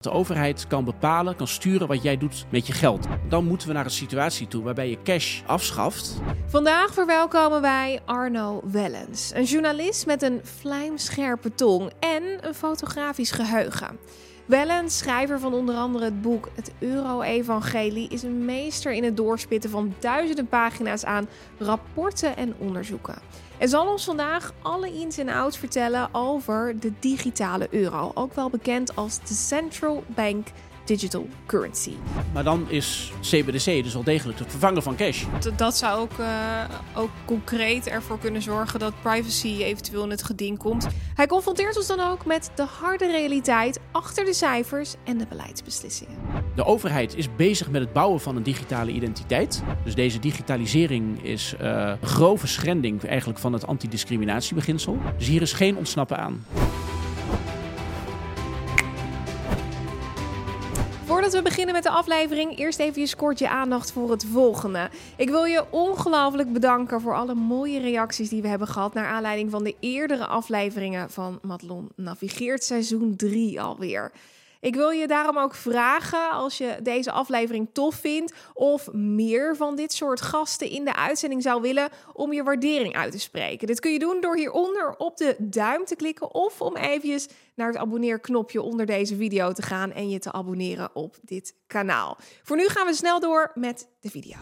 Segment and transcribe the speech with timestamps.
[0.00, 3.06] De overheid kan bepalen, kan sturen wat jij doet met je geld.
[3.28, 6.20] Dan moeten we naar een situatie toe waarbij je cash afschaft.
[6.46, 13.98] Vandaag verwelkomen wij Arno Wellens, een journalist met een vlijmscherpe tong en een fotografisch geheugen.
[14.46, 19.70] Wellens, schrijver van onder andere het boek Het Euro-Evangelie, is een meester in het doorspitten
[19.70, 21.28] van duizenden pagina's aan
[21.58, 23.18] rapporten en onderzoeken.
[23.60, 28.50] En zal ons vandaag alle ins en outs vertellen over de digitale euro, ook wel
[28.50, 30.48] bekend als de Central Bank
[30.96, 31.92] digital currency.
[32.32, 35.24] Maar dan is CBDC dus wel degelijk het vervangen van cash.
[35.56, 36.28] Dat zou ook, uh,
[36.94, 40.86] ook concreet ervoor kunnen zorgen dat privacy eventueel in het geding komt.
[41.14, 46.16] Hij confronteert ons dan ook met de harde realiteit achter de cijfers en de beleidsbeslissingen.
[46.54, 49.62] De overheid is bezig met het bouwen van een digitale identiteit.
[49.84, 54.98] Dus deze digitalisering is uh, een grove schending eigenlijk van het antidiscriminatiebeginsel.
[55.18, 56.44] Dus hier is geen ontsnappen aan.
[61.30, 64.90] Voordat we beginnen met de aflevering, eerst even kort je aandacht voor het volgende.
[65.16, 69.50] Ik wil je ongelooflijk bedanken voor alle mooie reacties die we hebben gehad naar aanleiding
[69.50, 74.12] van de eerdere afleveringen van Madelon Navigeert seizoen 3 alweer.
[74.60, 79.76] Ik wil je daarom ook vragen, als je deze aflevering tof vindt of meer van
[79.76, 83.66] dit soort gasten in de uitzending zou willen, om je waardering uit te spreken.
[83.66, 87.68] Dit kun je doen door hieronder op de duim te klikken of om eventjes naar
[87.68, 92.18] het abonneerknopje onder deze video te gaan en je te abonneren op dit kanaal.
[92.42, 94.36] Voor nu gaan we snel door met de video.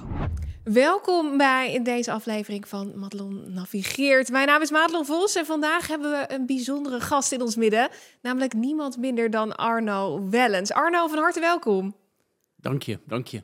[0.73, 4.31] Welkom bij deze aflevering van Madelon Navigeert.
[4.31, 7.89] Mijn naam is Madelon Vos en vandaag hebben we een bijzondere gast in ons midden.
[8.23, 10.73] Namelijk niemand minder dan Arno Wellens.
[10.73, 11.97] Arno, van harte welkom.
[12.57, 13.43] Dank je, dank je.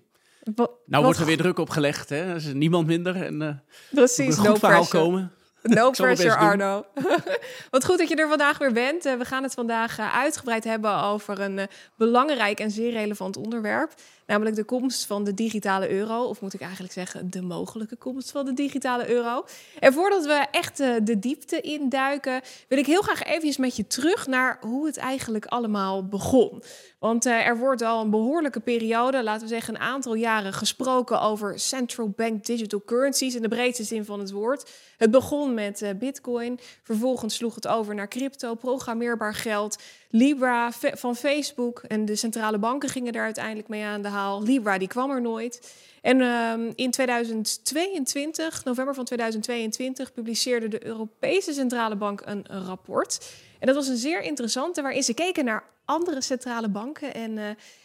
[0.86, 2.34] nou wordt er weer druk opgelegd, hè?
[2.34, 3.22] is niemand minder.
[3.22, 3.50] En, uh,
[3.90, 5.32] Precies, no verhaal komen.
[5.62, 6.86] No pressure, Arno.
[7.70, 9.06] Wat goed dat je er vandaag weer bent.
[9.06, 13.92] Uh, we gaan het vandaag uh, uitgebreid hebben over een belangrijk en zeer relevant onderwerp.
[14.26, 16.22] Namelijk de komst van de digitale euro.
[16.22, 19.44] Of moet ik eigenlijk zeggen, de mogelijke komst van de digitale euro.
[19.78, 24.26] En voordat we echt de diepte induiken, wil ik heel graag even met je terug
[24.26, 26.62] naar hoe het eigenlijk allemaal begon.
[26.98, 31.58] Want er wordt al een behoorlijke periode, laten we zeggen een aantal jaren, gesproken over
[31.58, 34.70] central bank digital currencies in de breedste zin van het woord.
[34.96, 39.82] Het begon met Bitcoin, vervolgens sloeg het over naar crypto, programmeerbaar geld.
[40.16, 44.42] Libra van Facebook en de centrale banken gingen daar uiteindelijk mee aan de haal.
[44.42, 45.74] Libra die kwam er nooit.
[46.02, 53.30] En um, in 2022, november van 2022, publiceerde de Europese Centrale Bank een, rapport.
[53.58, 57.44] En dat was een zeer interessante, waarin ze keken naar andere centrale banken en uh,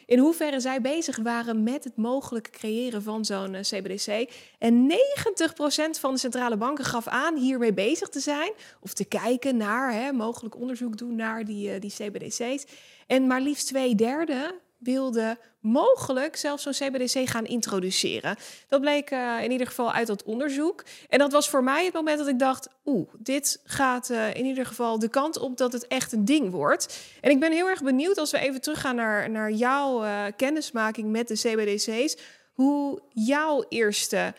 [0.09, 4.29] in hoeverre zij bezig waren met het mogelijk creëren van zo'n CBDC.
[4.59, 9.57] En 90% van de centrale banken gaf aan hiermee bezig te zijn of te kijken
[9.57, 12.65] naar, hè, mogelijk onderzoek doen naar die, uh, die CBDC's.
[13.07, 18.35] En maar liefst twee derde wilde mogelijk zelfs zo'n CBDC gaan introduceren.
[18.67, 20.83] Dat bleek uh, in ieder geval uit dat onderzoek.
[21.09, 24.45] En dat was voor mij het moment dat ik dacht: oeh, dit gaat uh, in
[24.45, 27.07] ieder geval de kant op dat het echt een ding wordt.
[27.21, 31.11] En ik ben heel erg benieuwd als we even teruggaan naar, naar jouw uh, kennismaking
[31.11, 32.17] met de CBDC's.
[32.53, 34.33] Hoe jouw eerste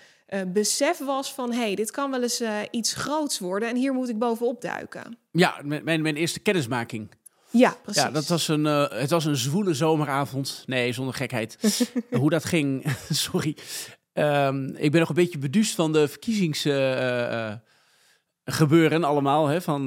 [0.47, 4.19] besef was van: hey, dit kan wel eens iets groots worden en hier moet ik
[4.19, 5.19] bovenop duiken.
[5.33, 7.09] Ja, mijn, mijn eerste kennismaking.
[7.51, 8.03] Ja, precies.
[8.03, 10.63] Ja, dat was een, uh, het was een zwoele zomeravond.
[10.67, 11.59] Nee, zonder gekheid.
[12.11, 13.57] Hoe dat ging, sorry.
[14.13, 17.63] Um, ik ben nog een beetje beduust van de verkiezingsgebeuren
[18.93, 19.47] uh, uh, allemaal.
[19.47, 19.87] Hè, van,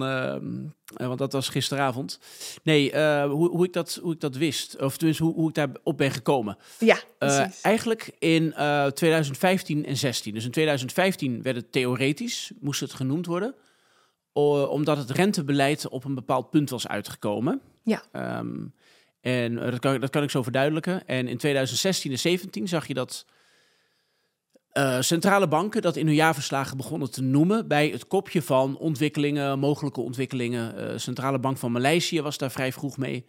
[0.94, 2.20] want dat was gisteravond.
[2.64, 2.92] Nee,
[3.28, 4.82] hoe, hoe, ik dat, hoe ik dat wist.
[4.82, 6.58] Of tenminste, hoe, hoe ik daarop ben gekomen.
[6.80, 7.62] Ja, precies.
[7.62, 8.54] eigenlijk in
[8.94, 10.34] 2015 en 16.
[10.34, 13.56] Dus in 2015 werd het theoretisch, moest het genoemd worden
[14.34, 17.62] omdat het rentebeleid op een bepaald punt was uitgekomen.
[17.84, 18.04] Ja.
[18.40, 18.74] Um,
[19.22, 21.08] en dat kan, dat kan ik zo verduidelijken.
[21.08, 23.26] En in 2016 en 17 zag je dat
[24.74, 29.60] uh, centrale banken dat in hun jaarverslagen begonnen te noemen bij het kopje van ontwikkelingen,
[29.60, 30.92] mogelijke ontwikkelingen.
[30.92, 33.26] Uh, centrale bank van Maleisië was daar vrij vroeg mee.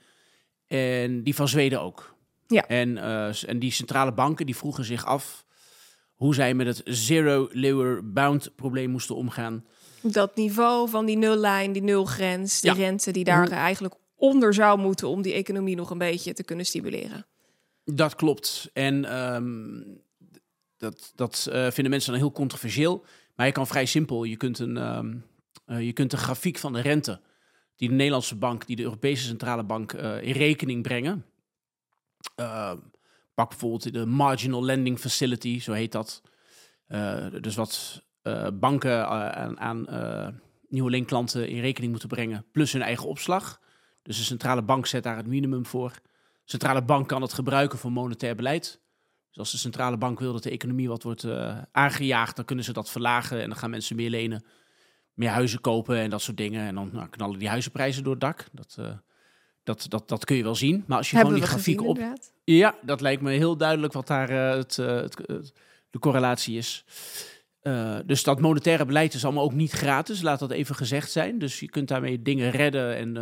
[0.67, 2.15] En die van Zweden ook.
[2.47, 2.67] Ja.
[2.67, 5.45] En, uh, en die centrale banken die vroegen zich af
[6.15, 9.65] hoe zij met het zero lower bound probleem moesten omgaan.
[10.06, 12.77] Dat niveau van die nullijn, die nulgrens, die ja.
[12.77, 16.67] rente die daar eigenlijk onder zou moeten om die economie nog een beetje te kunnen
[16.67, 17.27] stimuleren.
[17.85, 18.71] Dat klopt.
[18.73, 20.01] En um,
[20.77, 23.05] dat, dat uh, vinden mensen dan heel controversieel.
[23.35, 25.25] Maar je kan vrij simpel, je kunt een, um,
[25.67, 27.21] uh, je kunt een grafiek van de rente
[27.77, 31.25] die de Nederlandse bank, die de Europese Centrale Bank uh, in rekening brengen.
[33.35, 36.23] pak bijvoorbeeld de Marginal Lending Facility, zo heet dat.
[37.41, 40.29] dus wat uh, banken uh, aan, aan uh,
[40.69, 43.61] nieuwe leenklanten in rekening moeten brengen, plus hun eigen opslag.
[44.03, 45.93] Dus de centrale bank zet daar het minimum voor.
[46.44, 48.81] centrale bank kan het gebruiken voor monetair beleid.
[49.29, 51.26] Dus als de centrale bank wil dat de economie wat wordt
[51.73, 54.44] aangejaagd, dan kunnen ze dat verlagen en dan gaan mensen meer lenen,
[55.15, 56.67] meer huizen kopen en dat soort dingen.
[56.67, 58.47] En dan nou, knallen die huizenprijzen door het dak.
[58.53, 58.79] Dat,
[59.65, 60.85] dat, dat, dat kun je wel zien.
[60.87, 61.97] Maar als je Hebben gewoon die grafiek op.
[61.97, 62.32] Inderdaad.
[62.44, 65.53] Ja, dat lijkt me heel duidelijk wat daar uh, het, het, het,
[65.91, 66.85] de correlatie is.
[68.06, 71.38] Dus dat monetaire beleid is allemaal ook niet gratis, laat dat even gezegd zijn.
[71.38, 73.16] Dus je kunt daarmee dingen redden en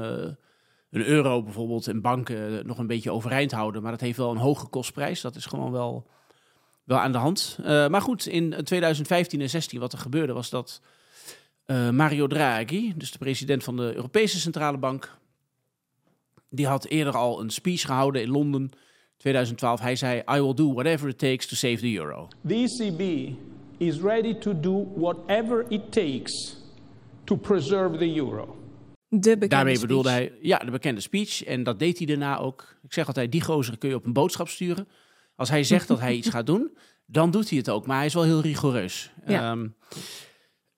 [0.92, 3.82] een euro bijvoorbeeld en banken nog een beetje overeind houden.
[3.82, 5.20] Maar dat heeft wel een hoge kostprijs.
[5.20, 6.06] Dat is gewoon wel,
[6.84, 7.58] wel aan de hand.
[7.60, 10.80] Uh, maar goed, in 2015 en 16 wat er gebeurde was dat
[11.66, 15.16] uh, Mario Draghi, dus de president van de Europese Centrale Bank,
[16.50, 18.70] die had eerder al een speech gehouden in Londen.
[19.16, 19.80] 2012.
[19.80, 22.28] Hij zei: I will do whatever it takes to save the euro.
[22.46, 23.34] The ECB
[23.82, 26.56] is ready to do whatever it takes
[27.24, 28.56] to preserve the euro.
[29.08, 29.86] De Daarmee speech.
[29.88, 31.44] bedoelde hij, ja, de bekende speech.
[31.44, 32.76] En dat deed hij daarna ook.
[32.82, 34.88] Ik zeg altijd, die gozer kun je op een boodschap sturen.
[35.36, 36.76] Als hij zegt dat hij iets gaat doen,
[37.06, 37.86] dan doet hij het ook.
[37.86, 39.12] Maar hij is wel heel rigoureus.
[39.26, 39.50] Ja.
[39.50, 39.76] Um,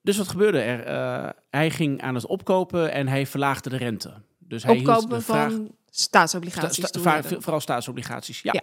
[0.00, 0.86] dus wat gebeurde er?
[0.88, 4.22] Uh, hij ging aan het opkopen en hij verlaagde de rente.
[4.38, 6.86] Dus hij Opkopen hield de vraag, van staatsobligaties.
[6.86, 8.52] sta, sta, sta, vooral staatsobligaties, ja.
[8.52, 8.60] Ja.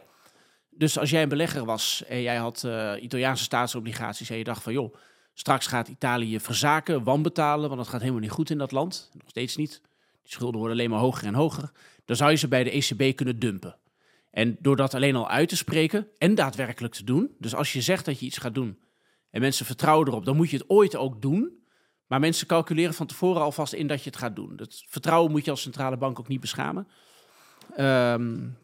[0.82, 4.64] Dus als jij een belegger was en jij had uh, Italiaanse staatsobligaties en je dacht
[4.64, 4.96] van joh,
[5.34, 9.10] straks gaat Italië verzaken, wanbetalen, want dat gaat helemaal niet goed in dat land.
[9.14, 9.82] Nog steeds niet.
[10.22, 11.72] Die schulden worden alleen maar hoger en hoger.
[12.06, 13.78] Dan zou je ze bij de ECB kunnen dumpen.
[14.32, 17.36] En door dat alleen al uit te spreken en daadwerkelijk te doen.
[17.40, 18.80] Dus als je zegt dat je iets gaat doen
[19.32, 21.64] en mensen vertrouwen erop, dan moet je het ooit ook doen.
[22.08, 24.56] Maar mensen calculeren van tevoren alvast in dat je het gaat doen.
[24.56, 26.88] Dat vertrouwen moet je als centrale bank ook niet beschamen.
[27.80, 28.58] Um,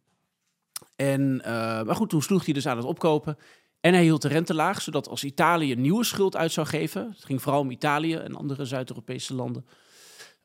[0.97, 1.47] en, uh,
[1.83, 3.38] maar goed, toen sloeg hij dus aan het opkopen.
[3.79, 7.25] En hij hield de rente laag, zodat als Italië nieuwe schuld uit zou geven, het
[7.25, 9.65] ging vooral om Italië en andere Zuid-Europese landen,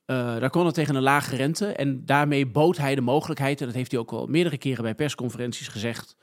[0.07, 1.67] uh, daar kon het tegen een lage rente.
[1.67, 4.95] En daarmee bood hij de mogelijkheid, en dat heeft hij ook al meerdere keren bij
[4.95, 6.17] persconferenties gezegd,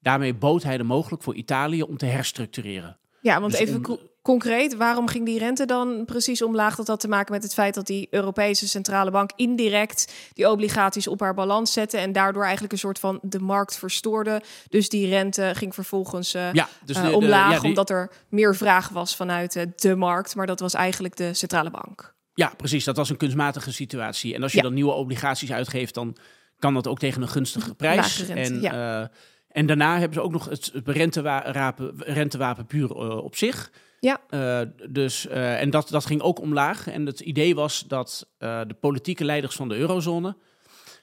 [0.00, 2.98] daarmee bood hij de mogelijk voor Italië om te herstructureren.
[3.20, 6.76] Ja, want Dus even om- concreet, waarom ging die rente dan precies omlaag?
[6.76, 11.06] Dat had te maken met het feit dat die Europese Centrale Bank indirect die obligaties
[11.06, 14.42] op haar balans zette en daardoor eigenlijk een soort van de markt verstoorde.
[14.68, 18.10] Dus die rente ging vervolgens eh, Ja, dus eh, de- omlaag, ja, die- omdat er
[18.28, 20.34] meer vraag was vanuit eh, de markt.
[20.34, 22.14] Maar dat was eigenlijk de Centrale Bank.
[22.34, 22.84] Ja, precies.
[22.84, 24.34] Dat was een kunstmatige situatie.
[24.34, 24.64] En als je Ja.
[24.64, 26.16] dan nieuwe obligaties uitgeeft, dan
[26.58, 28.18] kan dat ook tegen een gunstige prijs.
[28.26, 29.10] Rente, en, ja.
[29.50, 33.70] En daarna hebben ze ook nog het rentewapen, rentewapen puur eh, op zich.
[34.00, 34.20] Ja.
[34.28, 34.60] Eh,
[34.90, 36.86] dus, eh, en dat, dat ging ook omlaag.
[36.86, 40.36] En het idee was dat de politieke leiders van de eurozone...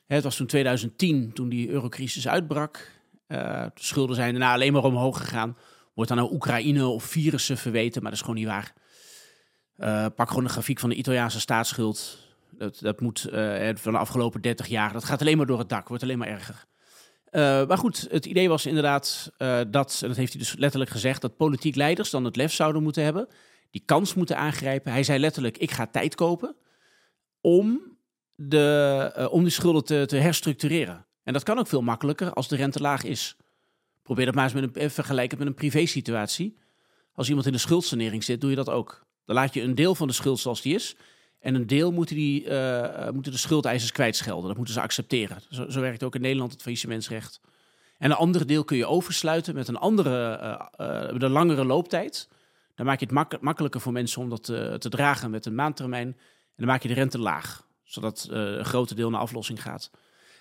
[0.06, 2.92] Hè, het was toen 2010, toen die eurocrisis uitbrak.
[3.28, 5.58] de schulden zijn daarna alleen maar omhoog gegaan.
[5.94, 8.74] Wordt dan nou Oekraïne of virussen verweten, maar dat is gewoon niet waar.
[10.16, 12.18] Pak gewoon een grafiek van de Italiaanse staatsschuld.
[12.52, 13.22] Dat, dat moet
[13.74, 14.94] van de afgelopen 30 jaar.
[14.94, 16.66] Dat gaat alleen maar door het dak, wordt alleen maar erger.
[17.30, 20.92] Eh, maar goed, het idee was inderdaad eh, dat, en dat heeft hij dus letterlijk
[20.92, 23.28] gezegd, dat politiek leiders dan het lef zouden moeten hebben,
[23.72, 24.92] die kans moeten aangrijpen.
[24.92, 26.56] Hij zei letterlijk: ik ga tijd kopen
[27.42, 27.82] om,
[28.36, 31.06] de, eh, om die schulden te, te herstructureren.
[31.24, 33.36] En dat kan ook veel makkelijker als de rente laag is.
[34.04, 36.58] Probeer dat maar eens met een, vergelijk het met een privésituatie.
[37.14, 39.06] Als iemand in de schuldsanering zit, doe je dat ook.
[39.26, 40.96] Dan laat je een deel van de schuld zoals die is.
[41.48, 44.48] En een deel moeten, die, eh, moeten de schuldeisers kwijtschelden.
[44.48, 45.42] Dat moeten ze accepteren.
[45.50, 47.42] Zo, zo werkt ook in Nederland het faillissementsrecht.
[47.98, 50.32] En een andere deel kun je oversluiten met een andere,
[50.78, 52.30] eh, met een langere looptijd.
[52.76, 55.56] Dan maak je het mak- makkelijker voor mensen om dat eh, te dragen met een
[55.56, 56.08] maandtermijn.
[56.08, 56.16] En
[56.56, 59.92] dan maak je de rente laag, zodat eh, een grote deel naar aflossing gaat.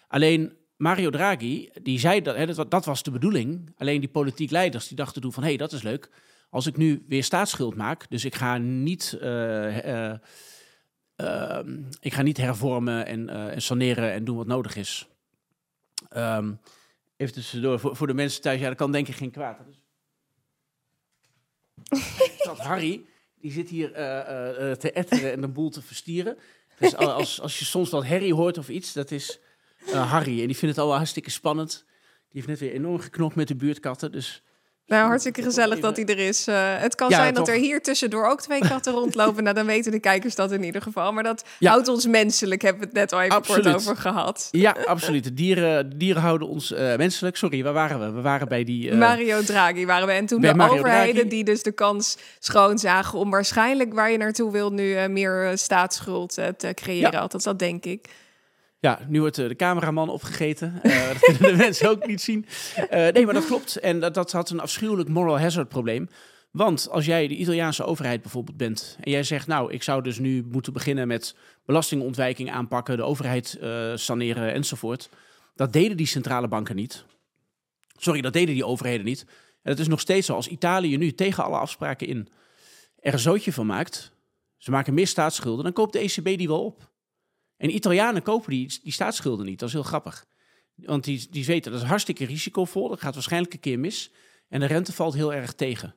[0.09, 3.73] Alleen Mario Draghi, die zei dat, hè, dat was de bedoeling.
[3.76, 6.11] Alleen die politiek leiders die dachten toen van, hé, hey, dat is leuk.
[6.50, 9.19] Als ik nu weer staatsschuld maak, dus ik ga niet,
[11.16, 14.76] eh, eh, ehm, ik ga niet hervormen en, eh, en saneren en doen wat nodig
[14.76, 15.08] is.
[16.08, 16.54] Ehm,
[17.16, 19.58] even tussendoor, voor, voor de mensen thuis, ja, dat kan denk ik geen kwaad.
[19.70, 19.80] Is...
[22.44, 23.04] dat Harry,
[23.35, 26.38] die zit hier eh, eh, te etteren en de boel te verstieren.
[26.78, 29.38] Dus al- als, als je soms wat herrie hoort of iets, dat is
[29.92, 30.40] Harry.
[30.40, 31.85] En die vindt het al wel hartstikke spannend.
[32.28, 34.42] Die heeft net weer enorm geknokt met de buurtkatten, dus...
[34.87, 36.47] Nou, hartstikke gezellig dat hij er is.
[36.47, 37.55] Eh, het kan Ja, zijn dat toch.
[37.55, 39.43] er hier tussendoor ook twee katten rondlopen.
[39.43, 41.12] Nou, dan weten de kijkers dat in ieder geval.
[41.12, 41.71] Maar dat Ja.
[41.71, 43.62] houdt ons menselijk, hebben we het net al even Absoluut.
[43.64, 44.49] kort over gehad.
[44.50, 45.25] Ja, absoluut.
[45.25, 47.37] De dieren, dieren houden ons eh, menselijk.
[47.37, 48.11] Sorry, waar waren we?
[48.11, 48.90] We waren bij die...
[48.90, 50.12] eh, Mario Draghi waren we.
[50.12, 51.28] En toen de Mario overheden Draghi.
[51.28, 53.19] die dus de kans schoon zagen...
[53.19, 57.12] om waarschijnlijk waar je naartoe wil nu meer staatsschuld te creëren.
[57.12, 57.19] Ja.
[57.19, 58.09] Althans, dat denk ik.
[58.87, 60.78] Ja, nu wordt eh, de cameraman opgegeten.
[60.83, 62.47] Eh, dat kunnen de mensen ook niet zien.
[62.88, 63.76] Eh, nee, maar dat klopt.
[63.76, 66.09] En dat, dat had een afschuwelijk moral hazard probleem.
[66.50, 68.99] Want als jij de Italiaanse overheid bijvoorbeeld bent...
[69.00, 72.97] en jij zegt, nou, ik zou dus nu moeten beginnen met belastingontwijking aanpakken...
[72.97, 73.59] de overheid
[73.95, 75.09] saneren enzovoort...
[75.55, 77.05] Dat deden die centrale banken niet.
[77.97, 79.26] Sorry, dat deden die overheden niet.
[79.62, 82.28] En het is nog steeds zo, als Italië nu tegen alle afspraken in
[83.00, 84.12] er een zootje van maakt,
[84.57, 86.90] ze maken meer staatsschulden, dan koopt de ECB die wel op.
[87.57, 89.59] En Italianen kopen die, die staatsschulden niet.
[89.59, 90.27] Dat is heel grappig.
[90.75, 92.89] Want die, die weten, dat is hartstikke risicovol.
[92.89, 94.13] Dat gaat waarschijnlijk een keer mis.
[94.49, 95.95] En de rente valt heel erg tegen.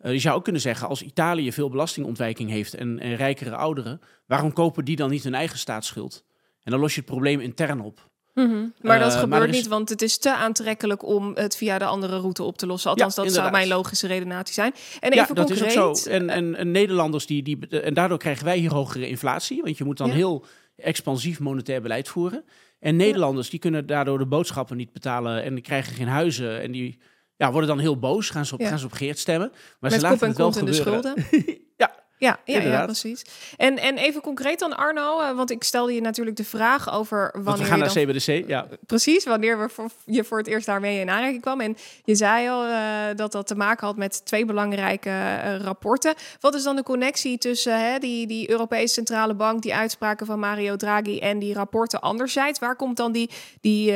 [0.00, 4.00] Uh, je zou ook kunnen zeggen, als Italië veel belastingontwijking heeft en, en rijkere ouderen,
[4.26, 6.24] waarom kopen die dan niet hun eigen staatsschuld?
[6.62, 8.10] En dan los je het probleem intern op.
[8.34, 8.74] Mm -hmm.
[8.80, 9.56] Maar dat uh, gebeurt maar is...
[9.56, 12.90] niet, want het is te aantrekkelijk om het via de andere route op te lossen.
[12.90, 14.74] Althans, ja, dat zou mijn logische redenatie zijn.
[15.00, 16.10] En ja, even dat concreet, is ook zo.
[16.10, 17.68] En, en, en, Nederlanders die, die.
[17.68, 19.62] En daardoor krijgen wij hier hogere inflatie.
[19.62, 20.14] Want je moet dan ja.
[20.14, 20.44] heel
[20.76, 22.44] expansief monetair beleid voeren.
[22.78, 26.72] En Nederlanders die kunnen daardoor de boodschappen niet betalen en die krijgen geen huizen en
[26.72, 26.98] die
[27.36, 29.48] ja, worden dan heel boos, gaan ze op, gaan ze op Geert stemmen.
[29.50, 31.14] Maar Met ze laten en het wel in de gebeuren.
[31.30, 31.58] schulden.
[31.76, 33.24] ja, Ja, ja, precies.
[33.56, 37.30] En, en even concreet dan Arno, eh, want ik stelde je natuurlijk de vraag over
[37.32, 38.48] want wanneer we gaan naar dan CBDC.
[38.48, 38.66] Ja.
[38.86, 41.60] Precies, wanneer we voor, je voor het eerst daarmee in aanraking kwam.
[41.60, 46.14] En je zei al eh, dat dat te maken had met twee belangrijke eh, rapporten.
[46.40, 50.76] Wat is dan de connectie tussen die, die Europese Centrale Bank, die uitspraken van Mario
[50.76, 52.58] Draghi en die rapporten anderzijds?
[52.58, 53.94] Waar komt dan die, die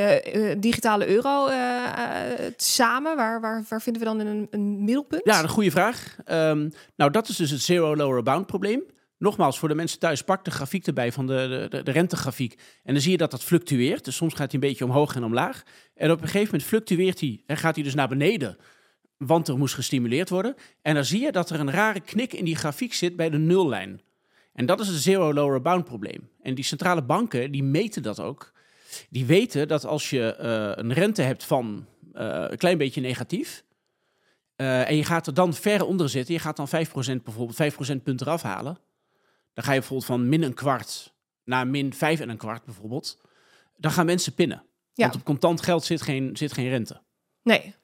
[0.58, 1.48] digitale euro
[2.56, 3.16] samen?
[3.16, 5.24] Waar, waar, waar vinden we dan een, een middelpunt?
[5.24, 6.16] Ja, een goede vraag.
[6.24, 8.82] Ehm, nou, dat is dus het zero lower bound probleem.
[9.18, 12.52] Nogmaals, voor de mensen thuis, pak de grafiek erbij van de, de, de rentegrafiek.
[12.84, 14.04] En dan zie je dat dat fluctueert.
[14.04, 15.62] Dus soms gaat hij een beetje omhoog en omlaag.
[15.94, 18.56] En op een gegeven moment fluctueert hij en gaat hij dus naar beneden.
[19.16, 20.54] Want er moest gestimuleerd worden.
[20.82, 23.38] En dan zie je dat er een rare knik in die grafiek zit bij de
[23.38, 24.00] nullijn.
[24.52, 26.28] En dat is het zero lower bound probleem.
[26.42, 28.52] En die centrale banken, die meten dat ook.
[29.10, 33.64] Die weten dat als je eh, een rente hebt van eh, een klein beetje negatief...
[34.56, 38.02] eh, en je gaat er dan ver onder zitten, je gaat dan 5% bijvoorbeeld 5%
[38.02, 38.78] punt eraf halen...
[39.54, 43.20] dan ga je bijvoorbeeld van min een kwart naar min 5 en een kwart bijvoorbeeld...
[43.76, 44.64] dan gaan mensen pinnen.
[44.92, 45.02] Ja.
[45.04, 47.00] Want op contant geld zit geen, zit geen rente.
[47.42, 47.74] Nee,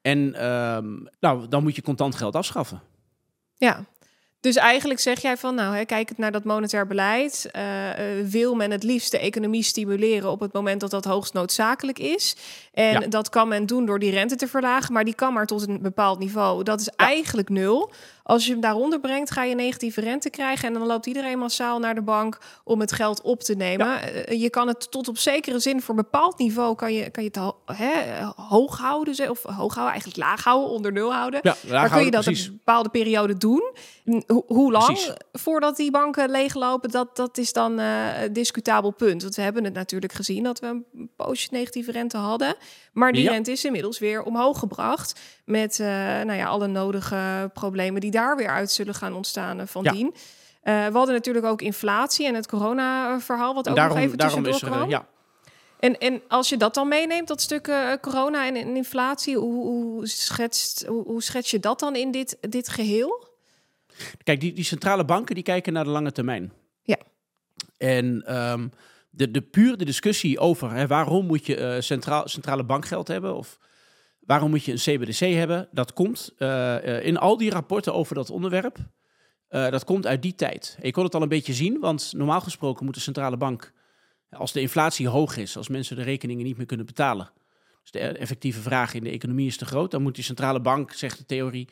[0.00, 2.82] En ehm, nou, dan moet je contant geld afschaffen.
[3.54, 3.84] Ja.
[4.44, 8.54] Dus eigenlijk zeg jij van, nou, hè, kijkend naar dat monetair beleid, eh, eh, wil
[8.54, 12.36] men het liefst de economie stimuleren op het moment dat dat hoogst noodzakelijk is.
[12.72, 13.06] En Ja.
[13.06, 15.82] dat kan men doen door die rente te verlagen, maar die kan maar tot een
[15.82, 16.62] bepaald niveau.
[16.62, 17.90] Dat is eigenlijk nul.
[18.26, 21.78] Als je hem daaronder brengt, ga je negatieve rente krijgen en dan loopt iedereen massaal
[21.78, 24.02] naar de bank om het geld op te nemen.
[24.26, 27.22] Eh, je kan het tot op zekere zin voor een bepaald niveau kan je, kan
[27.22, 31.40] je het ho- hè, hoog houden, of hoog houden, eigenlijk laag houden, onder nul houden.
[31.42, 32.46] Ja, Maar kun je dat precies.
[32.46, 33.72] een bepaalde periode doen?
[34.26, 35.12] Ho- hoe lang Precies.
[35.32, 36.90] voordat die banken leeglopen?
[36.90, 39.22] Dat, dat is dan eh, een discutabel punt.
[39.22, 42.54] Want we hebben het natuurlijk gezien dat we een poosje negatieve rente hadden.
[42.92, 43.30] Maar die Ja.
[43.30, 45.20] rente is inmiddels weer omhoog gebracht.
[45.44, 49.66] Met eh, nou ja, alle nodige problemen die daar weer uit zullen gaan ontstaan eh,
[49.66, 49.92] van Ja.
[49.92, 50.14] dien.
[50.62, 54.46] Eh, we hadden natuurlijk ook inflatie en het corona-verhaal, wat ook nog daarom, even daarom
[54.46, 54.88] is er, kwam.
[54.88, 55.06] ja,
[55.78, 59.66] En, en als je dat dan meeneemt, dat stuk eh, corona en, en inflatie, hoe,
[59.66, 63.28] hoe, schetst, hoe, hoe schets je dat dan in dit, dit geheel?
[64.22, 66.52] Kijk, die, die centrale banken die kijken naar de lange termijn.
[66.82, 66.98] Ja.
[67.76, 68.68] En ehm,
[69.10, 73.58] de, de puur de discussie over hè, waarom moet je centraal, centrale bankgeld hebben of
[74.26, 78.14] waarom moet je een CBDC hebben, dat komt eh, eh, in al die rapporten over
[78.14, 78.78] dat onderwerp.
[79.48, 80.76] eh, dat komt uit die tijd.
[80.80, 83.72] En je kon het al een beetje zien, want normaal gesproken moet de centrale bank,
[84.30, 87.30] als de inflatie hoog is, als mensen de rekeningen niet meer kunnen betalen,
[87.82, 90.92] dus de effectieve vraag in de economie is te groot, dan moet die centrale bank,
[90.92, 91.68] zegt de theorie,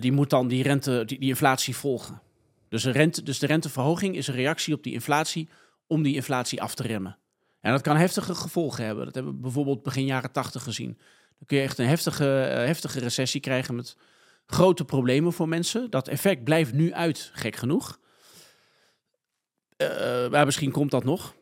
[0.00, 2.20] die moet dan die, rente, die, die inflatie volgen.
[2.68, 5.48] Dus, een rente, dus de renteverhoging is een reactie op die inflatie
[5.86, 7.18] om die inflatie af te remmen.
[7.60, 9.04] En dat kan heftige gevolgen hebben.
[9.04, 10.98] Dat hebben we bijvoorbeeld begin jaren tachtig gezien.
[11.40, 13.96] Dan kun je echt een heftige, eh, heftige recessie krijgen met
[14.46, 15.90] grote problemen voor mensen.
[15.90, 17.98] Dat effect blijft nu uit, gek genoeg.
[19.76, 21.34] Eh, maar misschien komt dat nog.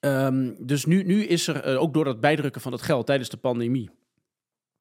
[0.00, 3.28] Ehm, dus nu, nu is er, eh, ook door dat bijdrukken van het geld tijdens
[3.28, 3.90] de pandemie...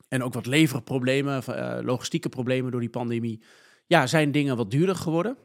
[0.08, 3.42] en ook wat leverproblemen, eh, logistieke problemen door die pandemie...
[3.88, 5.38] ja, zijn dingen wat duurder geworden.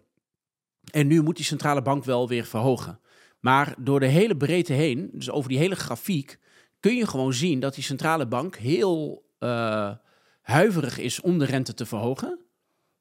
[0.91, 3.01] En nu moet die centrale bank wel weer verhogen.
[3.41, 6.39] Maar door de hele breedte heen, dus over die hele grafiek...
[6.83, 9.91] kun je gewoon zien dat die centrale bank heel eh,
[10.41, 12.39] huiverig is om de rente te verhogen.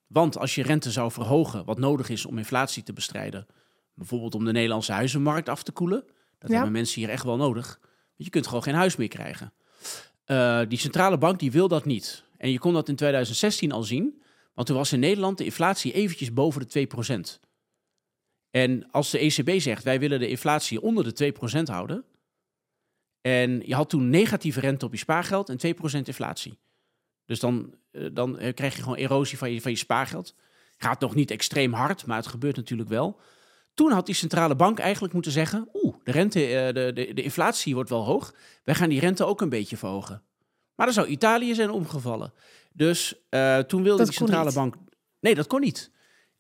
[0.08, 3.48] Want als je rente zou verhogen, wat nodig is om inflatie te bestrijden...
[3.94, 6.04] bijvoorbeeld om de Nederlandse huizenmarkt af te koelen...
[6.40, 6.56] dat Ja.
[6.56, 7.80] hebben mensen hier echt wel nodig.
[7.82, 9.54] Want je kunt gewoon geen huis meer krijgen.
[10.26, 12.24] Eh, die centrale bank die wil dat niet.
[12.38, 14.22] En je kon dat in 2016 al zien...
[14.54, 16.88] want toen was in Nederland de inflatie eventjes boven de
[17.38, 17.40] 2%.
[18.50, 22.06] En als de ECB zegt, wij willen de inflatie onder de 2% houden...
[23.22, 26.60] en je had toen negatieve rente op je spaargeld en 2% inflatie...
[27.32, 30.36] Dus dan, eh, dan eh, krijg je gewoon erosie van je, van je spaargeld.
[30.78, 33.20] Gaat nog niet extreem hard, maar het gebeurt natuurlijk wel.
[33.74, 36.40] toen had die centrale bank eigenlijk moeten zeggen: Oeh, de rente,
[36.74, 38.34] de, de, de inflatie wordt wel hoog.
[38.64, 40.24] Wij gaan die rente ook een beetje verhogen.
[40.76, 42.34] Maar dan zou Italië zijn omgevallen.
[42.74, 43.22] Dus
[43.68, 44.76] toen wilde die centrale bank.
[45.20, 45.92] Nee, dat kon niet.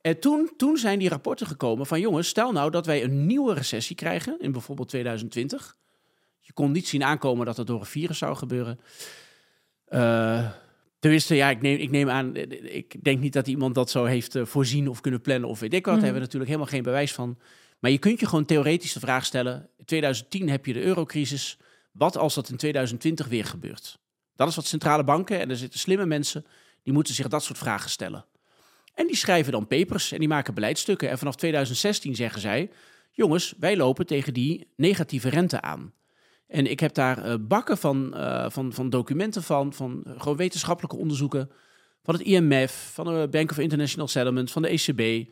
[0.02, 3.54] En toen, toen zijn die rapporten gekomen van jongens, stel nou dat wij een nieuwe
[3.54, 5.78] recessie krijgen in bijvoorbeeld 2020.
[6.51, 8.79] Je kon niet zien aankomen dat het door een virus zou gebeuren.
[9.89, 10.50] Uh,
[11.00, 14.38] tenminste, ja, ik neem, ik neem aan, ik denk niet dat iemand dat zo heeft
[14.41, 15.93] voorzien of kunnen plannen of weet ik wat.
[15.93, 17.38] Daar hebben we natuurlijk helemaal geen bewijs van.
[17.79, 19.70] Maar je kunt je gewoon theoretisch de vraag stellen.
[19.77, 21.58] In 2010 heb je de eurocrisis.
[21.91, 24.00] Wat als dat in 2020 weer gebeurt?
[24.36, 26.46] Dat is wat centrale banken en er zitten slimme mensen
[26.84, 28.25] die moeten zich dat soort vragen stellen.
[28.93, 31.10] En die schrijven dan papers en die maken beleidstukken.
[31.10, 32.70] En vanaf 2016 zeggen zij:
[33.12, 35.93] jongens, wij lopen tegen die negatieve rente aan.
[36.51, 40.98] En ik heb daar uh, bakken van, uh, van, van documenten van, van gewoon wetenschappelijke
[40.98, 41.51] onderzoeken.
[42.03, 45.31] Van het IMF, van de Bank of International Settlement, van de ECB.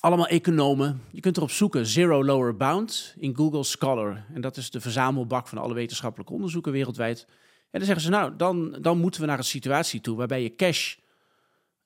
[0.00, 1.02] Allemaal economen.
[1.10, 4.24] Je kunt erop zoeken, Zero Lower Bound in Google Scholar.
[4.34, 7.26] En dat is de verzamelbak van alle wetenschappelijke onderzoeken wereldwijd.
[7.70, 10.54] En dan zeggen ze, nou, dan, dan moeten we naar een situatie toe waarbij je
[10.54, 10.96] cash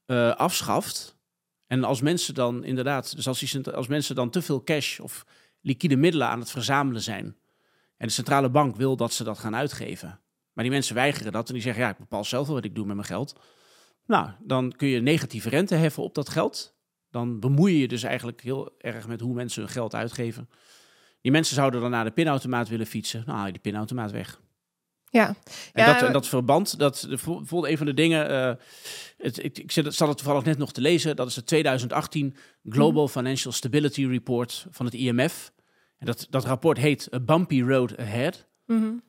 [0.07, 1.17] uh, afschaft.
[1.67, 5.27] En als mensen dan inderdaad, dus als, als mensen dan te veel cash of
[5.61, 7.37] liquide middelen aan het verzamelen zijn.
[7.99, 10.21] En de centrale bank wil dat ze dat gaan uitgeven.
[10.53, 12.75] Maar die mensen weigeren dat en die zeggen, ja, ik bepaal zelf wel wat ik
[12.75, 13.41] doe met mijn geld.
[14.07, 16.77] Nou, dan kun je negatieve rente heffen op dat geld.
[17.11, 20.49] Dan bemoei je je dus eigenlijk heel erg met hoe mensen hun geld uitgeven.
[21.21, 23.23] Die mensen zouden dan naar de pinautomaat willen fietsen.
[23.27, 24.41] Nou, haal je die pinautomaat weg.
[25.11, 25.27] Ja.
[25.73, 28.53] En, ja, dat, en dat verband, dat bijvoorbeeld een van de dingen, uh,
[29.17, 32.37] het, ik, ik zat het toevallig net nog te lezen, dat is het 2018
[32.69, 33.09] Global mm.
[33.09, 35.53] Financial Stability Report van het IMF.
[35.99, 38.47] En dat, dat rapport heet A Bumpy Road Ahead.
[38.67, 39.03] Mm -hmm.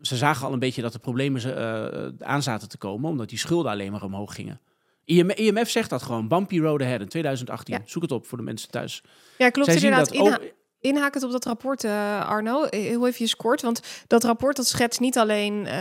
[0.00, 3.28] Ze zagen al een beetje dat de problemen ze, uh, aan zaten te komen, omdat
[3.28, 4.60] die schulden alleen maar omhoog gingen.
[5.04, 7.74] IMF, IMF zegt dat gewoon, Bumpy Road Ahead in 2018.
[7.74, 7.82] Ja.
[7.84, 9.02] Zoek het op voor de mensen thuis.
[9.38, 10.08] Ja, klopt Zij inderdaad.
[10.08, 10.40] Zien dat,
[10.80, 13.62] inhakend op dat rapport, uh, Arno, heel even kort.
[13.62, 15.72] Want dat rapport dat schetst niet alleen uh,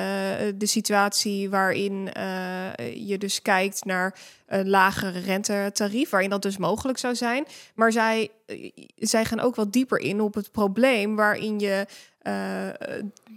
[0.55, 6.97] de situatie waarin uh, je dus kijkt naar een lagere rentetarief, waarin dat dus mogelijk
[6.97, 7.45] zou zijn.
[7.75, 8.29] Maar zij,
[8.95, 11.85] zij gaan ook wat dieper in op het probleem waarin je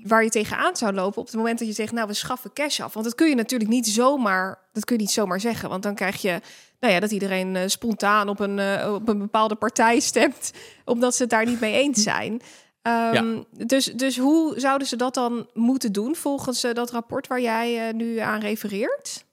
[0.02, 2.80] waar je tegenaan zou lopen op het moment dat je zegt, nou we schaffen cash
[2.80, 2.92] af.
[2.92, 5.68] Want dat kun je natuurlijk niet zomaar, dat kun je niet zomaar zeggen.
[5.68, 6.40] Want dan krijg je
[6.80, 10.52] nou ja, dat iedereen uh, spontaan op een, uh, op een bepaalde partij stemt,
[10.84, 12.32] omdat ze het daar niet mee eens zijn.
[12.32, 12.40] Um,
[12.82, 13.44] ja.
[13.66, 18.18] dus, dus hoe zouden ze dat dan moeten doen volgens dat rapport waar jij nu
[18.18, 19.24] aan refereert?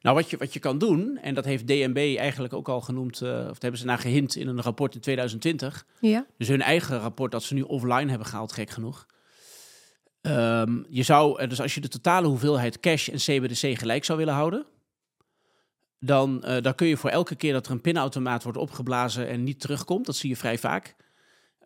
[0.00, 3.22] Nou, wat je, wat je kan doen, en dat heeft DNB eigenlijk ook al genoemd,
[3.22, 5.86] of hebben ze naar gehint in een rapport in 2020.
[6.00, 6.26] Ja.
[6.38, 9.06] Dus hun eigen rapport dat ze nu offline hebben gehaald, gek genoeg.
[10.22, 14.34] Um, je zou, dus als je de totale hoeveelheid cash en CBDC gelijk zou willen
[14.34, 14.66] houden,
[15.98, 19.42] dan, uh, dan kun je voor elke keer dat er een pinautomaat wordt opgeblazen en
[19.42, 20.96] niet terugkomt, dat zie je vrij vaak.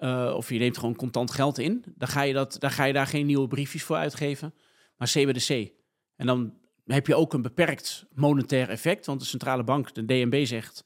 [0.00, 2.92] Uh, of je neemt gewoon contant geld in, dan ga, je dat, dan ga je
[2.92, 4.54] daar geen nieuwe briefjes voor uitgeven,
[4.96, 5.70] maar CBDC.
[6.16, 6.54] En dan
[6.86, 10.84] heb je ook een beperkt monetair effect, want de centrale bank, de DNB, zegt: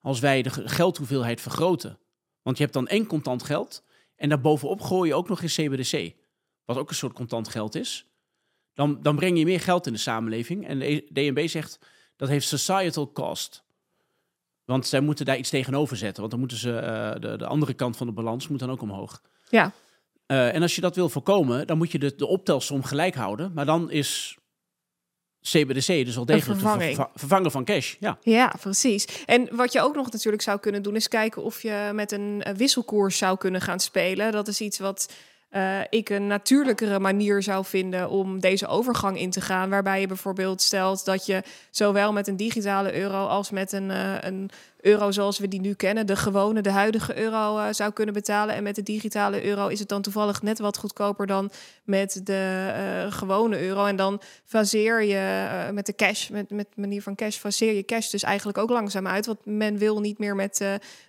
[0.00, 1.98] als wij de geldhoeveelheid vergroten,
[2.42, 3.84] want je hebt dan één contant geld
[4.16, 6.14] en daarbovenop gooi je ook nog eens CBDC,
[6.64, 8.06] wat ook een soort contant geld is,
[8.74, 10.66] dan, dan breng je meer geld in de samenleving.
[10.66, 11.78] En de DNB zegt
[12.16, 13.64] dat heeft societal cost.
[14.64, 16.18] Want zij moeten daar iets tegenover zetten.
[16.18, 18.82] Want dan moeten ze uh, de, de andere kant van de balans moet dan ook
[18.82, 19.22] omhoog.
[19.48, 19.72] Ja.
[20.26, 23.52] Uh, en als je dat wil voorkomen, dan moet je de, de optelsom gelijk houden.
[23.54, 24.38] Maar dan is
[25.50, 26.60] CBDC dus wel degelijk
[27.14, 27.94] vervangen van cash.
[28.00, 28.18] Ja.
[28.22, 29.06] ja, precies.
[29.26, 32.44] En wat je ook nog natuurlijk zou kunnen doen, is kijken of je met een
[32.56, 34.32] wisselkoers zou kunnen gaan spelen.
[34.32, 35.08] Dat is iets wat
[35.54, 39.70] uh, ik een natuurlijkere manier zou vinden om deze overgang in te gaan.
[39.70, 44.14] Waarbij je bijvoorbeeld stelt dat je zowel met een digitale euro als met een, uh,
[44.20, 48.14] een euro zoals we die nu kennen, de gewone, de huidige euro uh, zou kunnen
[48.14, 48.54] betalen.
[48.54, 51.50] En met de digitale euro is het dan toevallig net wat goedkoper dan
[51.84, 53.84] met de gewone euro.
[53.84, 58.10] En dan faseer je met de cash, met, met manier van cash, faseer je cash
[58.10, 59.26] dus eigenlijk ook langzaam uit.
[59.26, 60.64] Want men wil niet meer met,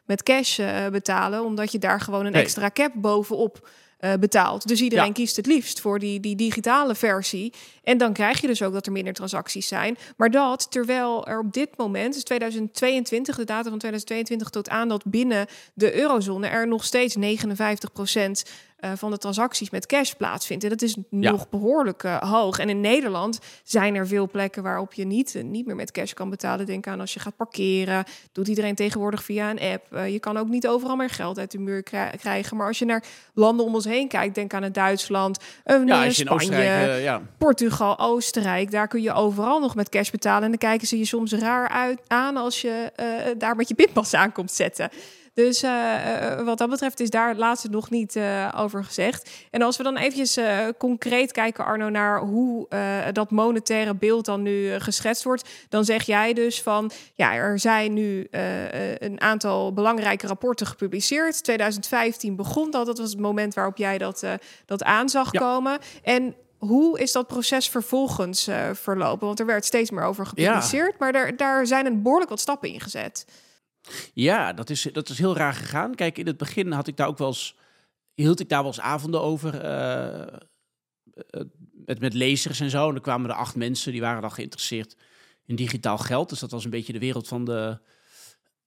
[0.05, 0.60] met cash
[0.91, 2.41] betalen, omdat je daar gewoon een nee.
[2.41, 3.67] extra cap bovenop
[4.05, 4.67] uh, betaalt.
[4.67, 7.53] Dus iedereen kiest het liefst voor die, die digitale versie.
[7.83, 9.97] En dan krijg je dus ook dat er minder transacties zijn.
[10.17, 14.87] Maar dat terwijl er op dit moment, dus 2022, de data van 2022 tot aan
[14.87, 18.43] dat binnen de eurozone er nog steeds 59 procent
[18.79, 20.63] uh, van de transacties met cash plaatsvindt.
[20.63, 21.31] En dat is ja.
[21.31, 22.59] nog behoorlijk uh, hoog.
[22.59, 26.13] En in Nederland zijn er veel plekken waarop je niet, uh, niet meer met cash
[26.13, 26.65] kan betalen.
[26.65, 28.03] Denk aan als je gaat parkeren.
[28.31, 30.07] Doet iedereen tegenwoordig via een app.
[30.07, 31.83] je kan ook niet overal meer geld uit de muur
[32.17, 32.57] krijgen.
[32.57, 35.39] Maar als je naar landen om ons heen kijkt, denk aan het Duitsland,
[35.85, 36.63] ja, Spanje,
[37.01, 37.21] ja.
[37.38, 38.71] Portugal, Oostenrijk.
[38.71, 40.43] Daar kun je overal nog met cash betalen.
[40.43, 42.91] En dan kijken ze je soms raar uit aan als je
[43.38, 44.89] daar met je pinpas aan komt zetten.
[45.36, 49.30] Dus uh, wat dat betreft is daar het laatste nog niet uh, over gezegd.
[49.52, 50.39] En als we dan eventjes
[50.78, 52.67] concreet kijken, Arno, naar hoe
[53.13, 57.93] dat monetaire beeld dan nu geschetst wordt, dan zeg jij dus van ja, er zijn
[57.93, 58.28] nu
[59.00, 61.43] een aantal belangrijke rapporten gepubliceerd.
[61.43, 64.26] 2015 begon dat, dat was het moment waarop jij dat,
[64.65, 65.80] dat aan zag komen.
[66.04, 69.28] En hoe is dat proces vervolgens uh, verlopen?
[69.28, 72.69] Want er werd steeds meer over gepubliceerd, maar daar, daar zijn een behoorlijk wat stappen
[72.69, 73.26] in gezet.
[74.13, 75.95] Ja, dat is, dat is heel raar gegaan.
[75.95, 77.56] Kijk, in het begin had ik daar ook wel eens,
[78.13, 79.65] hield ik daar wel eens avonden over.
[79.65, 80.38] Uh,
[81.86, 82.89] met, met lezers en zo.
[82.89, 84.95] En er kwamen er acht mensen, die waren dan geïnteresseerd
[85.45, 86.30] in digitaal geld.
[86.30, 87.80] Dus dat was een beetje de wereld van de,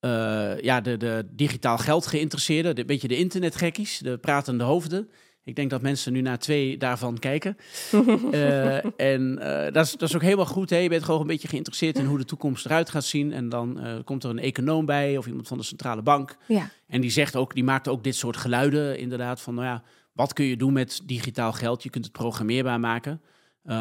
[0.01, 2.79] uh, ja, de, de digitaal geld geïnteresseerden.
[2.79, 5.11] Een beetje de internetgekkies, de pratende hoofden.
[5.49, 7.57] Ik denk dat mensen nu naar twee daarvan kijken.
[7.93, 8.85] uh,
[9.15, 10.71] en uh, dat, is, dat is ook helemaal goed.
[10.71, 10.77] Hè?
[10.77, 13.33] Je bent gewoon een beetje geïnteresseerd in hoe de toekomst eruit gaat zien.
[13.33, 16.37] En dan uh, komt er een econoom bij of iemand van de centrale bank.
[16.47, 16.71] Ja.
[16.87, 19.83] En die zegt ook, die maakt ook dit soort geluiden inderdaad van, nou ja,
[20.13, 21.83] wat kun je doen met digitaal geld?
[21.83, 23.21] Je kunt het programmeerbaar maken.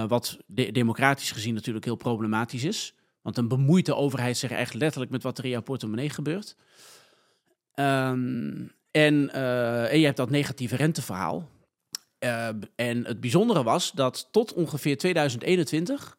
[0.08, 2.94] wat de democratisch gezien natuurlijk heel problematisch is.
[3.22, 6.56] Want dan bemoeit de overheid zich echt letterlijk met wat er in jouw portemonnee gebeurt.
[7.76, 9.34] Um, en,
[9.90, 11.56] en je hebt dat negatieve renteverhaal.
[12.20, 16.18] Uh, en het bijzondere was dat tot ongeveer 2021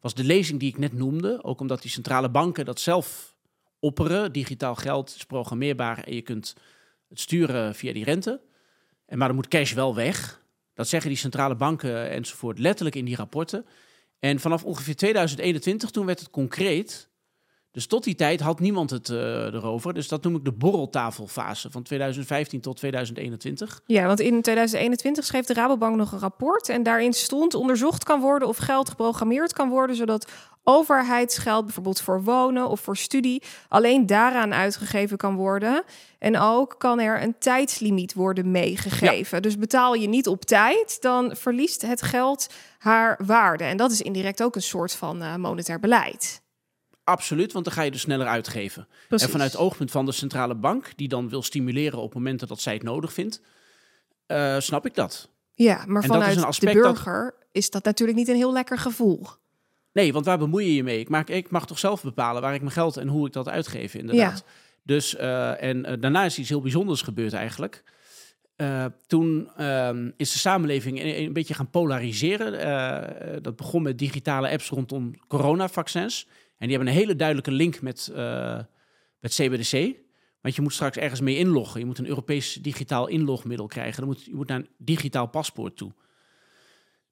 [0.00, 3.36] was de lezing die ik net noemde, ook omdat die centrale banken dat zelf
[3.78, 4.32] opperen.
[4.32, 6.56] Digitaal geld is programmeerbaar en je kunt
[7.08, 8.40] het sturen via die rente.
[9.06, 10.42] En, maar dan moet cash wel weg.
[10.74, 13.66] Dat zeggen die centrale banken enzovoort letterlijk in die rapporten.
[14.18, 17.08] En vanaf ongeveer 2021, toen werd het concreet
[17.76, 19.94] dus tot die tijd had niemand het uh, erover.
[19.94, 23.80] Dus dat noem ik de borreltafelfase van 2015 tot 2021.
[23.86, 26.68] Ja, want in 2021 schreef de Rabobank nog een rapport.
[26.68, 29.96] En daarin stond onderzocht kan worden of geld geprogrammeerd kan worden.
[29.96, 30.30] Zodat
[30.64, 35.82] overheidsgeld, bijvoorbeeld voor wonen of voor studie, alleen daaraan uitgegeven kan worden.
[36.18, 39.42] En ook kan er een tijdslimiet worden meegegeven.
[39.42, 42.46] Dus betaal je niet op tijd, dan verliest het geld
[42.78, 43.64] haar waarde.
[43.64, 46.44] En dat is indirect ook een soort van uh, monetair beleid.
[47.06, 48.88] Absoluut, want dan ga je er sneller uitgeven.
[49.08, 52.60] En vanuit het oogpunt van de centrale bank, die dan wil stimuleren op momenten dat
[52.60, 53.40] zij het nodig vindt,
[54.26, 55.30] uh, snap ik dat.
[55.54, 59.26] Ja, maar vanuit de burger is dat natuurlijk niet een heel lekker gevoel.
[59.92, 60.98] Nee, want waar bemoei je je mee?
[60.98, 63.48] Ik, maak, ik mag toch zelf bepalen waar ik mijn geld en hoe ik dat
[63.48, 64.44] uitgeef, inderdaad.
[64.46, 64.52] Ja.
[64.82, 67.82] Dus, uh, en uh, daarna is iets heel bijzonders gebeurd eigenlijk.
[69.06, 73.42] toen ehm, is de samenleving een, een beetje gaan polariseren.
[73.42, 76.26] dat begon met digitale apps rondom coronavaccins.
[76.58, 78.60] En die hebben een hele duidelijke link met, uh,
[79.20, 79.96] met CBDC.
[80.40, 81.80] Want je moet straks ergens mee inloggen.
[81.80, 83.96] Je moet een Europees digitaal inlogmiddel krijgen.
[83.96, 85.92] Dan moet, je moet naar een digitaal paspoort toe.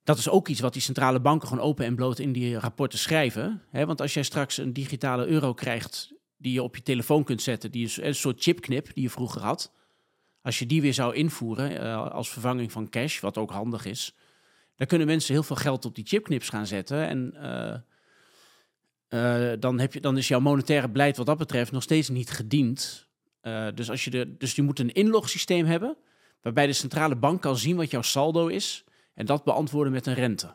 [0.05, 2.99] Dat is ook iets wat die centrale banken gewoon open en bloot in die rapporten
[2.99, 3.63] schrijven.
[3.71, 7.71] Want als jij straks een digitale euro krijgt die je op je telefoon kunt zetten,
[7.71, 9.73] die is een soort chipknip die je vroeger had.
[10.43, 14.15] Als je die weer zou invoeren uh, als vervanging van cash, wat ook handig is,
[14.77, 17.09] dan kunnen mensen heel veel geld op die chipknips gaan zetten.
[17.09, 17.75] En uh,
[19.15, 22.31] uh, dan, heb je, dan is jouw monetaire beleid wat dat betreft nog steeds niet
[22.31, 23.09] gediend.
[23.43, 25.97] Uh, dus, als je de, dus je moet een inlogsysteem hebben
[26.43, 30.15] waarbij de centrale bank kan zien wat jouw saldo is en dat beantwoorden met een
[30.15, 30.55] rente.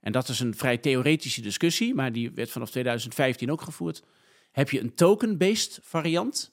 [0.00, 4.02] En dat is een vrij theoretische discussie, maar die werd vanaf 2015 ook gevoerd.
[4.52, 6.52] Heb je een token-based variant?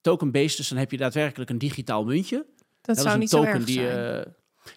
[0.00, 2.46] Token-based, dus dan heb je daadwerkelijk een digitaal muntje.
[2.80, 4.26] Dat, dat zou niet zo erg die, zijn.
[4.26, 4.32] Uh,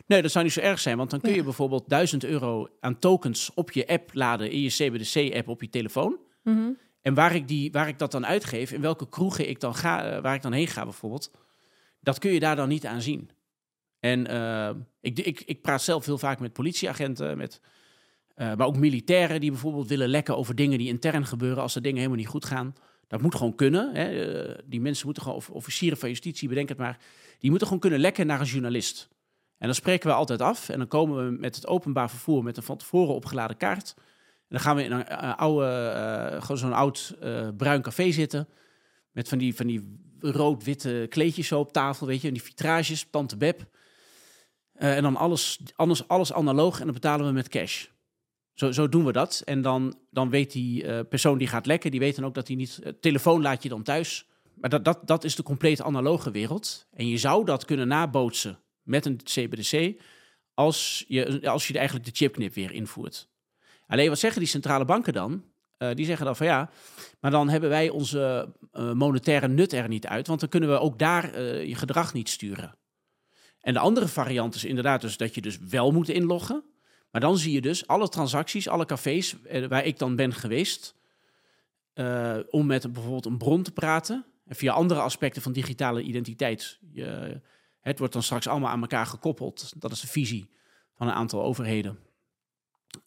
[0.06, 3.00] Nee, dat zou niet zo erg zijn, want dan kun je bijvoorbeeld 1000 euro aan
[3.00, 6.20] tokens op je app laden in je CBDC-app op je telefoon.
[6.44, 6.70] Mhm.
[7.02, 10.06] En waar ik, die, waar ik dat dan uitgeef, in welke kroegen ik dan ga,
[10.06, 11.32] eh, waar ik dan heen ga bijvoorbeeld,
[12.00, 13.30] dat kun je daar dan niet aan zien.
[14.00, 14.70] En uh,
[15.02, 17.62] ik, ik, ik praat zelf heel vaak met politieagenten, met,
[18.36, 21.82] uh, maar ook militairen die bijvoorbeeld willen lekken over dingen die intern gebeuren als de
[21.82, 22.76] dingen helemaal niet goed gaan.
[23.08, 23.96] Dat moet gewoon kunnen.
[23.96, 24.08] Hè.
[24.66, 26.98] die mensen moeten gewoon, of officieren van justitie, bedenk het maar,
[27.40, 29.10] die moeten gewoon kunnen lekken naar een journalist.
[29.58, 32.58] En dan spreken we altijd af en dan komen we met het openbaar vervoer met
[32.58, 33.94] een van tevoren opgeladen kaart.
[33.98, 34.04] En
[34.50, 35.94] dan gaan we in een uh, oude,
[36.36, 37.16] uh, gewoon zo'n oud
[37.58, 38.48] bruin café zitten.
[39.12, 42.28] Met van die, van die rood-witte kleedjes zo op tafel, weet je.
[42.28, 43.66] En die vitrages, tante Beb.
[44.74, 47.86] en dan alles, anders, alles analoog en dan betalen we met cash.
[48.54, 49.42] Zo, zo doen we dat.
[49.46, 52.56] En dan, dan weet die persoon die gaat lekken, die weet dan ook dat hij
[52.56, 52.80] niet...
[53.00, 54.28] telefoon laat je dan thuis.
[54.56, 56.88] Maar dat, dat, dat is de complete analoge wereld.
[56.94, 60.02] En je zou dat kunnen nabootsen met een CBDC
[60.54, 63.30] als je, als je eigenlijk de chipknip weer invoert.
[63.88, 65.44] Alleen wat zeggen die centrale banken dan?
[65.78, 66.70] Uh, die zeggen dan van ja,
[67.20, 70.80] maar dan hebben wij onze uh, monetaire nut er niet uit, want dan kunnen we
[70.80, 72.78] ook daar uh, je gedrag niet sturen.
[73.60, 76.64] En de andere variant is inderdaad dus dat je dus wel moet inloggen,
[77.12, 79.36] maar dan zie je dus alle transacties, alle cafés
[79.70, 80.96] waar ik dan ben geweest,
[82.50, 86.80] om met bijvoorbeeld een bron te praten, En via andere aspecten van digitale identiteit.
[86.92, 87.42] Je,
[87.86, 89.74] het wordt dan straks allemaal aan elkaar gekoppeld.
[89.82, 90.50] Dat is de visie
[90.96, 92.00] van een aantal overheden.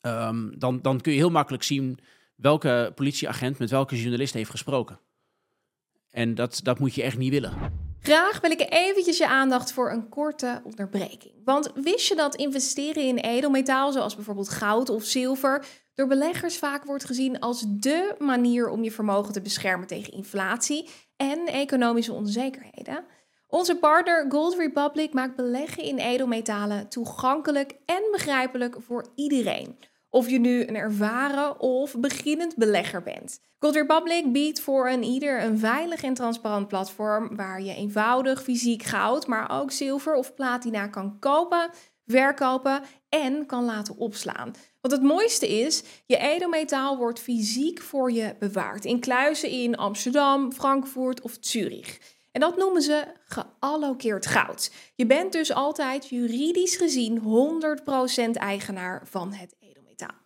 [0.00, 1.98] Ehm, dan, dan kun je heel makkelijk zien
[2.36, 5.00] welke politieagent met welke journalist heeft gesproken.
[6.10, 7.52] En dat, dat moet je echt niet willen.
[8.00, 11.32] Graag wil ik eventjes je aandacht voor een korte onderbreking.
[11.44, 15.64] Want wist je dat investeren in edelmetaal, zoals bijvoorbeeld goud of zilver,
[15.94, 20.88] door beleggers vaak wordt gezien als dé manier om je vermogen te beschermen tegen inflatie
[21.16, 23.04] en economische onzekerheden?
[23.50, 29.78] Onze partner Gold Republic maakt beleggen in edelmetalen toegankelijk en begrijpelijk voor iedereen.
[30.10, 33.40] Of je nu een ervaren of beginnend belegger bent.
[33.58, 38.82] Gold Republic biedt voor een ieder een veilig en transparant platform waar je eenvoudig fysiek
[38.82, 41.70] goud, maar ook zilver of platina kan kopen,
[42.06, 44.52] verkopen en kan laten opslaan.
[44.80, 50.52] Wat het mooiste is, je edelmetaal wordt fysiek voor je bewaard in kluizen in Amsterdam,
[50.52, 52.16] Frankfurt of Zurich.
[52.32, 54.70] En dat noemen ze geallokeerd goud.
[54.94, 57.20] Je bent dus altijd juridisch gezien
[58.28, 60.16] 100% eigenaar van het edelmetaal.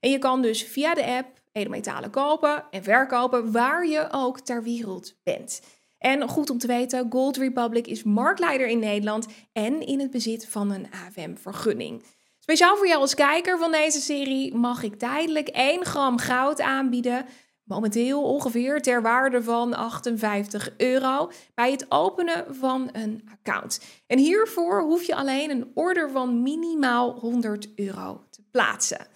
[0.00, 4.62] En je kan dus via de app edelmetalen kopen en verkopen waar je ook ter
[4.62, 5.60] wereld bent.
[5.98, 10.48] En goed om te weten, Gold Republic is marktleider in Nederland en in het bezit
[10.48, 12.02] van een AFM-vergunning.
[12.38, 17.26] Speciaal voor jou als kijker van deze serie mag ik tijdelijk 1 gram goud aanbieden.
[17.64, 23.80] Momenteel ongeveer ter waarde van 58 euro bij het openen van een account.
[24.06, 29.06] En hiervoor hoef je alleen een order van minimaal 100 euro te plaatsen.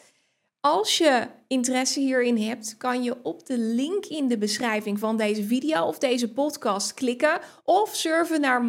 [0.61, 5.44] Als je interesse hierin hebt, kan je op de link in de beschrijving van deze
[5.44, 8.64] video of deze podcast klikken of surfen naar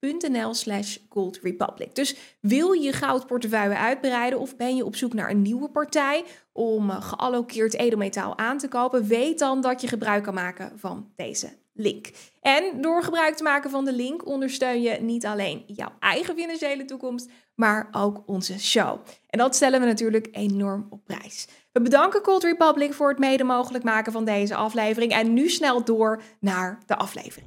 [0.00, 1.94] matelonvols.nl slash goldrepublic.
[1.94, 6.90] Dus wil je goudportefeuille uitbreiden of ben je op zoek naar een nieuwe partij om
[6.90, 11.48] eh, geallokeerd edelmetaal aan te kopen, weet dan dat je gebruik kan maken van deze
[11.72, 12.10] link.
[12.40, 16.84] En door gebruik te maken van de link ondersteun je niet alleen jouw eigen financiële
[16.84, 18.98] toekomst, maar ook onze show.
[19.28, 21.48] En dat stellen we natuurlijk enorm op prijs.
[21.72, 25.12] We bedanken Cold Republic voor het mede mogelijk maken van deze aflevering.
[25.12, 27.46] En nu snel door naar de aflevering.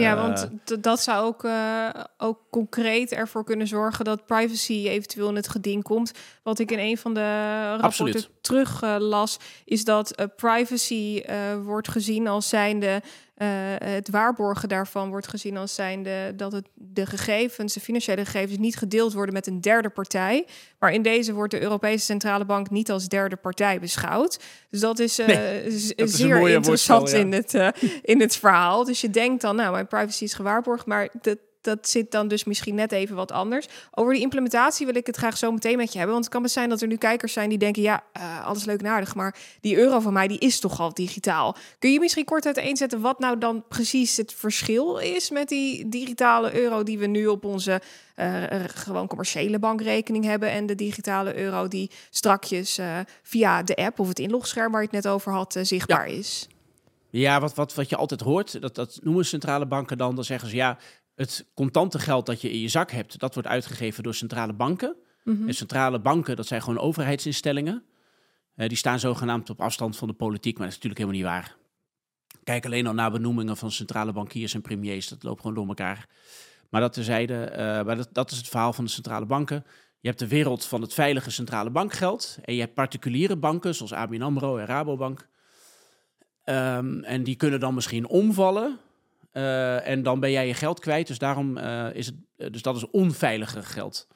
[0.00, 0.48] Ja, eh, want
[0.82, 5.82] dat zou ook, uh, ook concreet ervoor kunnen zorgen dat privacy eventueel in het geding
[5.82, 6.12] komt.
[6.42, 11.22] Wat ik in een van de rapporten terug uh, las, is dat privacy
[11.62, 13.02] wordt gezien als zijnde
[13.38, 18.58] uh, het waarborgen daarvan wordt gezien als zijnde dat het de gegevens, de financiële gegevens,
[18.58, 20.46] niet gedeeld worden met een derde partij.
[20.78, 24.40] Maar in deze wordt de Europese Centrale Bank niet als derde partij beschouwd.
[24.70, 25.26] Dus dat is, uh,
[25.96, 27.68] dat zeer interessant in, het, uh,
[28.02, 28.84] in het verhaal.
[28.84, 32.44] Dus je denkt dan, nou, mijn privacy is gewaarborgd, maar dat dat zit dan dus
[32.44, 33.66] misschien net even wat anders.
[33.90, 36.12] Over die implementatie wil ik het graag zo meteen met je hebben.
[36.12, 37.82] Want het kan best zijn dat er nu kijkers zijn die denken...
[37.82, 40.94] ja, uh, alles leuk en aardig, maar die euro van mij die is toch al
[40.94, 41.56] digitaal.
[41.78, 45.30] Kun je misschien kort uiteenzetten wat nou dan precies het verschil is...
[45.30, 47.80] met die digitale euro die we nu op onze
[48.16, 50.50] uh, gewoon commerciële bankrekening hebben...
[50.50, 54.72] en de digitale euro die strakjes uh, via de app of het inlogscherm...
[54.72, 56.48] waar je het net over had, zichtbaar is?
[57.10, 60.14] Ja, wat, wat, wat je altijd hoort, dat, dat noemen centrale banken dan.
[60.14, 60.78] Dan zeggen ze ja,
[61.16, 64.96] het contante geld dat je in je zak hebt, dat wordt uitgegeven door centrale banken.
[65.24, 65.48] Mhm.
[65.48, 67.84] En centrale banken, dat zijn gewoon overheidsinstellingen.
[68.56, 71.44] Uh, die staan zogenaamd op afstand van de politiek, maar dat is natuurlijk helemaal niet
[71.44, 71.56] waar.
[72.44, 76.08] Kijk alleen al naar benoemingen van centrale bankiers en premiers, dat loopt gewoon door elkaar.
[76.70, 79.64] Maar dat terzijde, uh, maar dat, dat is het verhaal van de centrale banken.
[80.00, 83.92] Je hebt de wereld van het veilige centrale bankgeld en je hebt particuliere banken zoals
[83.92, 85.28] ABN AMRO en Rabobank.
[86.44, 88.78] Um, en die kunnen dan misschien omvallen
[89.36, 91.06] uh, en dan ben jij je geld kwijt.
[91.06, 92.14] Dus daarom uh, is het.
[92.36, 94.08] Uh, dus dat is onveiliger geld.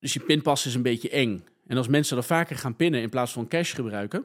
[0.00, 1.44] Dus je pinpas is een beetje eng.
[1.66, 4.24] En als mensen er vaker gaan pinnen in plaats van cash gebruiken,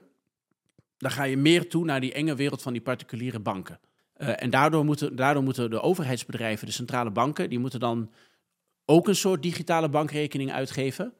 [0.98, 3.80] dan ga je meer toe naar die enge wereld van die particuliere banken.
[4.16, 8.12] en daardoor moeten, daardoor moeten de overheidsbedrijven, de centrale banken, die moeten dan
[8.86, 11.14] ook een soort digitale bankrekening uitgeven.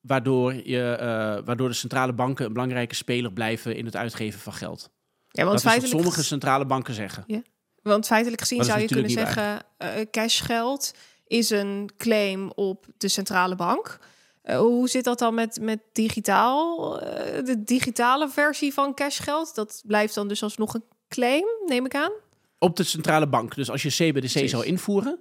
[0.00, 4.90] Waardoor, je, waardoor de centrale banken een belangrijke speler blijven in het uitgeven van geld.
[5.28, 7.24] Ja, want dat is wat sommige centrale banken zeggen.
[7.26, 7.42] Ja.
[7.82, 10.94] Want feitelijk gezien zou je kunnen zeggen, uh, cashgeld
[11.26, 13.98] is een claim op de centrale bank.
[14.44, 16.94] Uh, hoe zit dat dan met, met digitaal?
[17.02, 17.08] Uh,
[17.44, 22.12] de digitale versie van cashgeld, dat blijft dan dus alsnog een claim, neem ik aan?
[22.58, 23.54] Op de centrale bank.
[23.54, 24.50] Dus als je CBDC Precies.
[24.50, 25.18] zou invoeren,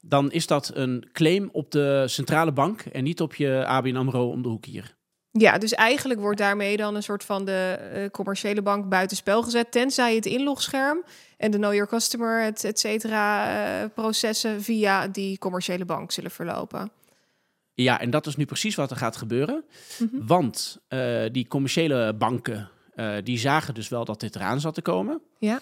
[0.00, 4.30] dan is dat een claim op de centrale bank en niet op je ABN AMRO
[4.30, 4.98] om de hoek hier.
[5.32, 9.72] Ja, dus eigenlijk wordt daarmee dan een soort van de uh, commerciële bank buitenspel gezet,
[9.72, 11.04] tenzij het inlogscherm
[11.36, 16.90] en de know your customer, et cetera, uh, processen via die commerciële bank zullen verlopen.
[17.74, 19.64] Ja, en dat is nu precies wat er gaat gebeuren.
[19.98, 20.26] Mm -hmm.
[20.26, 22.70] Want uh, die commerciële banken,
[23.24, 25.20] die zagen dus wel dat dit eraan zat te komen.
[25.38, 25.60] Ja.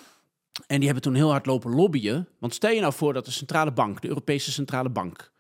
[0.67, 2.29] En die hebben toen heel hard lopen lobbyen.
[2.39, 5.33] Want stel je nou voor dat de centrale bank, de Europese centrale bank,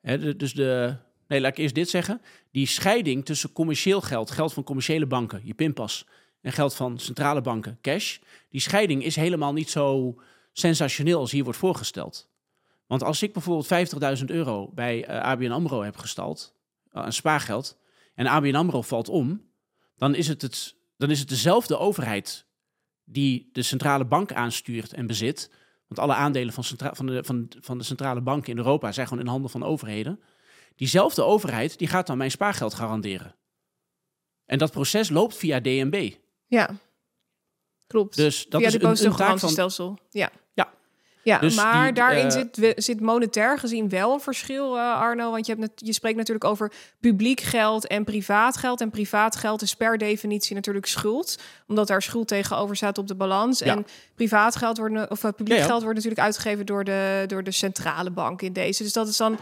[0.00, 0.96] hè, dus de,
[1.28, 5.40] nee, laat ik eerst dit zeggen, die scheiding tussen commercieel geld, geld van commerciële banken,
[5.44, 6.06] je pinpas,
[6.40, 8.18] en geld van centrale banken, cash,
[8.50, 10.14] die scheiding is helemaal niet zo
[10.52, 12.28] sensationeel als hier wordt voorgesteld.
[12.86, 16.54] Want als ik bijvoorbeeld 50.000 euro bij eh, ABN AMRO heb gestald,
[16.90, 17.78] een spaargeld,
[18.14, 19.42] en ABN AMRO valt om,
[19.96, 22.46] dan is het, het, dan is het dezelfde overheid
[23.04, 25.50] die de centrale bank aanstuurt en bezit.
[25.86, 27.24] Want alle aandelen van, van, de,
[27.60, 30.20] van de centrale banken in Europa zijn gewoon in handen van overheden.
[30.78, 33.34] Diezelfde overheid die gaat dan mijn spaargeld garanderen.
[34.46, 36.12] En dat proces loopt via DNB.
[36.46, 36.70] Ja,
[37.86, 38.16] klopt.
[38.16, 40.30] Dus dat via is de een, Ja.
[40.54, 40.70] Ja,
[41.22, 45.30] ja, dus maar daarin uh, zit, zit monetair gezien wel een verschil, uh, Arno.
[45.30, 48.80] Want je, hebt net, je spreekt natuurlijk over publiek geld en privaat geld.
[48.80, 51.38] En privaat geld is per definitie natuurlijk schuld.
[51.66, 53.60] Omdat daar schuld tegenover staat op de balans.
[53.60, 57.50] En privaat geld wordt, of uh, publiek geld wordt natuurlijk uitgegeven door de, door de
[57.50, 58.82] centrale bank in deze.
[58.82, 59.38] Dus dat is dan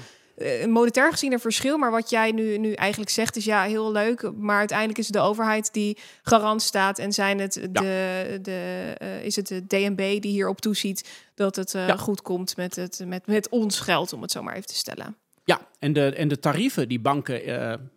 [0.67, 1.79] monetair gezien een verschil.
[1.79, 4.33] Maar wat jij nu, nu eigenlijk zegt is ja, heel leuk.
[4.37, 6.99] Maar uiteindelijk is het de overheid die garant staat.
[6.99, 11.75] En zijn het de, de, uh, is het de DNB die hierop toeziet dat het
[11.75, 14.75] uh, goed komt met, het, met, met ons geld, om het zo maar even te
[14.75, 15.17] stellen.
[15.45, 17.41] Ja, en de, en de tarieven die banken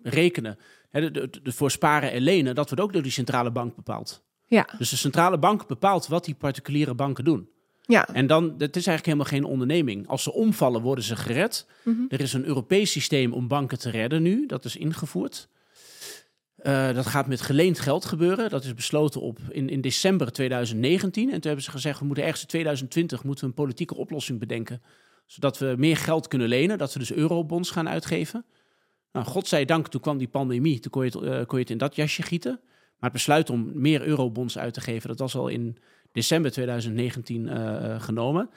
[0.03, 0.57] rekenen,
[0.89, 4.23] hè, de, de, voor sparen en lenen, dat wordt ook door die centrale bank bepaald.
[4.45, 4.67] Ja.
[4.77, 7.49] Dus de centrale bank bepaalt wat die particuliere banken doen.
[7.89, 8.07] Ja.
[8.07, 10.07] En dan, het is eigenlijk helemaal geen onderneming.
[10.07, 11.65] Als ze omvallen, worden ze gered.
[11.83, 12.01] Mhm.
[12.09, 14.45] Er is een Europees systeem om banken te redden nu.
[14.45, 15.47] Dat is ingevoerd.
[16.63, 18.49] Uh, dat gaat met geleend geld gebeuren.
[18.49, 21.23] Dat is besloten op in, in december 2019.
[21.23, 24.39] En toen hebben ze gezegd, we moeten ergens in 2020 moeten we een politieke oplossing
[24.39, 24.81] bedenken.
[25.25, 26.77] Zodat we meer geld kunnen lenen.
[26.77, 28.45] Dat we dus eurobonds gaan uitgeven.
[29.11, 30.79] Nou, godzijdank, toen kwam die pandemie.
[30.79, 32.59] Toen kon je, het, uh, kon je het in dat jasje gieten.
[32.99, 35.77] Maar het besluit om meer eurobonds uit te geven, dat was al in
[36.11, 38.49] december 2019 uh, eh, genomen.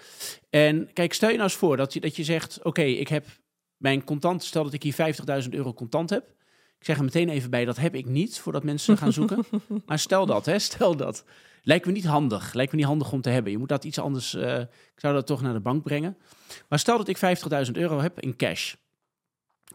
[0.51, 3.27] En kijk, stel je nou eens voor dat je, dat je zegt: Oké, ik heb
[3.77, 6.35] mijn contant, stel dat ik hier 50.000 euro contant heb.
[6.79, 9.45] Ik zeg er meteen even bij, dat heb ik niet voordat mensen gaan zoeken.
[9.87, 11.25] maar stel dat, hè, stel dat.
[11.63, 12.53] Lijkt me niet handig.
[12.53, 13.53] Lijkt me niet handig om te hebben.
[13.53, 14.35] Je moet dat iets anders.
[14.35, 16.17] Uh, ik zou dat toch naar de bank brengen.
[16.69, 17.17] Maar stel dat ik
[17.67, 18.75] 50.000 euro heb in cash.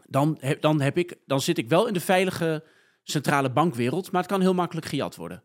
[0.06, 2.64] Dan, heb, dan, heb ik, dan zit ik wel in de veilige
[3.02, 5.42] centrale bankwereld, maar het kan heel makkelijk gejat worden.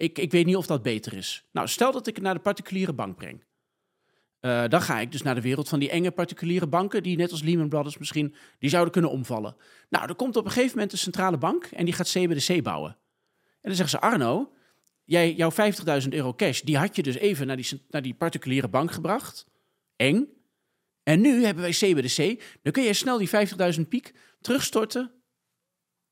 [0.00, 1.44] Ik, ik weet niet of dat beter is.
[1.52, 3.44] Nou, stel dat ik het naar de particuliere bank breng.
[4.40, 7.30] Uh, dan ga ik dus naar de wereld van die enge particuliere banken, die net
[7.30, 9.56] als Lehman Brothers misschien, die zouden kunnen omvallen.
[9.88, 12.90] Nou, er komt op een gegeven moment een centrale bank en die gaat CBDC bouwen.
[12.90, 14.52] En dan zeggen ze, Arno,
[15.04, 15.50] jij, jouw
[16.02, 19.46] 50.000 euro cash, die had je dus even naar die, naar die particuliere bank gebracht.
[19.96, 20.28] Eng.
[21.02, 22.42] En nu hebben wij CBDC.
[22.62, 23.30] Dan kun je snel die
[23.76, 25.10] 50.000 piek terugstorten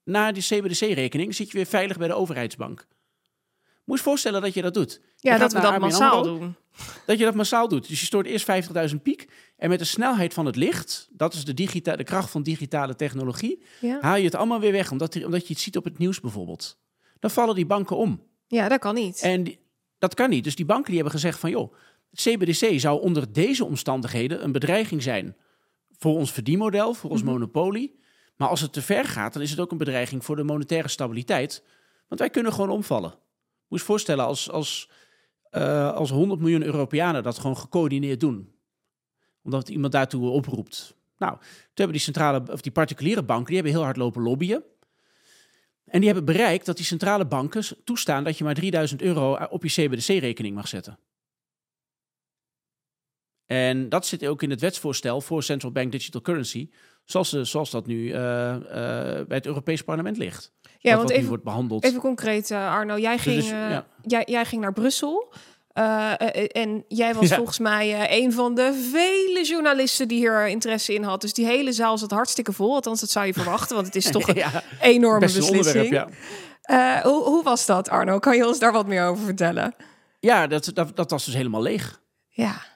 [0.04, 1.34] naar die CBDC-rekening.
[1.34, 2.86] zit je weer veilig bij de overheidsbank.
[3.88, 5.00] Moet je voorstellen dat je dat doet.
[5.16, 6.54] Ja, dat we dat massaal doen.
[7.06, 7.88] Dat je dat massaal doet.
[7.88, 8.46] Dus je stort eerst
[8.90, 9.28] 50.000 piek.
[9.56, 12.94] En met de snelheid van het licht, dat is de, digita de kracht van digitale
[12.94, 13.62] technologie,
[14.00, 14.90] haal je het allemaal weer weg.
[14.90, 16.78] Omdat, omdat je het ziet op het nieuws bijvoorbeeld.
[17.18, 18.22] Dan vallen die banken om.
[18.46, 19.20] Ja, dat kan niet.
[19.20, 19.56] En
[19.98, 20.44] dat kan niet.
[20.44, 21.74] Dus die banken die hebben gezegd van joh,
[22.12, 25.36] CBDC zou onder deze omstandigheden een bedreiging zijn
[25.98, 27.30] voor ons verdienmodel, voor ons mhm.
[27.30, 27.98] monopolie.
[28.36, 30.88] Maar als het te ver gaat, dan is het ook een bedreiging voor de monetaire
[30.88, 31.64] stabiliteit.
[32.08, 33.14] Want wij kunnen gewoon omvallen.
[33.68, 34.90] Moet je voorstellen als, als,
[35.50, 38.52] uh, als 100 miljoen Europeanen dat gewoon gecoördineerd doen.
[39.42, 40.96] Omdat iemand daartoe oproept.
[41.18, 44.62] Nou, toen hebben die centrale, of die particuliere banken, die hebben heel hard lopen lobbyen.
[45.84, 49.62] En die hebben bereikt dat die centrale banken toestaan dat je maar 3000 euro op
[49.64, 50.98] je CBDC-rekening mag zetten.
[53.48, 56.70] En dat zit ook in het wetsvoorstel voor Central Bank Digital Currency,
[57.04, 58.60] zoals, zoals dat nu uh, uh,
[59.26, 60.52] bij het Europees Parlement ligt.
[60.78, 61.84] Ja, want even, wordt behandeld.
[61.84, 62.98] Even concreet, uh, Arno.
[62.98, 63.86] Jij ging, dus, ja.
[64.02, 65.32] jij, jij ging naar Brussel.
[66.52, 71.20] en jij was volgens mij een van de vele journalisten die hier interesse in had.
[71.20, 72.74] Dus die hele zaal zat hartstikke vol.
[72.74, 74.42] Althans, dat zou je verwachten, want het is toch een
[74.80, 75.90] enorme beslissing.
[75.90, 77.02] Ja.
[77.02, 78.18] hoe, hoe was dat, Arno?
[78.18, 79.74] Kan je ons daar wat meer over vertellen?
[80.20, 82.00] Ja, dat, dat, dat was dus helemaal leeg.
[82.28, 82.67] Ja.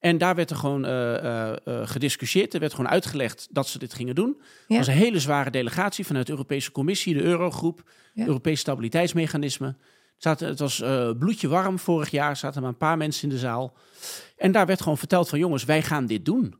[0.00, 2.54] En daar werd er gewoon uh, gediscussieerd.
[2.54, 4.40] Er werd gewoon uitgelegd dat ze dit gingen doen.
[4.66, 4.76] Ja.
[4.76, 8.26] was een hele zware delegatie vanuit de Europese Commissie, de Eurogroep, ja.
[8.26, 9.76] Europees Stabiliteitsmechanisme.
[10.18, 10.82] Het, het was
[11.18, 13.76] bloedje warm vorig jaar, zaten maar een paar mensen in de zaal.
[14.36, 16.54] En daar werd gewoon verteld van jongens, wij gaan dit doen.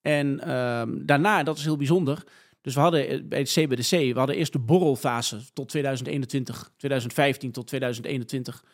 [0.00, 2.24] En ehm, daarna, dat is heel bijzonder,
[2.60, 7.66] dus we hadden bij het CBDC, we hadden eerst de borrelfase tot 2021, 2015 tot
[7.66, 8.64] 2021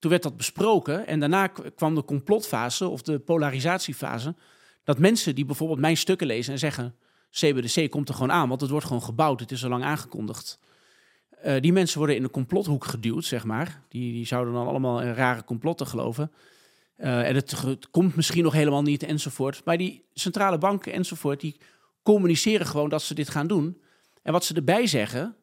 [0.00, 4.34] toen werd dat besproken en daarna kwam de complotfase of de polarisatiefase.
[4.84, 6.94] Dat mensen die bijvoorbeeld mijn stukken lezen en zeggen:
[7.30, 10.58] CBDC komt er gewoon aan, want het wordt gewoon gebouwd, het is al lang aangekondigd.
[11.44, 13.82] Uh, die mensen worden in een complothoek geduwd, zeg maar.
[13.88, 16.32] Die, die zouden dan allemaal in rare complotten geloven.
[16.96, 17.54] Uh, en het,
[17.90, 19.64] komt misschien nog helemaal niet enzovoort.
[19.64, 21.56] Maar die centrale banken enzovoort, die
[22.02, 23.80] communiceren gewoon dat ze dit gaan doen.
[24.22, 25.36] En wat ze erbij zeggen,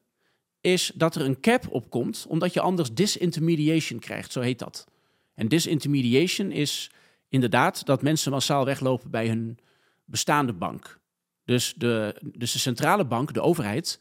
[0.61, 4.87] is dat er een cap op komt, omdat je anders disintermediation krijgt, zo heet dat.
[5.33, 6.91] En disintermediation is
[7.29, 9.59] inderdaad dat mensen massaal weglopen bij hun
[10.05, 10.99] bestaande bank.
[11.45, 13.99] Dus de, dus de centrale bank, de overheid,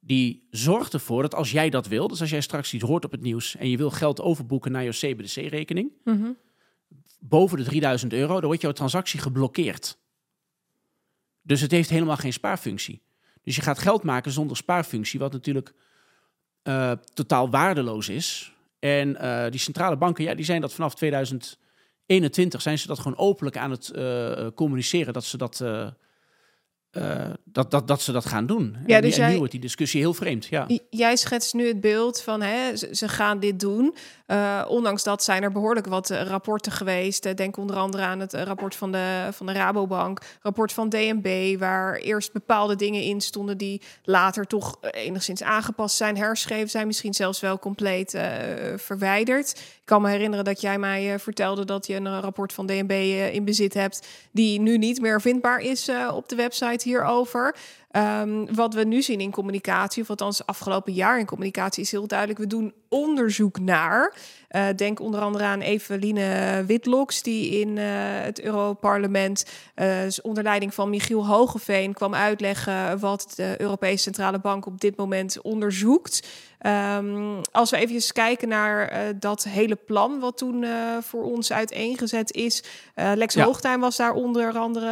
[0.00, 3.10] die zorgt ervoor dat als jij dat wil, dus als jij straks iets hoort op
[3.10, 6.30] het nieuws en je wil geld overboeken naar je CBDC-rekening, mhm.
[7.18, 9.98] boven de 3000 euro, dan wordt jouw transactie geblokkeerd.
[11.42, 13.02] Dus het heeft helemaal geen spaarfunctie.
[13.42, 15.74] Dus je gaat geld maken zonder spaarfunctie, wat natuurlijk
[16.64, 18.52] uh, totaal waardeloos is.
[18.78, 23.18] En uh, die centrale banken, ja, die zijn dat vanaf 2021 zijn ze dat gewoon
[23.18, 25.64] openlijk aan het uh, communiceren dat ze dat
[26.92, 28.76] uh, dat, dat, dat ze dat gaan doen.
[28.86, 30.46] Ja, dus en nu wordt die discussie heel vreemd.
[30.46, 30.66] Ja.
[30.90, 33.94] Jij schetst nu het beeld van hè, ze, gaan dit doen.
[34.26, 37.36] Uh, ondanks dat zijn er behoorlijk wat uh, rapporten geweest.
[37.36, 41.96] Denk onder andere aan het rapport van de, van de Rabobank, rapport van DNB, waar
[41.96, 47.40] eerst bepaalde dingen in stonden die later toch enigszins aangepast zijn, herschreven zijn, misschien zelfs
[47.40, 48.18] wel compleet
[48.76, 49.50] verwijderd.
[49.50, 52.92] Ik kan me herinneren dat jij mij vertelde dat je een rapport van DNB
[53.32, 57.54] in bezit hebt, die nu niet meer vindbaar is op de website hierover.
[57.96, 62.06] Um, wat we nu zien in communicatie, of althans afgelopen jaar in communicatie, is heel
[62.06, 62.38] duidelijk.
[62.38, 64.14] We doen onderzoek naar.
[64.50, 67.84] Uh, denk onder andere aan Eveline Witloks, die in uh,
[68.22, 69.44] het Europarlement
[69.76, 69.86] uh,
[70.22, 75.40] onder leiding van Michiel Hogeveen kwam uitleggen wat de Europese Centrale Bank op dit moment
[75.40, 76.28] onderzoekt.
[76.66, 80.64] Um, als we even kijken naar dat hele plan wat toen
[81.00, 82.62] voor ons uiteengezet is.
[82.94, 83.44] Lex ja.
[83.44, 84.88] Hoogtuin was daar onder andere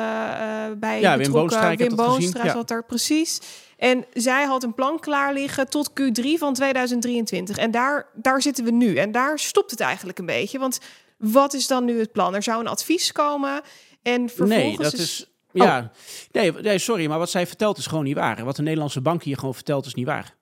[0.77, 1.77] bij ja, betrokken.
[1.77, 2.53] Wim Boonstra ja.
[2.53, 3.41] zat er precies.
[3.77, 7.57] En zij had een plan klaar liggen tot Q3 van 2023.
[7.57, 8.97] En daar, daar zitten we nu.
[8.97, 10.59] En daar stopt het eigenlijk een beetje.
[10.59, 10.81] Want
[11.19, 12.35] wat is dan nu het plan?
[12.35, 13.63] Er zou een advies komen.
[14.03, 15.31] En vervolgens nee, dat is...
[15.53, 15.85] ja, oh.
[16.33, 18.45] nee, nee, sorry, maar wat zij vertelt is gewoon niet waar.
[18.45, 20.37] Wat de Nederlandse bank hier gewoon vertelt is niet waar.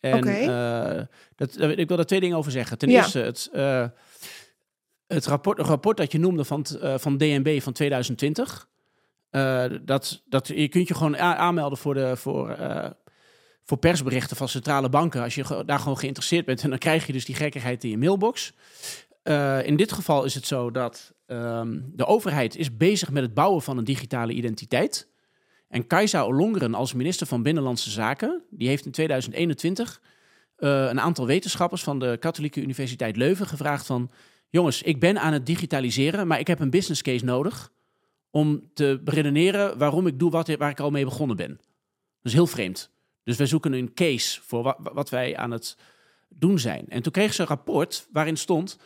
[0.00, 0.96] En okay.
[0.98, 1.02] uh,
[1.36, 2.78] dat, ik wil daar twee dingen over zeggen.
[2.78, 3.02] Ten ja.
[3.02, 3.86] eerste, het, uh,
[5.06, 8.70] het rapport, rapport dat je noemde van, uh, van DNB van 2020.
[9.32, 12.86] Uh, dat, dat, je kunt je gewoon aanmelden voor, de, voor, uh,
[13.62, 15.22] voor persberichten van centrale banken.
[15.22, 16.62] Als je daar gewoon geïnteresseerd bent.
[16.62, 18.52] En dan krijg je dus die gekkigheid in je mailbox.
[19.24, 23.34] Uh, in dit geval is het zo dat um, de overheid is bezig met het
[23.34, 25.08] bouwen van een digitale identiteit.
[25.68, 30.00] En Kajsa Olongeren als minister van Binnenlandse Zaken, die heeft in 2021
[30.56, 34.10] een aantal wetenschappers van de Katholieke Universiteit Leuven gevraagd van...
[34.48, 37.72] Jongens, ik ben aan het digitaliseren, maar ik heb een business case nodig
[38.32, 41.50] om te beredeneren waarom ik doe wat, waar ik al mee begonnen ben.
[41.50, 41.60] Dat
[42.22, 42.90] is heel vreemd.
[43.24, 45.76] Dus wij zoeken een case voor wat, wij aan het
[46.28, 46.84] doen zijn.
[46.88, 48.78] En toen kreeg ze een rapport waarin stond...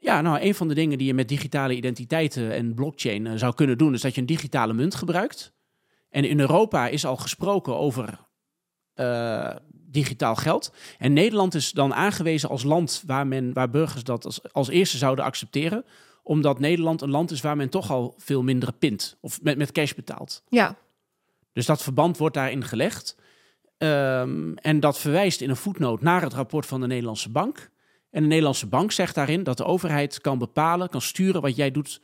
[0.00, 3.54] Ja, nou, een van de dingen die je met digitale identiteiten en blockchain eh, zou
[3.54, 3.94] kunnen doen...
[3.94, 5.52] is dat je een digitale munt gebruikt.
[6.10, 8.18] En in Europa is al gesproken over
[8.94, 10.72] uh, digitaal geld.
[10.98, 14.96] En Nederland is dan aangewezen als land waar, men, waar burgers dat als, als eerste
[14.96, 15.84] zouden accepteren
[16.24, 19.72] omdat Nederland een land is waar men toch al veel minder pint of met, met
[19.72, 20.42] cash betaalt.
[20.48, 20.76] Ja.
[21.52, 23.16] Dus dat verband wordt daarin gelegd.
[23.78, 27.70] Um, en dat verwijst in een voetnoot naar het rapport van de Nederlandse Bank.
[28.10, 31.70] En de Nederlandse Bank zegt daarin dat de overheid kan bepalen, kan sturen wat jij
[31.70, 32.00] doet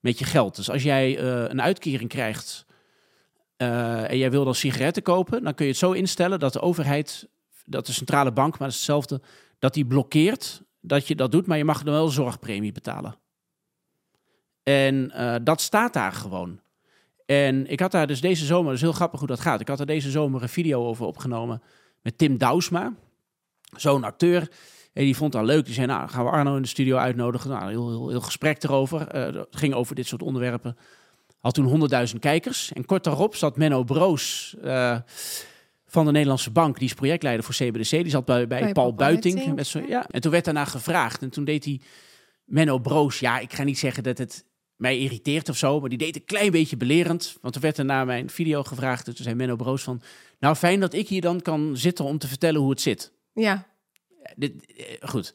[0.00, 0.56] met je geld.
[0.56, 2.66] Dus als jij uh, een uitkering krijgt
[3.56, 6.60] uh, en jij wil dan sigaretten kopen, dan kun je het zo instellen dat de
[6.60, 7.28] overheid,
[7.64, 9.20] dat de centrale bank, maar dat is hetzelfde,
[9.58, 13.20] dat die blokkeert dat je dat doet, maar je mag dan wel zorgpremie betalen.
[14.62, 16.60] En uh, dat staat daar gewoon.
[17.26, 19.60] En ik had daar dus deze zomer, dat is heel grappig hoe dat gaat.
[19.60, 21.62] Ik had er deze zomer een video over opgenomen
[22.02, 22.94] met Tim Douwsma,
[23.76, 24.50] zo'n acteur.
[24.92, 25.64] En die vond dat leuk.
[25.64, 27.50] Die zei, nou, gaan we Arno in de studio uitnodigen.
[27.50, 29.16] Nou, heel, heel, heel gesprek erover.
[29.16, 30.76] Uh, het ging over dit soort onderwerpen.
[31.38, 32.72] Had toen 100.000 kijkers.
[32.72, 34.98] En kort daarop zat Menno Broos uh,
[35.86, 36.78] van de Nederlandse Bank.
[36.78, 37.90] Die is projectleider voor CBDC.
[37.90, 39.34] Die zat bij, bij, bij Paul, Paul Buiting.
[39.34, 39.56] Buiting.
[39.56, 40.06] Met zo, ja.
[40.10, 41.22] En toen werd daarna gevraagd.
[41.22, 41.80] En toen deed hij
[42.44, 43.18] Menno Broos.
[43.18, 44.44] Ja, ik ga niet zeggen dat het
[44.82, 45.80] mij irriteert of zo.
[45.80, 47.36] Maar die deed een klein beetje belerend.
[47.40, 49.06] Want er werd er naar mijn video gevraagd.
[49.06, 50.02] En toen zei Menno Broos van...
[50.38, 53.12] Nou, fijn dat ik hier dan kan zitten om te vertellen hoe het zit.
[53.32, 53.66] Ja.
[54.36, 55.34] Dit, eh, goed.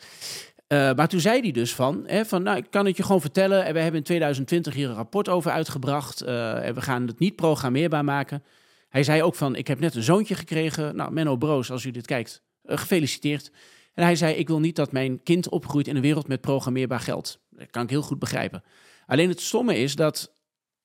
[0.67, 3.21] Uh, maar toen zei hij dus van, hè, van, nou, ik kan het je gewoon
[3.21, 3.65] vertellen.
[3.65, 6.23] En we hebben in 2020 hier een rapport over uitgebracht.
[6.23, 8.43] Uh, en we gaan het niet programmeerbaar maken.
[8.89, 10.95] Hij zei ook van, ik heb net een zoontje gekregen.
[10.95, 13.51] Nou, Menno Broos, als u dit kijkt, uh, gefeliciteerd.
[13.93, 16.99] En hij zei, ik wil niet dat mijn kind opgroeit in een wereld met programmeerbaar
[16.99, 17.39] geld.
[17.49, 18.63] Dat kan ik heel goed begrijpen.
[19.07, 20.33] Alleen het stomme is dat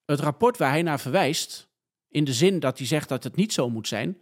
[0.05, 1.68] het rapport waar hij naar verwijst,
[2.09, 4.20] in de zin dat hij zegt dat het niet zo moet zijn,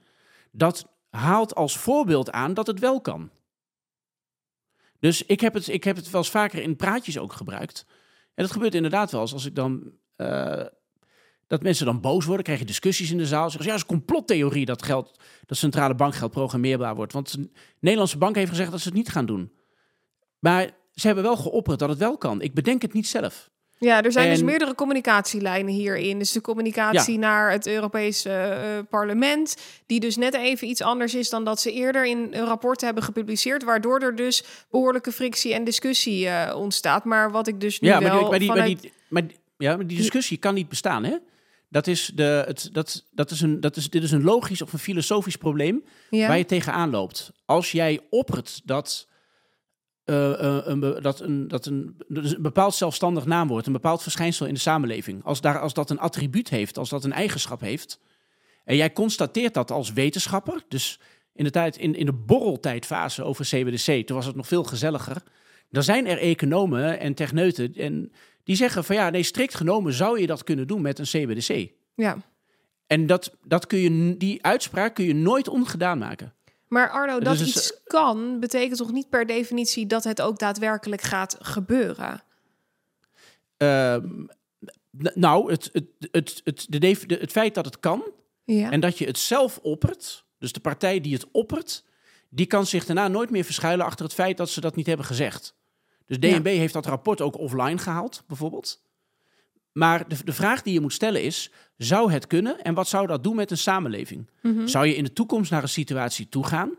[0.53, 3.31] dat haalt als voorbeeld aan dat het wel kan.
[4.99, 7.85] Dus ik heb het, ik heb het wel eens vaker in praatjes ook gebruikt.
[8.35, 9.93] En dat gebeurt inderdaad wel eens als ik dan.
[10.17, 10.65] Uh,
[11.47, 13.51] dat mensen dan boos worden, krijg je discussies in de zaal.
[13.51, 17.13] Zeggen ja, het is een complottheorie dat geld, dat centrale bankgeld programmeerbaar wordt.
[17.13, 19.53] Want de Nederlandse bank heeft gezegd dat ze het niet gaan doen.
[20.39, 22.41] Maar ze hebben wel geopperd dat het wel kan.
[22.41, 23.51] Ik bedenk het niet zelf.
[23.81, 26.19] Ja, er zijn dus meerdere communicatielijnen hierin.
[26.19, 29.57] Dus de communicatie naar het Europese uh, parlement,
[29.87, 33.03] die dus net even iets anders is dan dat ze eerder in een rapport hebben
[33.03, 37.05] gepubliceerd, waardoor er dus behoorlijke frictie en discussie uh, ontstaat.
[37.05, 39.87] Maar wat ik dus nu ja, wel maar die, maar die, maar die, ja, maar
[39.87, 41.17] die discussie kan niet bestaan, hè?
[41.69, 44.73] Dat is, de, het, dat, dat is een, dat is, dit is een logisch of
[44.73, 46.27] een filosofisch probleem ja.
[46.29, 47.33] waar je tegenaan loopt.
[47.45, 49.09] Als jij oppert dat
[50.13, 54.61] een, dat, een, dat een, dus een bepaald zelfstandig naamwoord, een bepaald verschijnsel in de
[54.61, 58.01] samenleving, als, daar, als dat een attribuut heeft, als dat een eigenschap heeft,
[58.65, 61.01] en jij constateert dat als wetenschapper, dus
[61.35, 65.23] in de, tijd, in, in de borreltijdfase over CBDC, toen was het nog veel gezelliger,
[65.71, 68.13] dan zijn er economen en techneuten en
[68.45, 71.71] die zeggen van ja, nee, strikt genomen zou je dat kunnen doen met een CBDC.
[71.95, 72.17] Ja.
[72.87, 76.35] En dat, dat kun je, die uitspraak kun je nooit ongedaan maken.
[76.71, 81.03] Maar Arno, dat dus iets kan, betekent toch niet per definitie dat het ook daadwerkelijk
[81.03, 82.23] gaat gebeuren?
[83.59, 83.97] Uh,
[85.15, 88.03] nou, het, het, het, het, de, het feit dat het kan
[88.45, 88.71] ja.
[88.71, 91.85] en dat je het zelf oppert, dus de partij die het oppert,
[92.29, 95.07] die kan zich daarna nooit meer verschuilen achter het feit dat ze dat niet hebben
[95.07, 95.55] gezegd.
[96.07, 98.83] Dus DNB heeft dat rapport ook offline gehaald, bijvoorbeeld.
[99.73, 103.07] Maar de, de vraag die je moet stellen is: zou het kunnen en wat zou
[103.07, 104.31] dat doen met een samenleving?
[104.43, 104.67] Mhm.
[104.67, 106.71] Zou je in de toekomst naar een situatie toe gaan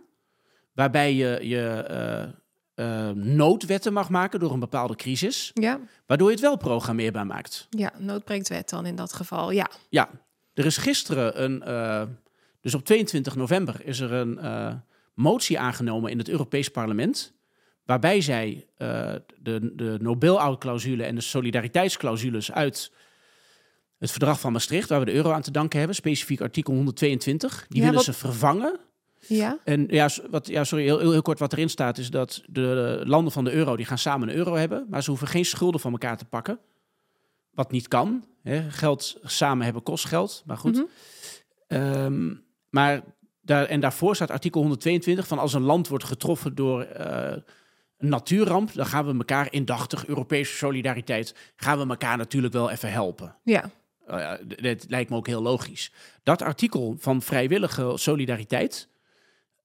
[0.74, 1.86] waarbij je, je
[2.76, 5.80] uh, noodwetten mag maken door een bepaalde crisis, ja.
[6.06, 7.68] waardoor je het wel programmeerbaar maakt?
[7.70, 9.70] Ja, noodbreekt wet dan in dat geval, ja.
[9.90, 10.10] Ja,
[10.54, 12.04] er is gisteren een, uh,
[12.62, 14.40] dus op 22 november is er een
[15.14, 17.34] motie aangenomen in het Europees Parlement
[17.92, 22.92] waarbij zij uh, de, de Nobel-clausule en de solidariteitsclausules uit
[23.98, 27.66] het verdrag van Maastricht, waar we de euro aan te danken hebben, specifiek artikel 122,
[27.70, 28.80] die willen ze vervangen.
[29.28, 29.58] Ja.
[29.64, 33.34] En ja, wat, ja sorry, heel, heel, kort wat erin staat is dat de landen
[33.34, 35.92] van de euro, die gaan samen een euro hebben, maar ze hoeven geen schulden van
[35.92, 36.60] elkaar te pakken.
[37.52, 38.26] Wat niet kan.
[38.44, 38.72] Hè.
[38.72, 40.86] Geld samen hebben kost geld, maar goed.
[41.68, 43.04] Mm maar
[43.42, 46.88] daar, en daarvoor staat artikel 122 van als een land wordt getroffen door...
[47.00, 47.34] Uh,
[48.02, 52.92] een natuurramp, dan gaan we elkaar indachtig, Europese solidariteit, gaan we elkaar natuurlijk wel even
[52.92, 53.36] helpen.
[53.44, 53.72] Ja.
[54.08, 54.32] Uh,
[54.62, 55.94] dat lijkt me ook heel logisch.
[56.24, 58.90] Dat artikel van vrijwillige solidariteit,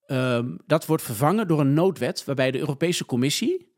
[0.06, 3.72] um, dat wordt vervangen door een noodwet waarbij de Europese Commissie,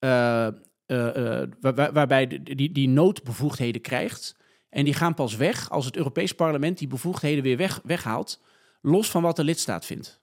[0.00, 0.48] uh,
[0.86, 4.36] uh, waar, waarbij die, die noodbevoegdheden krijgt.
[4.68, 8.42] En die gaan pas weg als het Europees Parlement die bevoegdheden weer weg, weghaalt,
[8.82, 10.20] los van wat de lidstaat vindt.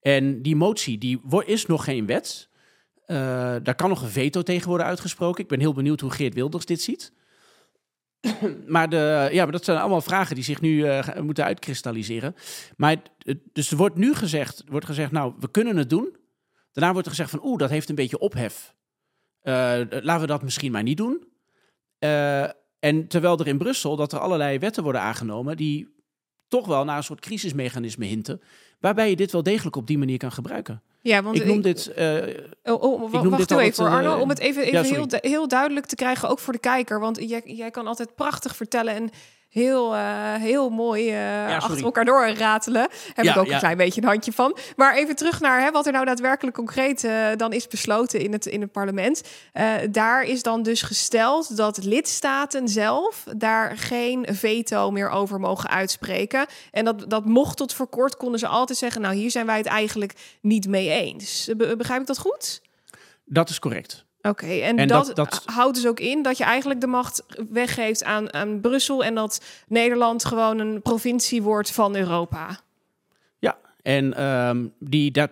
[0.00, 2.48] En die motie die is nog geen wet.
[3.06, 3.16] Uh,
[3.62, 5.42] daar kan nog een veto tegen worden uitgesproken.
[5.42, 7.12] Ik ben heel benieuwd hoe Geert Wilders dit ziet.
[8.66, 12.34] maar, de, ja, maar dat zijn allemaal vragen die zich nu uh, moeten uitkristalliseren.
[12.76, 12.96] Maar
[13.52, 16.16] dus er wordt nu gezegd, wordt gezegd, nou, we kunnen het doen.
[16.72, 18.74] Daarna wordt er gezegd van, oeh, dat heeft een beetje ophef.
[19.42, 19.52] Uh,
[19.90, 21.28] laten we dat misschien maar niet doen.
[22.78, 25.94] en terwijl er in Brussel dat er allerlei wetten worden aangenomen die
[26.48, 28.40] toch wel naar een soort crisismechanisme hinten,
[28.80, 30.82] waarbij je dit wel degelijk op die manier kan gebruiken.
[31.06, 31.92] Ja, want ik noem dit.
[31.98, 32.14] Uh,
[32.64, 35.48] oh, oh, ik noem wacht dit even, voor Arno, om het even, even heel, heel
[35.48, 37.00] duidelijk te krijgen, ook voor de kijker.
[37.00, 39.10] Want jij, jij kan altijd prachtig vertellen en
[39.48, 42.88] heel, uh, heel mooi uh, achter elkaar door ratelen.
[43.14, 44.56] Heb ik ook een klein beetje een handje van.
[44.76, 48.32] Maar even terug naar hè, wat er nou daadwerkelijk concreet uh, dan is besloten in
[48.32, 49.22] het, in het parlement.
[49.90, 56.46] daar is dan dus gesteld dat lidstaten zelf daar geen veto meer over mogen uitspreken.
[56.70, 59.58] En dat, dat mocht tot voor kort konden ze altijd zeggen, nou hier zijn wij
[59.58, 61.50] het eigenlijk niet mee eens.
[61.56, 62.60] begrijp ik dat goed?
[63.24, 64.05] Dat is correct.
[64.28, 68.60] Oké, en, dat, houdt dus ook in dat je eigenlijk de macht weggeeft aan, aan
[68.60, 72.60] Brussel en dat Nederland gewoon een provincie wordt van Europa.
[73.38, 75.30] Ja, en um, die, dat,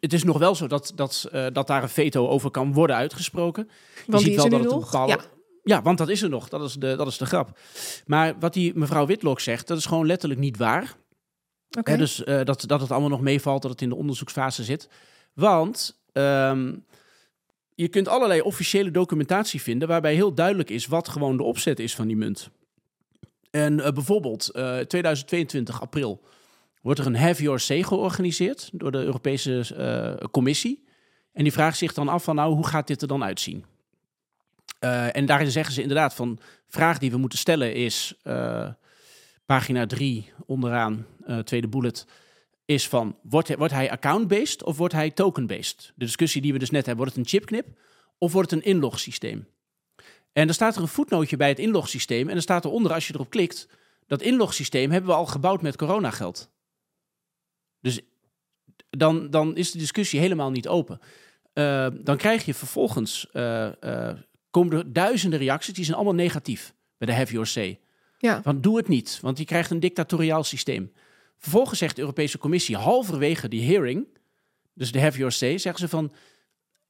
[0.00, 2.96] het is nog wel zo dat, dat, uh, dat daar een veto over kan worden
[2.96, 3.68] uitgesproken.
[4.06, 5.12] Je want ziet wel dat het een bepaalde.
[5.12, 5.20] Ja.
[5.62, 5.82] ja.
[5.82, 6.48] want dat is er nog.
[6.48, 7.58] Dat is, de, dat is de grap.
[8.06, 10.96] Maar wat die mevrouw Witlock zegt, dat is gewoon letterlijk niet waar.
[11.78, 11.96] Oké.
[11.96, 14.88] dus uh, dat, dat het allemaal nog meevalt, dat het in de onderzoeksfase zit.
[15.34, 16.84] Want um,
[17.80, 21.94] je kunt allerlei officiële documentatie vinden waarbij heel duidelijk is wat gewoon de opzet is
[21.94, 22.50] van die munt.
[23.50, 26.24] En uh, bijvoorbeeld uh, 2022 april
[26.82, 29.74] wordt er een Have Your Say georganiseerd door de Europese
[30.22, 30.84] uh, Commissie.
[31.32, 33.64] En die vraagt zich dan af van nou, hoe gaat dit er dan uitzien?
[35.12, 38.14] En daarin zeggen ze inderdaad van, vraag die we moeten stellen is,
[39.46, 41.06] pagina 3 onderaan,
[41.44, 42.06] tweede bullet
[42.70, 45.92] is van, wordt, wordt hij account-based of wordt hij token-based?
[45.94, 47.78] De discussie die we dus net hebben, wordt het een chipknip
[48.18, 49.48] of wordt het een inlogsysteem?
[50.32, 52.26] En dan staat er een voetnootje bij het inlogsysteem.
[52.26, 53.68] En dan staat eronder, als je erop klikt,
[54.06, 56.50] dat inlogsysteem hebben we al gebouwd met coronageld.
[57.80, 58.00] Dus
[58.90, 61.00] dan, dan is de discussie helemaal niet open.
[61.54, 64.12] Uh, dan krijg je vervolgens, uh, uh,
[64.50, 67.80] komen er duizenden reacties, die zijn allemaal negatief bij de Have Your Say.
[68.18, 68.42] Ja.
[68.42, 70.92] Van doe het niet, want je krijgt een dictatoriaal systeem.
[71.40, 74.06] Vervolgens zegt de Europese Commissie halverwege die hearing,
[74.74, 76.12] dus de Have Your Say, zeggen ze van,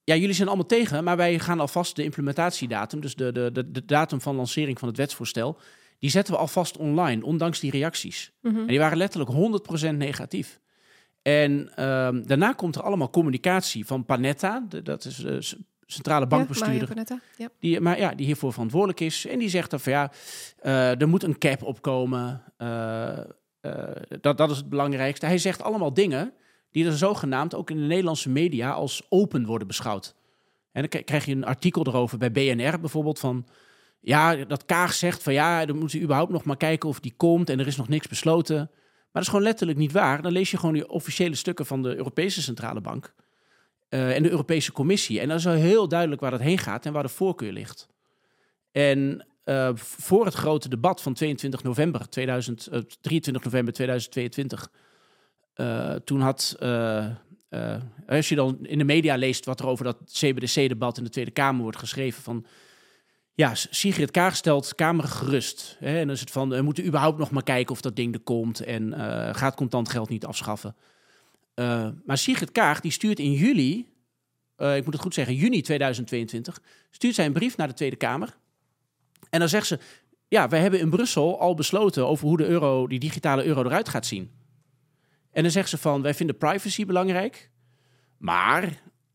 [0.05, 3.70] ja, jullie zijn allemaal tegen, maar wij gaan alvast de implementatiedatum, dus de, de, de,
[3.70, 5.59] de datum van lancering van het wetsvoorstel,
[5.98, 8.32] die zetten we alvast online, ondanks die reacties.
[8.40, 8.57] Mhm.
[8.57, 9.30] En die waren letterlijk
[9.90, 10.61] 100% negatief.
[11.22, 16.86] En ehm, daarna komt er allemaal communicatie van Panetta, dat is de centrale bankbestuurder, ja,
[16.86, 17.48] Panetta, ja.
[17.59, 19.26] Die, maar ja, die hiervoor verantwoordelijk is.
[19.26, 20.12] En die zegt dan van ja,
[20.62, 22.42] uh, er moet een cap opkomen.
[22.59, 23.18] Uh,
[24.20, 25.26] dat, dat is het belangrijkste.
[25.26, 26.32] Hij zegt allemaal dingen
[26.70, 30.14] die er zogenaamd ook in de Nederlandse media als open worden beschouwd.
[30.72, 33.46] En dan krijg je een artikel erover bij BNR bijvoorbeeld van...
[34.02, 37.14] Ja, dat Kaag zegt van ja, dan moeten ze überhaupt nog maar kijken of die
[37.16, 38.56] komt en er is nog niks besloten.
[38.56, 40.22] Maar dat is gewoon letterlijk niet waar.
[40.22, 43.14] Dan lees je gewoon die officiële stukken van de Europese Centrale Bank
[43.90, 45.20] uh, en de Europese Commissie.
[45.20, 47.88] En dan is al heel duidelijk waar dat heen gaat en waar de voorkeur ligt.
[48.72, 54.70] En uh, voor het grote debat van 22 november 2000, uh, 23 november 2022
[55.55, 56.57] uh, toen had,
[58.07, 61.30] als je dan in de media leest wat er over dat CBDC-debat in de Tweede
[61.30, 62.46] Kamer wordt geschreven van,
[63.34, 65.76] ja, Sigrid Kaag stelt Kamer gerust.
[65.78, 68.14] Hè, en dan is het van, we moeten überhaupt nog maar kijken of dat ding
[68.14, 68.94] er komt en
[69.34, 70.76] gaat contant geld niet afschaffen.
[72.05, 73.88] maar Sigrid Kaag die stuurt in juli,
[74.57, 78.38] ik moet het goed zeggen, juni 2022, stuurt zij een brief naar de Tweede Kamer.
[79.30, 79.78] En dan zegt ze,
[80.28, 83.88] ja, wij hebben in Brussel al besloten over hoe de euro, die digitale euro eruit
[83.88, 84.30] gaat zien.
[85.30, 87.50] En dan zeggen ze van, wij vinden privacy belangrijk,
[88.16, 88.64] maar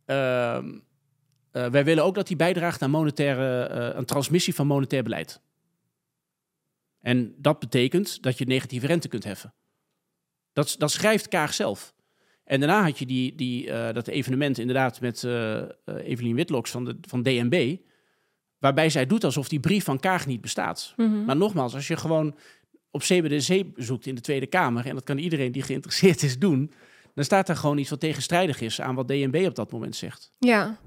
[0.05, 0.71] uh, uh,
[1.51, 5.41] wij willen ook dat die bijdraagt aan, monetaire, uh, aan transmissie van monetair beleid.
[7.01, 9.53] En dat betekent dat je negatieve rente kunt heffen.
[10.53, 11.93] Dat, dat schrijft Kaag zelf.
[12.43, 15.23] En daarna had je die, die, uh, dat evenement inderdaad met
[15.85, 17.77] Evelien Witloks van, de, van DNB.
[18.65, 20.93] Waarbij zij doet alsof die brief van Kaag niet bestaat.
[20.95, 21.25] Mm -hmm.
[21.25, 22.35] Maar nogmaals, als je gewoon
[22.91, 26.71] op CBDC zoekt in de Tweede Kamer, en dat kan iedereen die geïnteresseerd is doen,
[27.13, 30.31] dan staat er gewoon iets wat tegenstrijdig is aan wat DNB op dat moment zegt.
[30.39, 30.77] Ja.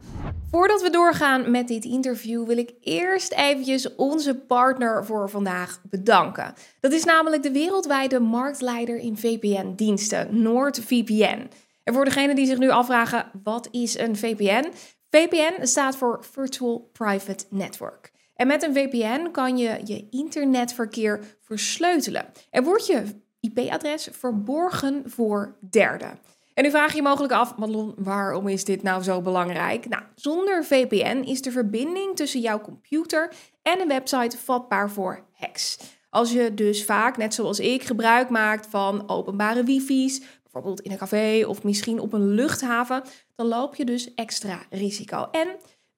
[0.51, 6.55] Voordat we doorgaan met dit interview wil ik eerst eventjes onze partner voor vandaag bedanken.
[6.81, 11.49] Dat is namelijk de wereldwijde marktleider in VPN-diensten, NordVPN.
[11.85, 14.73] En voor degenen die zich nu afvragen, wat is een VPN?
[15.11, 18.13] VPN staat voor Virtual Private Network.
[18.35, 22.27] En met een VPN kan je je internetverkeer versleutelen.
[22.51, 23.05] En wordt je
[23.41, 26.19] IP-adres verborgen voor derden.
[26.55, 29.89] En nu vraag je je mogelijk af, Madelon, waarom is dit nou zo belangrijk?
[29.89, 33.33] Nou, zonder VPN is de verbinding tussen jouw computer
[33.63, 35.79] en een website vatbaar voor hacks.
[36.11, 40.99] Als je dus vaak, net zoals ik, gebruik maakt van openbare wifi's, bijvoorbeeld in een
[40.99, 43.03] café of misschien op een luchthaven,
[43.39, 45.29] dan loop je dus extra risico.
[45.31, 45.49] En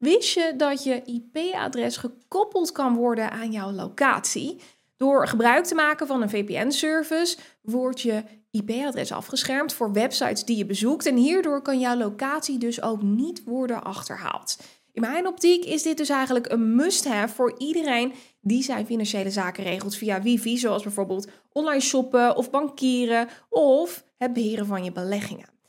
[0.00, 4.60] Wist je dat je IP-adres gekoppeld kan worden aan jouw locatie?
[4.96, 10.66] Door gebruik te maken van een VPN-service wordt je IP-adres afgeschermd voor websites die je
[10.66, 14.58] bezoekt en hierdoor kan jouw locatie dus ook niet worden achterhaald.
[14.92, 19.64] In mijn optiek is dit dus eigenlijk een must-have voor iedereen die zijn financiële zaken
[19.64, 25.59] regelt via wifi, zoals bijvoorbeeld online shoppen of bankieren of het beheren van je beleggingen.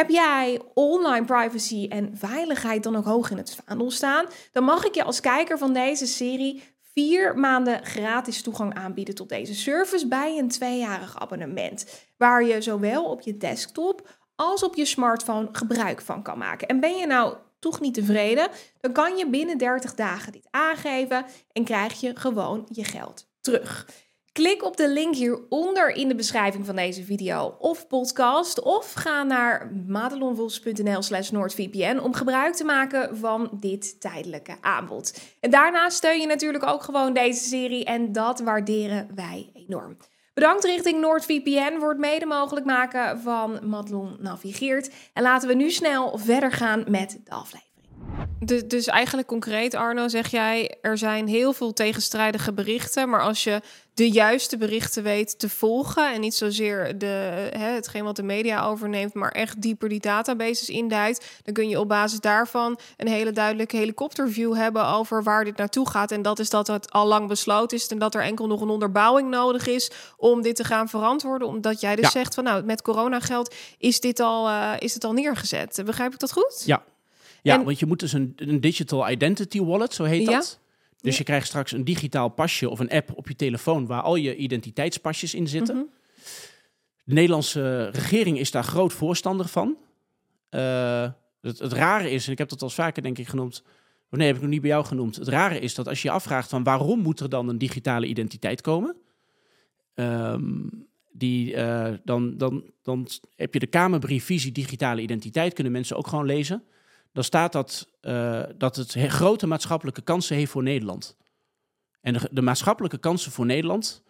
[0.00, 4.26] Heb jij online privacy en veiligheid dan ook hoog in het vaandel staan?
[4.52, 9.28] Dan mag ik je als kijker van deze serie vier maanden gratis toegang aanbieden tot
[9.28, 12.06] deze service bij een tweejarig abonnement.
[12.16, 16.68] Waar je zowel op je desktop als op je smartphone gebruik van kan maken.
[16.68, 18.48] En ben je nou toch niet tevreden,
[18.80, 23.86] dan kan je binnen 30 dagen dit aangeven en krijg je gewoon je geld terug.
[24.32, 28.62] Klik op de link hieronder in de beschrijving van deze video of podcast.
[28.62, 35.20] Of ga naar madelonvos.nl slash noordvpn om gebruik te maken van dit tijdelijke aanbod.
[35.40, 39.96] En daarnaast steun je natuurlijk ook gewoon deze serie en dat waarderen wij enorm.
[40.34, 44.90] Bedankt richting NoordVPN voor het mede mogelijk maken van Madelon Navigeert.
[45.12, 47.69] En laten we nu snel verder gaan met de aflevering.
[48.44, 53.08] Dus, dus eigenlijk concreet, Arno, zeg jij, er zijn heel veel tegenstrijdige berichten.
[53.08, 53.60] Maar als je
[54.00, 56.12] de juiste berichten weet te volgen.
[56.12, 60.68] En niet zozeer de, hè, hetgeen wat de media overneemt, maar echt dieper die databases
[60.68, 61.26] induikt.
[61.44, 65.88] Dan kun je op basis daarvan een hele duidelijke helikopterview hebben over waar dit naartoe
[65.88, 66.12] gaat.
[66.12, 68.68] En dat is dat het al lang besloten is en dat er enkel nog een
[68.68, 71.48] onderbouwing nodig is om dit te gaan verantwoorden.
[71.48, 75.12] Omdat jij dus zegt van nou, met coronageld is dit al, uh, is het al
[75.12, 75.82] neergezet.
[75.84, 76.62] Begrijp ik dat goed?
[76.64, 76.82] Ja,
[77.42, 80.60] ja, want je moet dus een, een digital identity wallet, zo heet dat.
[81.00, 84.16] Dus je krijgt straks een digitaal pasje of een app op je telefoon waar al
[84.16, 85.76] je identiteitspasjes in zitten.
[85.76, 85.84] Mhm.
[87.04, 89.76] De Nederlandse regering is daar groot voorstander van.
[90.50, 91.08] Uh,
[91.40, 93.62] het, het, rare is, en ik heb dat al vaker denk ik genoemd,
[94.10, 95.16] of nee, heb ik nog niet bij jou genoemd.
[95.16, 98.06] Het rare is dat als je je afvraagt van waarom moet er dan een digitale
[98.06, 98.96] identiteit komen,
[99.94, 105.96] um, die, uh, dan, dan, dan heb je de Kamerbrief Visie Digitale Identiteit, kunnen mensen
[105.96, 106.62] ook gewoon lezen.
[107.12, 111.16] Dan staat dat, uh, dat het grote maatschappelijke kansen heeft voor Nederland.
[112.00, 114.02] En de, maatschappelijke kansen voor Nederland,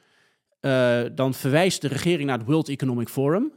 [0.60, 3.52] uh, dan verwijst de regering naar het World Economic Forum.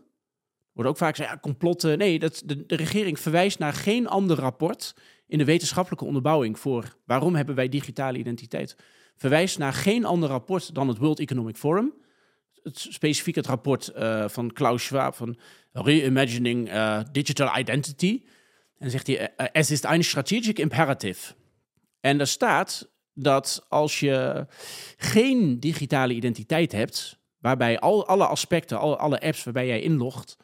[0.72, 1.98] Wordt ook vaak gezegd, ja, complotten.
[1.98, 4.96] Nee, dat, de, de regering verwijst naar geen ander rapport
[5.28, 8.76] in de wetenschappelijke onderbouwing voor waarom hebben wij digitale identiteit.
[9.16, 11.94] Verwijst naar geen ander rapport dan het World Economic Forum
[12.64, 15.38] het, specifiek het rapport uh, van Klaus Schwab van
[15.72, 16.72] Reimagining
[17.12, 18.22] Digital Identity.
[18.84, 21.34] En zegt hij, uh, es is een strategic imperative.
[22.00, 24.46] En daar staat dat als je
[24.98, 30.38] geen digitale identiteit hebt, waarbij al, alle aspecten, al, alle apps waarbij jij inlogt,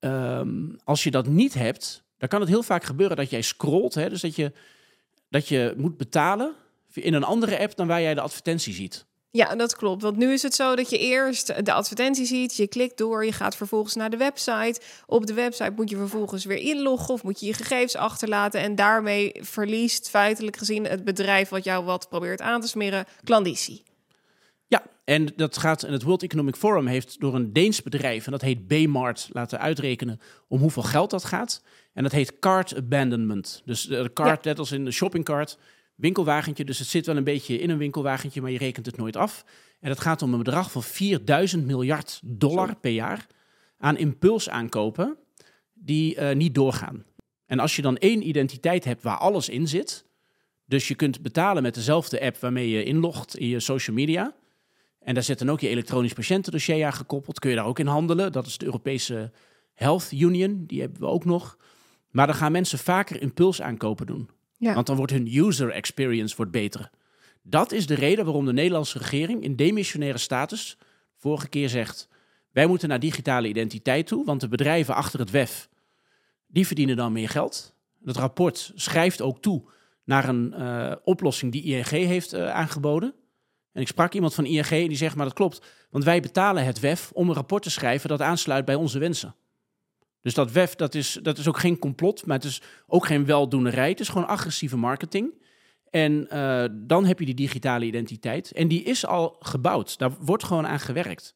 [0.00, 3.94] um, als je dat niet hebt, dan kan het heel vaak gebeuren dat jij scrolt.
[3.94, 4.52] Hè, dus dat je,
[5.28, 6.54] dat je moet betalen
[6.92, 9.06] in een andere app dan waar jij de advertentie ziet.
[9.30, 10.02] Ja, dat klopt.
[10.02, 13.32] Want nu is het zo dat je eerst de advertentie ziet, je klikt door, je
[13.32, 14.80] gaat vervolgens naar de website.
[15.06, 18.60] Op de website moet je vervolgens weer inloggen of moet je je gegevens achterlaten.
[18.60, 23.82] En daarmee verliest feitelijk gezien het bedrijf wat jou wat probeert aan te smeren, klanditie.
[24.66, 25.82] Ja, en dat gaat.
[25.82, 29.60] En het World Economic Forum heeft door een Deens bedrijf, en dat heet Bmart, laten
[29.60, 31.62] uitrekenen om hoeveel geld dat gaat.
[31.92, 33.62] En dat heet cart abandonment.
[33.64, 35.58] Dus de cart, net als in de shoppingcart
[35.98, 36.64] winkelwagentje.
[36.64, 39.44] Dus het zit wel een beetje in een winkelwagentje, maar je rekent het nooit af.
[39.80, 43.26] En het gaat om een bedrag van 4000 miljard dollar per jaar
[43.78, 45.16] aan impulsaankopen
[45.74, 47.04] die uh, niet doorgaan.
[47.46, 50.04] En als je dan één identiteit hebt waar alles in zit,
[50.64, 54.34] dus je kunt betalen met dezelfde app waarmee je inlogt in je social media.
[55.00, 57.38] En daar zit dan ook je elektronisch patiëntendossier aan gekoppeld.
[57.38, 58.32] Kun je daar ook in handelen.
[58.32, 59.32] Dat is de Europese
[59.74, 61.58] Health Union, die hebben we ook nog.
[62.10, 64.30] Maar dan gaan mensen vaker impulsaankopen doen.
[64.58, 66.90] Want dan wordt hun user experience wordt beter.
[67.42, 70.78] Dat is de reden waarom de Nederlandse regering in demissionaire status
[71.16, 72.08] vorige keer zegt:
[72.52, 75.68] wij moeten naar digitale identiteit toe, want de bedrijven achter het WEF
[76.46, 77.74] die verdienen dan meer geld.
[78.04, 79.62] Het rapport schrijft ook toe
[80.04, 83.14] naar een uh, oplossing die ING heeft uh, aangeboden.
[83.72, 86.80] En ik sprak iemand van ING die zegt: maar dat klopt, want wij betalen het
[86.80, 89.34] WEF om een rapport te schrijven dat aansluit bij onze wensen.
[90.28, 93.24] Dus dat WEF, dat is, dat is ook geen complot, maar het is ook geen
[93.24, 93.88] weldoenerij.
[93.88, 95.34] Het is gewoon agressieve marketing.
[95.90, 98.52] En uh, dan heb je die digitale identiteit.
[98.52, 99.98] En die is al gebouwd.
[99.98, 101.34] Daar wordt gewoon aan gewerkt.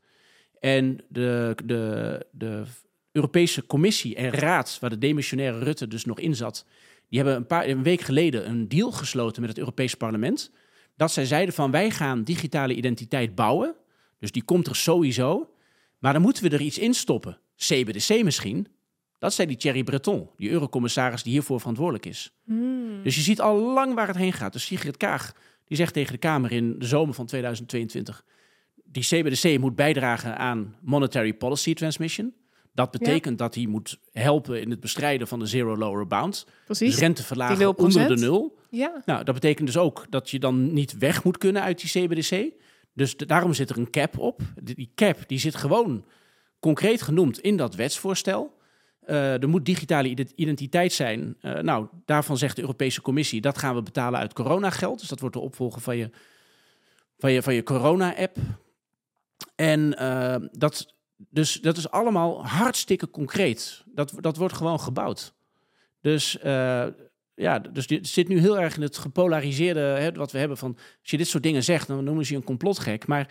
[0.61, 2.63] En de, de, de
[3.13, 6.67] Europese Commissie en Raad, waar de demissionaire Rutte dus nog in zat,
[7.09, 10.51] die hebben een, paar, een week geleden een deal gesloten met het Europese parlement.
[10.97, 13.75] Dat zij zeiden van wij gaan digitale identiteit bouwen.
[14.19, 15.55] Dus die komt er sowieso.
[15.99, 17.39] Maar dan moeten we er iets in stoppen.
[17.57, 18.67] CBDC misschien.
[19.23, 22.33] Dat zei die Thierry Breton, die eurocommissaris die hiervoor verantwoordelijk is.
[22.45, 23.03] Hmm.
[23.03, 24.53] Dus je ziet al lang waar het heen gaat.
[24.53, 25.33] Dus Sigrid Kaag,
[25.65, 28.25] die zegt tegen de Kamer in de zomer van 2022...
[28.85, 32.35] die CBDC moet bijdragen aan monetary policy transmission.
[32.75, 36.47] Dat betekent dat hij moet helpen in het bestrijden van de zero lower bound.
[36.65, 36.91] Precies.
[36.91, 38.59] Dus rente verlagen onder de nul.
[38.71, 39.03] Ja.
[39.05, 42.53] Nou, dat betekent dus ook dat je dan niet weg moet kunnen uit die CBDC.
[42.93, 44.41] Dus daarom zit er een cap op.
[44.63, 46.05] Die cap die zit gewoon
[46.61, 48.61] concreet genoemd in dat wetsvoorstel.
[49.09, 51.37] Uh, er moet digitale identiteit zijn.
[51.43, 54.99] Uh, nou, daarvan zegt de Europese Commissie dat gaan we betalen uit coronageld.
[54.99, 56.11] Dus dat wordt de opvolger van je,
[57.19, 58.37] van je, van je corona-app.
[59.57, 63.85] En uh, dat, dus, dat is allemaal hartstikke concreet.
[63.87, 65.35] Dat, dat wordt gewoon gebouwd.
[66.01, 66.39] Dus
[67.35, 70.75] ja, dus dit zit nu heel erg in het gepolariseerde hè, wat we hebben van
[71.01, 73.07] als je dit soort dingen zegt, dan noemen ze je een complotgek.
[73.07, 73.29] Maar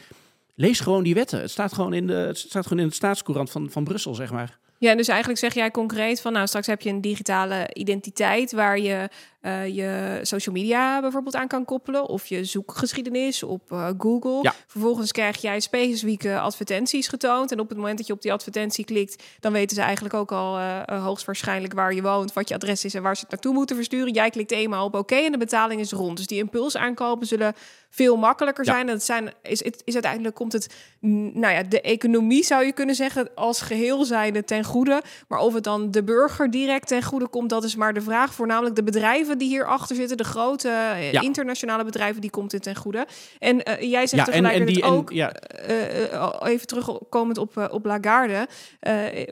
[0.56, 1.40] lees gewoon die wetten.
[1.40, 4.32] Het staat gewoon in de, het staat gewoon in de staatscourant van, van Brussel, zeg
[4.32, 4.60] maar.
[4.82, 8.80] Ja, dus eigenlijk zeg jij concreet van, nou, straks heb je een digitale identiteit waar
[8.80, 9.10] je
[9.42, 12.08] uh, je social media bijvoorbeeld aan kan koppelen.
[12.08, 14.40] Of je zoekgeschiedenis op uh, Google.
[14.42, 14.54] Ja.
[14.68, 17.52] Vervolgens krijg jij specifieke advertenties getoond.
[17.52, 20.32] En op het moment dat je op die advertentie klikt, dan weten ze eigenlijk ook
[20.32, 23.54] al uh, hoogstwaarschijnlijk waar je woont, wat je adres is en waar ze het naartoe
[23.54, 24.14] moeten versturen.
[24.14, 26.18] Jij klikt eenmaal op oké en de betaling is rond.
[26.18, 27.54] Dus die impulsaankopen zullen
[27.90, 28.86] veel makkelijker zijn.
[28.86, 28.92] Ja.
[28.92, 33.30] Dat zijn, is, is uiteindelijk komt het, nou ja, de economie zou je kunnen zeggen
[33.36, 35.02] als geheel zijnde ten goede.
[35.28, 38.34] Maar of het dan de burger direct ten goede komt, dat is maar de vraag.
[38.34, 42.76] Voornamelijk de bedrijven die hierachter zitten, de grote eh, internationale bedrijven, die komt dit ten
[42.76, 43.06] goede.
[43.40, 45.34] En uh, jij zegt ja, tegelijkertijd en, en die, ook, ja.
[45.70, 48.48] uh, even terugkomend op, op Lagarde,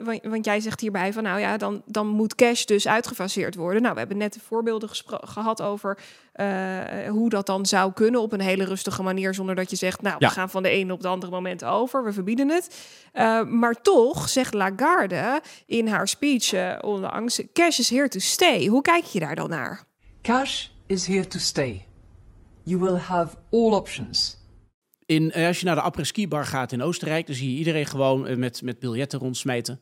[0.02, 3.82] want, want, jij zegt hierbij van, nou ja, dan, dan moet cash dus uitgefaseerd worden.
[3.82, 5.98] Nou, we hebben net de voorbeelden gehad over
[7.08, 10.16] hoe dat dan zou kunnen op een hele rustige manier, zonder dat je zegt, nou,
[10.18, 12.76] we gaan van de ene op de andere moment over, we verbieden het.
[13.48, 18.66] Maar toch zegt Lagarde in haar speech uh, onlangs, cash is here to stay.
[18.66, 19.89] Hoe kijk je daar dan naar?
[20.22, 21.86] Cash is here to stay.
[22.62, 24.38] You will have all options.
[25.06, 28.38] In, als je naar de après-ski bar gaat in Oostenrijk, dan zie je iedereen gewoon
[28.38, 29.80] met, met biljetten rondsmijten.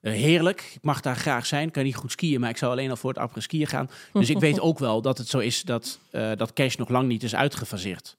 [0.00, 0.72] Eh, heerlijk.
[0.74, 1.66] Ik mag daar graag zijn.
[1.66, 3.90] Ik kan niet goed skiën, maar ik zou alleen al voor het après skiën gaan.
[4.12, 7.08] Dus ik weet ook wel dat het zo is dat, uh, dat cash nog lang
[7.08, 8.16] niet is uitgefaseerd.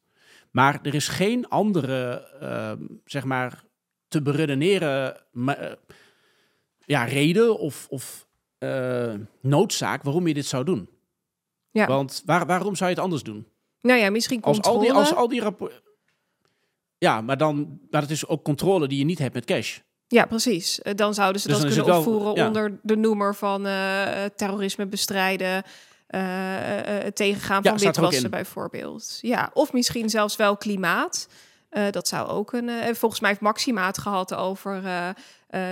[0.51, 2.71] Maar er is geen andere, uh,
[3.05, 3.63] zeg maar,
[4.07, 5.17] te beredeneren
[6.85, 8.27] ja, reden of, of
[9.41, 10.89] noodzaak waarom je dit zou doen.
[11.75, 11.87] Ja.
[11.87, 13.47] Want waar, waarom zou je het anders doen?
[13.81, 14.77] Nou ja, misschien controle.
[14.77, 15.81] Als al die, als al die rapporten...
[16.97, 19.79] Ja, maar dan, maar het is ook controle die je niet hebt met cash.
[20.07, 20.81] Ja, precies.
[20.81, 25.55] Eh, dan zouden ze dus dat kunnen opvoeren onder de noemer van uh, terrorisme bestrijden,
[25.55, 26.21] uh,
[26.83, 29.17] het tegengaan van witwassen bijvoorbeeld.
[29.21, 31.27] Ja, of misschien zelfs wel klimaat.
[31.91, 32.69] dat zou ook een.
[32.95, 34.81] volgens mij heeft Maxima het gehad over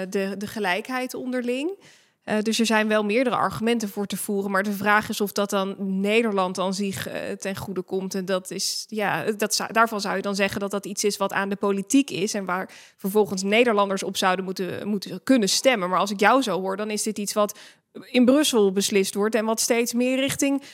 [0.09, 1.77] de, de gelijkheid onderling.
[2.25, 4.51] Uh, dus er zijn wel meerdere argumenten voor te voeren.
[4.51, 8.15] Maar de vraag is of dat dan Nederland aan zich uh, ten goede komt.
[8.15, 11.33] En dat is, ja, dat daarvan zou je dan zeggen dat dat iets is wat
[11.33, 12.33] aan de politiek is.
[12.33, 15.89] En waar vervolgens Nederlanders op zouden moeten, moeten kunnen stemmen.
[15.89, 17.59] Maar als ik jou zo hoor, dan is dit iets wat
[18.03, 19.35] in Brussel beslist wordt.
[19.35, 20.67] En wat steeds meer richting uh,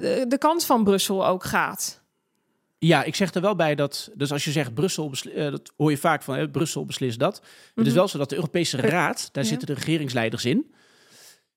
[0.00, 2.01] de, de kant van Brussel ook gaat.
[2.84, 5.90] Ja, ik zeg er wel bij dat, dus als je zegt Brussel, uh, dat hoor
[5.90, 7.42] je vaak van, hè, Brussel beslist dat.
[7.74, 7.94] Het is mhm.
[7.94, 10.74] wel zo dat de Europese Raad, daar zitten de regeringsleiders in.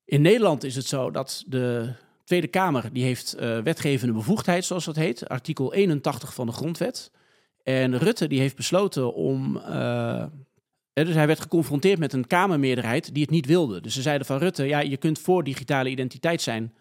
[0.05, 4.85] In Nederland is het zo dat de Tweede Kamer, die heeft uh, wetgevende bevoegdheid, zoals
[4.85, 7.11] dat heet, artikel 81 van de Grondwet.
[7.63, 10.25] En Rutte, die heeft besloten om, uh,
[10.93, 13.81] dus hij werd geconfronteerd met een Kamermeerderheid die het niet wilde.
[13.81, 16.73] Dus ze zeiden van Rutte, ja, je kunt voor digitale identiteit zijn,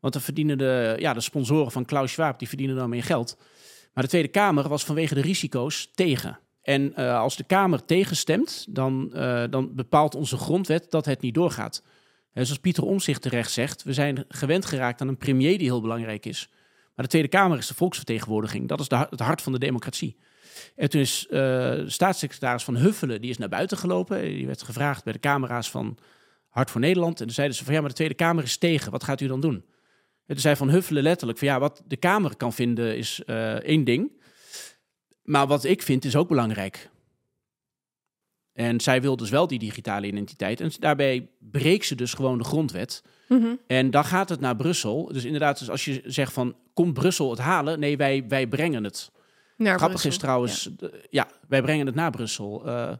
[0.00, 3.36] want dan verdienen de, ja, de sponsoren van Klaus Schwab, die verdienen dan meer geld.
[3.96, 6.38] Maar de Tweede Kamer was vanwege de risico's tegen.
[6.62, 11.34] En uh, als de Kamer tegenstemt, dan, uh, dan bepaalt onze grondwet dat het niet
[11.34, 11.82] doorgaat.
[12.32, 15.80] En zoals Pieter Omzicht terecht zegt, we zijn gewend geraakt aan een premier die heel
[15.80, 16.48] belangrijk is.
[16.94, 18.68] Maar de Tweede Kamer is de volksvertegenwoordiging.
[18.68, 20.16] Dat is de, het hart van de democratie.
[20.74, 24.22] En toen is uh, staatssecretaris van Huffelen, die is naar buiten gelopen.
[24.22, 25.98] Die werd gevraagd bij de camera's van
[26.48, 27.20] Hart voor Nederland.
[27.20, 28.90] En toen zeiden ze van ja, maar de Tweede Kamer is tegen.
[28.90, 29.64] Wat gaat u dan doen?
[30.26, 33.84] Het zei Van Huffelen letterlijk van ja, wat de Kamer kan vinden is uh, één
[33.84, 34.12] ding.
[35.22, 36.90] Maar wat ik vind is ook belangrijk.
[38.52, 40.60] En zij wil dus wel die digitale identiteit.
[40.60, 43.02] En daarbij breekt ze dus gewoon de grondwet.
[43.28, 43.60] Mm -hmm.
[43.66, 45.12] En dan gaat het naar Brussel.
[45.12, 47.78] Dus inderdaad, dus als je zegt van, komt Brussel het halen?
[47.78, 49.10] Nee, wij, wij brengen het.
[49.56, 50.10] Naar Grappig Brussel.
[50.10, 50.88] is trouwens, ja.
[51.10, 51.28] ja.
[51.48, 52.66] wij brengen het naar Brussel.
[52.66, 52.92] Uh,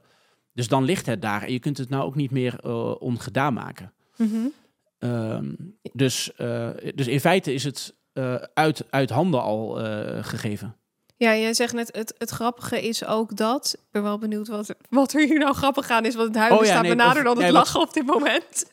[0.52, 1.42] dus dan ligt het daar.
[1.42, 3.92] En je kunt het nou ook niet meer uh, ongedaan maken.
[4.16, 4.52] Mm -hmm.
[4.99, 10.76] Um, dus, uh, dus in feite is het uh, uit, uit handen al uh, gegeven.
[11.16, 13.74] Ja, jij zegt net, het, het grappige is ook dat...
[13.76, 16.14] Ik ben wel benieuwd wat, wat er hier nou grappig aan is.
[16.14, 18.07] Want het huilen oh, ja, staat nee, benader dan het nee, lachen wat, op dit
[18.07, 18.70] moment.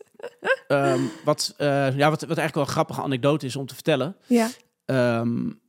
[0.68, 4.16] Um, wat, ja, wat, wat eigenlijk wel een grappige anekdote is om te vertellen.
[4.28, 4.50] Ja.
[5.22, 5.62] Um,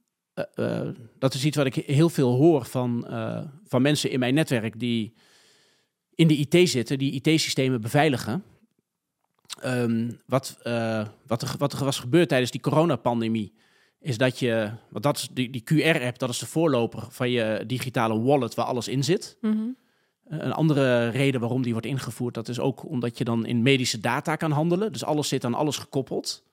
[1.18, 3.06] dat is iets wat ik heel veel hoor van,
[3.66, 4.80] van mensen in mijn netwerk...
[4.80, 5.14] die
[6.14, 8.44] in de IT zitten, die IT-systemen beveiligen...
[9.64, 13.54] Um, wat, uh, wat, er, wat er was gebeurd tijdens die coronapandemie,
[14.00, 17.64] is dat je, want dat is die, die QR-app, dat is de voorloper van je
[17.66, 19.36] digitale wallet waar alles in zit.
[19.40, 19.76] Mm -hmm.
[20.24, 24.00] Een andere reden waarom die wordt ingevoerd, dat is ook omdat je dan in medische
[24.00, 24.92] data kan handelen.
[24.92, 26.44] Dus alles zit aan alles gekoppeld.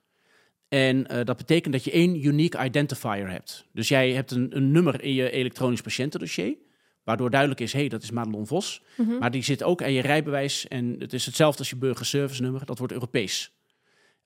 [0.68, 3.66] En uh, dat betekent dat je één unique identifier hebt.
[3.74, 6.56] Dus jij hebt een, een nummer in je elektronisch patiëntendossier.
[7.04, 8.84] Waardoor duidelijk is, hé, hey, dat is Madelon Vos.
[8.98, 9.18] Mhm.
[9.18, 10.68] Maar die zit ook aan je rijbewijs.
[10.68, 12.66] En het is hetzelfde als je burgerservice nummer.
[12.66, 13.52] Dat wordt Europees.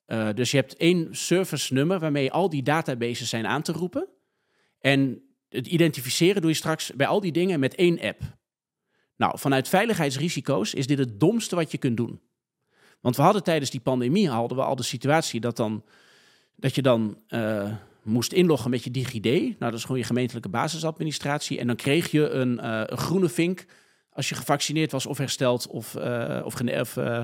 [0.08, 4.08] Uh, dus je hebt één service nummer waarmee al die databases zijn aan te roepen.
[4.80, 8.22] En het identificeren doe je straks bij al die dingen met één app.
[9.18, 12.22] Nou, vanuit veiligheidsrisico's is dit het domste wat je kunt doen.
[13.02, 15.84] Want we hadden tijdens die pandemie hadden we al de situatie dat, dan,
[16.56, 17.22] dat je dan...
[17.30, 17.74] Uh,
[18.06, 19.24] moest inloggen met je DigiD.
[19.24, 21.60] Nou, dat is gewoon je gemeentelijke basisadministratie.
[21.60, 23.66] En dan kreeg je een, een groene vink
[24.16, 27.24] als je gevaccineerd was of hersteld of, uh, of, uh,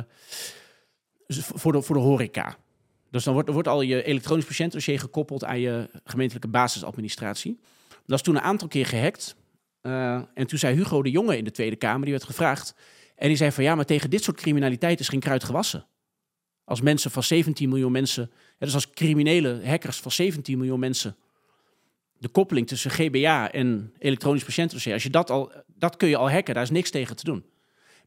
[1.28, 2.58] voor, de, voor de horeca.
[3.10, 7.60] Dus dan wordt, wordt al je elektronisch patiëntdossier gekoppeld aan je gemeentelijke basisadministratie.
[8.06, 9.36] Dat is toen een aantal keer gehackt.
[10.34, 12.76] en toen zei Hugo de Jonge in de Tweede Kamer, die werd gevraagd.
[13.16, 15.86] En die zei van ja, maar tegen dit soort criminaliteit is geen kruid gewassen.
[16.66, 21.16] Als mensen van 17 miljoen mensen, dus als criminele hackers van 17 miljoen mensen,
[22.18, 26.32] de koppeling tussen GBA en elektronisch patiëntendossier, als je dat al, dat kun je al
[26.32, 27.46] hacken, daar is niks tegen te doen.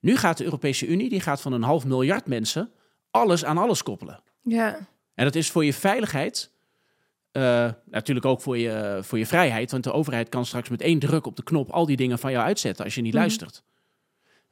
[0.01, 2.71] Nu gaat de Europese Unie, die gaat van een half miljard mensen
[3.11, 4.23] alles aan alles koppelen.
[4.43, 4.89] Ja.
[5.15, 6.53] En dat is voor je veiligheid
[7.37, 10.99] Uh, natuurlijk ook voor je, voor je vrijheid, want de overheid kan straks met één
[10.99, 13.21] druk op de knop al die dingen van jou uitzetten als je niet mhm.
[13.21, 13.63] luistert.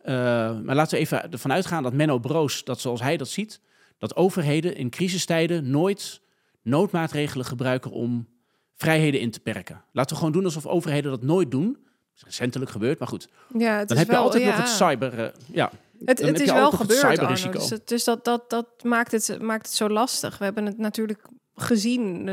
[0.05, 0.14] Uh,
[0.61, 3.61] maar laten we even ervan uitgaan dat Menno Broos, dat zoals hij dat ziet,
[4.03, 6.20] dat overheden in crisistijden nooit
[6.62, 8.28] noodmaatregelen gebruiken om
[8.74, 9.84] vrijheden in te perken.
[9.92, 11.72] Laten we gewoon doen alsof overheden dat nooit doen.
[11.72, 13.28] Dat is recentelijk gebeurd, maar goed.
[13.59, 15.18] Ja, het dan is heb je altijd nog het cyber.
[15.18, 15.70] Uh, ja,
[16.05, 19.88] het, het is wel gebeurd, Dus, dus, dat, dat, dat maakt, het, maakt het zo
[19.88, 20.38] lastig.
[20.38, 22.26] We hebben het natuurlijk gezien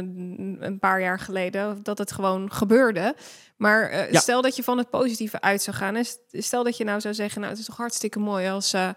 [0.59, 3.15] een, paar jaar geleden dat het gewoon gebeurde.
[3.57, 6.03] Maar uh, stel dat je van het positieve uit zou gaan.
[6.32, 8.89] Stel dat je nou zou zeggen, nou het is toch hartstikke mooi als uh,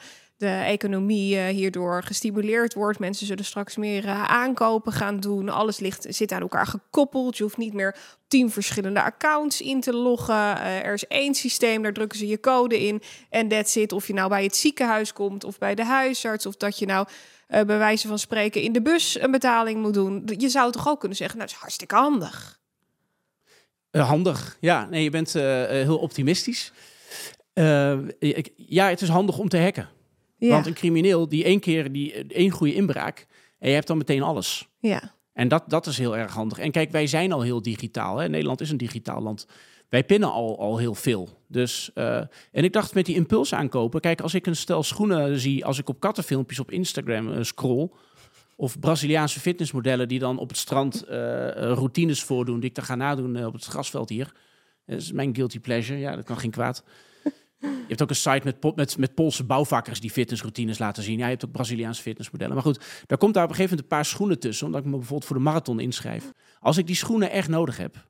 [0.42, 2.98] de economie uh, hierdoor gestimuleerd wordt.
[2.98, 5.48] Mensen zullen straks meer aankopen gaan doen.
[5.48, 7.36] Alles ligt, zit aan elkaar gekoppeld.
[7.36, 7.96] Je hoeft niet meer
[8.28, 10.60] tien verschillende accounts in te loggen.
[10.60, 13.02] er is één systeem, daar drukken ze je code in.
[13.30, 13.92] En that's it.
[13.92, 16.46] Of je nou bij het ziekenhuis komt of bij de huisarts.
[16.46, 17.06] Of dat je nou
[17.46, 20.28] bij wijze van spreken in de bus een betaling moet doen.
[20.36, 22.60] Je zou toch ook kunnen zeggen, nou, dat is hartstikke handig.
[23.90, 24.86] Handig, ja.
[24.90, 26.72] Nee, je bent heel optimistisch.
[28.56, 29.88] Ja, het is handig om te hacken.
[30.46, 30.50] Ja.
[30.50, 33.26] Want een crimineel die één keer die één goede inbraak
[33.58, 34.68] en je hebt dan meteen alles.
[34.78, 35.14] Ja.
[35.32, 36.58] En dat, dat is heel erg handig.
[36.58, 38.18] En kijk, wij zijn al heel digitaal.
[38.18, 38.28] Hè?
[38.28, 39.46] Nederland is een digitaal land
[39.92, 41.28] wij pinnen al, al heel veel.
[41.48, 42.16] Dus, uh,
[42.52, 45.78] en ik dacht met die impuls aankopen, kijk, als ik een stel schoenen zie, als
[45.78, 47.90] ik op kattenfilmpjes op Instagram uh, scroll,
[48.56, 51.10] of Braziliaanse fitnessmodellen die dan op het strand uh,
[51.54, 54.32] routines voordoen, die ik dan ga nadoen op het grasveld hier.
[54.86, 56.84] Dat is mijn guilty pleasure, ja, dat kan geen kwaad.
[57.62, 61.18] Je hebt ook een site met, met, met Poolse bouwvakkers die fitnessroutines laten zien.
[61.18, 62.54] Ja, je hebt ook Braziliaanse fitnessmodellen.
[62.54, 64.86] Maar goed, daar komt daar op een gegeven moment een paar schoenen tussen, omdat ik
[64.86, 66.32] me bijvoorbeeld voor de marathon inschrijf.
[66.60, 68.08] Als ik die schoenen echt nodig heb,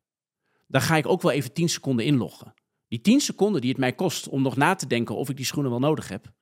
[0.66, 2.54] dan ga ik ook wel even 10 seconden inloggen.
[2.88, 5.46] Die 10 seconden die het mij kost om nog na te denken of ik die
[5.46, 6.32] schoenen wel nodig heb,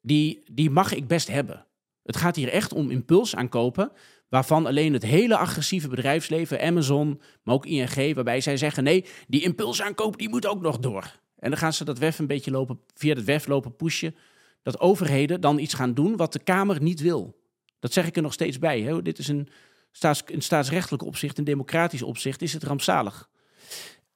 [0.00, 1.66] die, die mag ik best hebben.
[2.02, 3.92] Het gaat hier echt om impuls aankopen,
[4.28, 9.42] waarvan alleen het hele agressieve bedrijfsleven, Amazon, maar ook ING, waarbij zij zeggen: nee, die
[9.42, 11.20] impulsaankoop die moet ook nog door.
[11.38, 14.14] En dan gaan ze dat web een beetje lopen, via het web lopen pushen,
[14.62, 17.40] dat overheden dan iets gaan doen wat de Kamer niet wil.
[17.78, 18.80] Dat zeg ik er nog steeds bij.
[18.80, 19.02] Hè?
[19.02, 19.48] Dit is een,
[19.92, 23.28] staats, in staatsrechtelijk opzicht, in democratisch opzicht, is het rampzalig.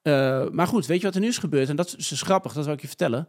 [0.03, 1.69] Uh, maar goed, weet je wat er nu is gebeurd?
[1.69, 3.27] En dat is dus grappig, dat wil ik je vertellen.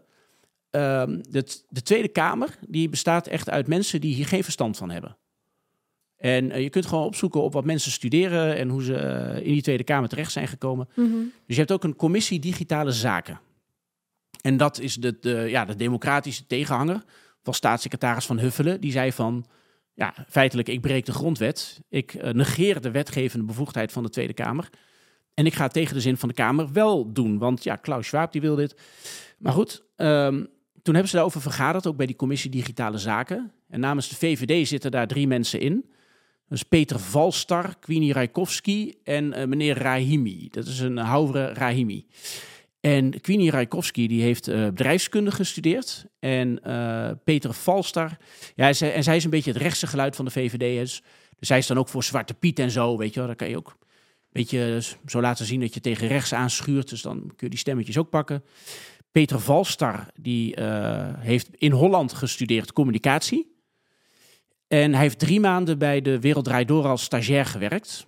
[0.71, 4.91] Uh, de, de, Tweede Kamer die bestaat echt uit mensen die hier geen verstand van
[4.91, 5.17] hebben.
[6.17, 9.53] En uh, je kunt gewoon opzoeken op wat mensen studeren en hoe ze uh, in
[9.53, 10.89] die Tweede Kamer terecht zijn gekomen.
[10.95, 11.33] Mm -hmm.
[11.47, 13.41] Dus je hebt ook een commissie digitale zaken.
[14.45, 17.05] En dat is de, de, ja, de democratische tegenhanger
[17.43, 18.81] van staatssecretaris Van Huffelen.
[18.81, 19.47] Die zei van,
[19.95, 21.81] ja, feitelijk, ik breek de grondwet.
[21.89, 24.69] Ik negeer de wetgevende bevoegdheid van de Tweede Kamer.
[25.35, 27.39] En ik ga tegen de zin van de Kamer wel doen.
[27.39, 28.77] Want ja, Klaus Schwab die wil dit.
[29.39, 30.49] Maar goed, um,
[30.83, 33.53] toen hebben ze daarover vergaderd, ook bij die commissie Digitale Zaken.
[33.69, 35.91] En namens de VVD zitten daar drie mensen in.
[36.49, 40.49] Dus Peter Valstar, Queenie Rijkowski en uh, meneer Rahimi.
[40.51, 42.07] Dat is een Hauvre Rahimi.
[42.85, 46.07] En Queenie Rijkowski die heeft uh, bedrijfskunde gestudeerd.
[46.19, 48.17] En uh, Peter Valstar,
[48.55, 50.79] ja, zij, en zij is een beetje het rechtse geluid van de VVD.
[50.79, 51.03] Dus,
[51.39, 53.27] dus zij is dan ook voor Zwarte Piet en zo, weet je wel.
[53.27, 53.77] Daar kan je ook
[54.33, 56.89] beetje zo laten zien dat je tegen rechts aanschuurt.
[56.89, 58.45] Dus dan kun je die stemmetjes ook pakken.
[59.13, 63.57] Peter Valstar, die uh, heeft in Holland gestudeerd communicatie.
[64.69, 68.07] En hij heeft drie maanden bij de Wereld Draait Door als stagiair gewerkt.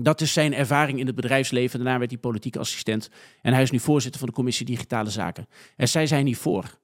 [0.00, 1.78] Dat is zijn ervaring in het bedrijfsleven.
[1.78, 3.10] Daarna werd hij politiek assistent.
[3.42, 5.48] En hij is nu voorzitter van de commissie Digitale Zaken.
[5.76, 6.78] En zij zijn hier voor.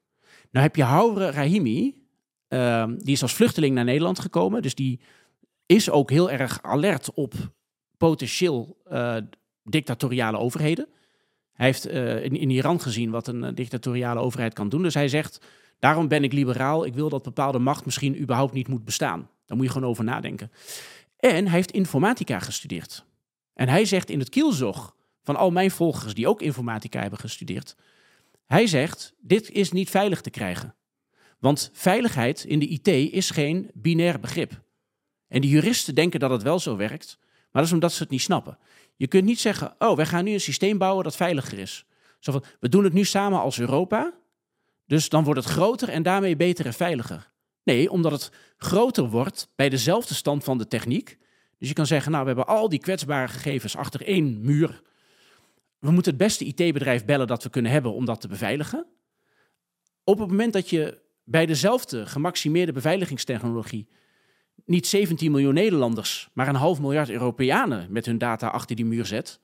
[0.50, 2.02] Nou heb je Haure Rahimi.
[2.48, 4.62] Uh, die is als vluchteling naar Nederland gekomen.
[4.62, 5.00] Dus die
[5.66, 7.34] is ook heel erg alert op
[7.96, 9.16] potentieel uh,
[9.62, 10.86] dictatoriale overheden.
[11.52, 14.82] Hij heeft uh, in, in, Iran gezien wat een uh, dictatoriale overheid kan doen.
[14.82, 15.46] Dus hij zegt,
[15.78, 16.84] daarom ben ik liberaal.
[16.84, 19.28] Ik wil dat bepaalde macht misschien überhaupt niet moet bestaan.
[19.46, 20.50] Daar moet je gewoon over nadenken.
[21.30, 23.04] En hij heeft informatica gestudeerd.
[23.54, 27.76] En hij zegt in het kielzog van al mijn volgers die ook informatica hebben gestudeerd.
[28.46, 30.74] Hij zegt, dit is niet veilig te krijgen.
[31.38, 34.62] Want veiligheid in de IT is geen binair begrip.
[35.28, 37.18] En de juristen denken dat het wel zo werkt.
[37.20, 38.58] Maar dat is omdat ze het niet snappen.
[38.96, 41.84] Je kunt niet zeggen, oh, wij gaan nu een systeem bouwen dat veiliger is.
[42.60, 44.14] We doen het nu samen als Europa,
[44.86, 47.32] dus dan wordt het groter en daarmee beter en veiliger.
[47.64, 51.18] Nee, omdat het groter wordt bij dezelfde stand van de techniek.
[51.58, 54.82] Dus je kan zeggen, nou, we hebben al die kwetsbare gegevens achter één muur.
[55.78, 58.86] We moeten het beste IT-bedrijf bellen dat we kunnen hebben om dat te beveiligen.
[60.04, 63.88] Op het moment dat je bij dezelfde gemaximeerde beveiligingstechnologie
[64.64, 69.06] niet 17 miljoen Nederlanders, maar een half miljard Europeanen met hun data achter die muur
[69.06, 69.40] zet,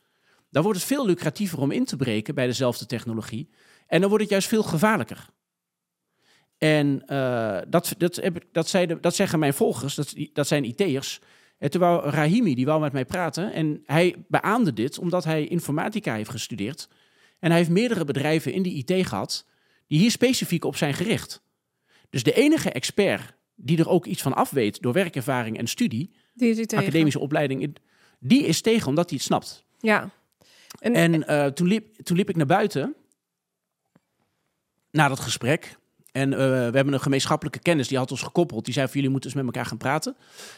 [0.50, 3.50] dan wordt het veel lucratiever om in te breken bij dezelfde technologie.
[3.86, 5.28] En dan wordt het juist veel gevaarlijker.
[6.60, 8.20] En uh, dat, dat,
[8.52, 11.20] dat, zeiden, dat, zeggen mijn volgers, dat, dat zijn IT'ers.
[11.58, 13.52] En toen wou Rahimi, die wou met mij praten.
[13.52, 16.88] En hij beaamde dit omdat hij informatica heeft gestudeerd.
[17.38, 19.46] En hij heeft meerdere bedrijven in die IT gehad
[19.86, 21.42] die hier specifiek op zijn gericht.
[22.10, 26.10] Dus de enige expert die er ook iets van af weet door werkervaring en studie,
[26.34, 27.76] die academische opleiding,
[28.18, 29.64] die is tegen omdat hij het snapt.
[29.78, 30.10] Ja.
[30.78, 32.94] En, en uh, toen, liep, toen liep ik naar buiten
[34.90, 35.78] na dat gesprek.
[36.12, 38.64] En uh, we hebben een gemeenschappelijke kennis, die had ons gekoppeld.
[38.64, 40.16] Die zei van jullie moeten eens met elkaar gaan praten.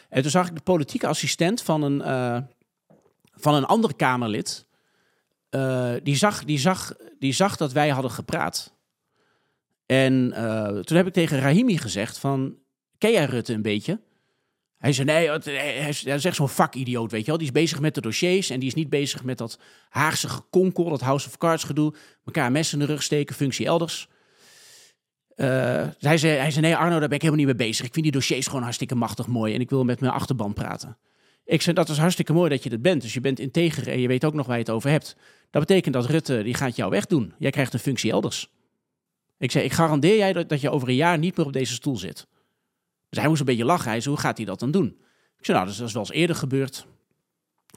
[0.09, 2.37] En toen zag ik de politieke assistent van een, uh,
[3.35, 4.65] van een andere Kamerlid.
[5.51, 8.73] Uh, die, zag, die, zag, die zag dat wij hadden gepraat.
[9.85, 10.31] En
[10.83, 12.55] toen heb ik tegen Rahimi gezegd van,
[12.97, 13.99] ken jij Rutte een beetje?
[14.77, 17.37] Hij zei, nee, hij is, echt zo'n vakidioot, weet je wel.
[17.37, 20.89] Die is bezig met de dossiers en die is niet bezig met dat Haagse gekonkel,
[20.89, 21.93] dat House of Cards gedoe.
[22.25, 24.07] Elkaar mes in de rug steken, functie elders.
[25.35, 25.47] Uh,
[25.99, 27.85] hij, zei, hij nee Arno, daar ben ik helemaal niet mee bezig.
[27.85, 30.97] Ik vind die dossiers gewoon hartstikke machtig mooi en ik wil met mijn achterban praten.
[31.45, 33.01] Ik zei, dat is hartstikke mooi dat je dat bent.
[33.01, 35.15] Dus je bent integer en je weet ook nog waar je het over hebt.
[35.49, 37.33] Dat betekent dat Rutte, die gaat jou wegdoen.
[37.37, 38.49] Jij krijgt een functie elders.
[39.37, 41.73] Ik zei, ik garandeer jij dat, dat je over een jaar niet meer op deze
[41.73, 42.27] stoel zit.
[43.09, 43.89] Dus hij moest een beetje lachen.
[43.89, 44.97] Hij zei, hoe gaat hij dat dan doen?
[45.37, 46.85] Ik zei, nou, dat is wel eens eerder gebeurd.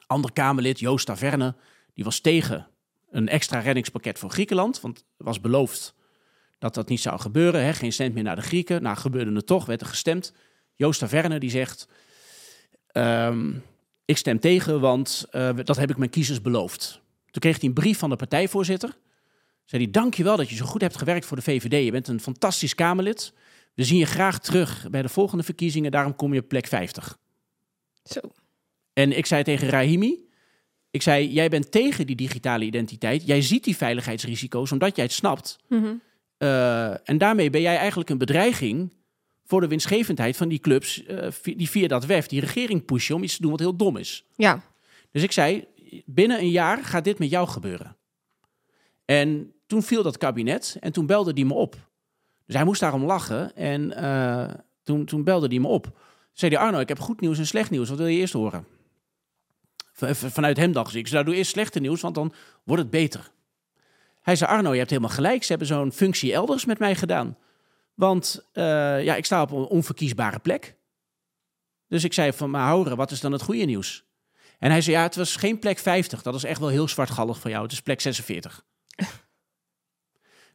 [0.06, 1.54] Ander Kamerlid, Joost Taverne,
[1.94, 2.68] die was tegen
[3.10, 4.80] een extra reddingspakket voor Griekenland.
[4.80, 5.94] Want was beloofd
[6.58, 7.64] dat dat niet zou gebeuren.
[7.64, 7.74] Hè?
[7.74, 8.82] Geen cent meer naar de Grieken.
[8.82, 10.32] Nou, gebeurde het toch, werd er gestemd.
[10.74, 11.88] Joost Taverne die zegt,
[12.86, 13.52] ehm,
[14.04, 17.00] ik stem tegen, want uh, dat heb ik mijn kiezers beloofd.
[17.30, 18.96] Toen kreeg hij een brief van de partijvoorzitter.
[19.64, 21.84] Zei hij, dankjewel dat je zo goed hebt gewerkt voor de VVD.
[21.84, 23.32] Je bent een fantastisch Kamerlid.
[23.74, 25.90] We zien je graag terug bij de volgende verkiezingen.
[25.90, 27.18] Daarom kom je op plek 50.
[28.04, 28.20] Zo.
[28.92, 30.28] En ik zei tegen Rahimi,
[30.90, 33.26] ik zei, jij bent tegen die digitale identiteit.
[33.26, 35.58] Jij ziet die veiligheidsrisico's omdat jij het snapt.
[35.68, 36.00] Mm
[36.38, 38.92] uh, en daarmee ben jij eigenlijk een bedreiging
[39.44, 43.22] voor de winstgevendheid van die clubs uh, die via dat WEF die regering pushen om
[43.22, 44.24] iets te doen wat heel dom is.
[44.36, 44.62] Ja.
[45.10, 45.64] Dus ik zei,
[46.04, 47.96] binnen een jaar gaat dit met jou gebeuren.
[49.04, 51.76] En toen viel dat kabinet en toen belde die me op.
[52.46, 55.98] Dus hij moest daarom lachen en uh, toen, toen belde die me op.
[56.32, 57.88] Zei hij, Arno, ik heb goed nieuws en slecht nieuws.
[57.88, 58.66] Wat wil je eerst horen?
[59.92, 62.32] Vanuit hem dacht ik, ik zou doe eerst slechte nieuws, want dan
[62.64, 63.30] wordt het beter.
[64.26, 65.42] Hij zei, Arno, je hebt helemaal gelijk.
[65.42, 67.36] Ze hebben zo'n functie elders met mij gedaan.
[67.94, 70.76] Want uh, ja, ik sta op een onverkiesbare plek.
[71.88, 74.04] Dus ik zei van, maar horen, wat is dan het goede nieuws?
[74.58, 76.22] En hij zei, ja, het was geen plek 50.
[76.22, 77.62] Dat is echt wel heel zwartgallig van jou.
[77.62, 78.64] Het is plek 46.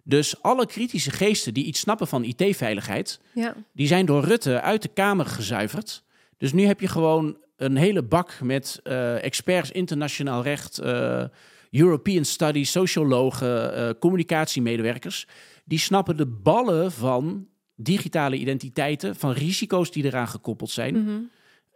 [0.03, 3.19] dus alle kritische geesten die iets snappen van IT-veiligheid...
[3.33, 3.55] Ja.
[3.73, 6.03] die zijn door Rutte uit de Kamer gezuiverd.
[6.37, 10.81] Dus nu heb je gewoon een hele bak met uh, experts internationaal recht...
[10.83, 11.23] Uh,
[11.71, 15.27] European Studies, sociologen, uh, communicatiemedewerkers.
[15.65, 20.95] Die snappen de ballen van digitale identiteiten, van risico's die eraan gekoppeld zijn.
[20.95, 21.29] Mm -hmm.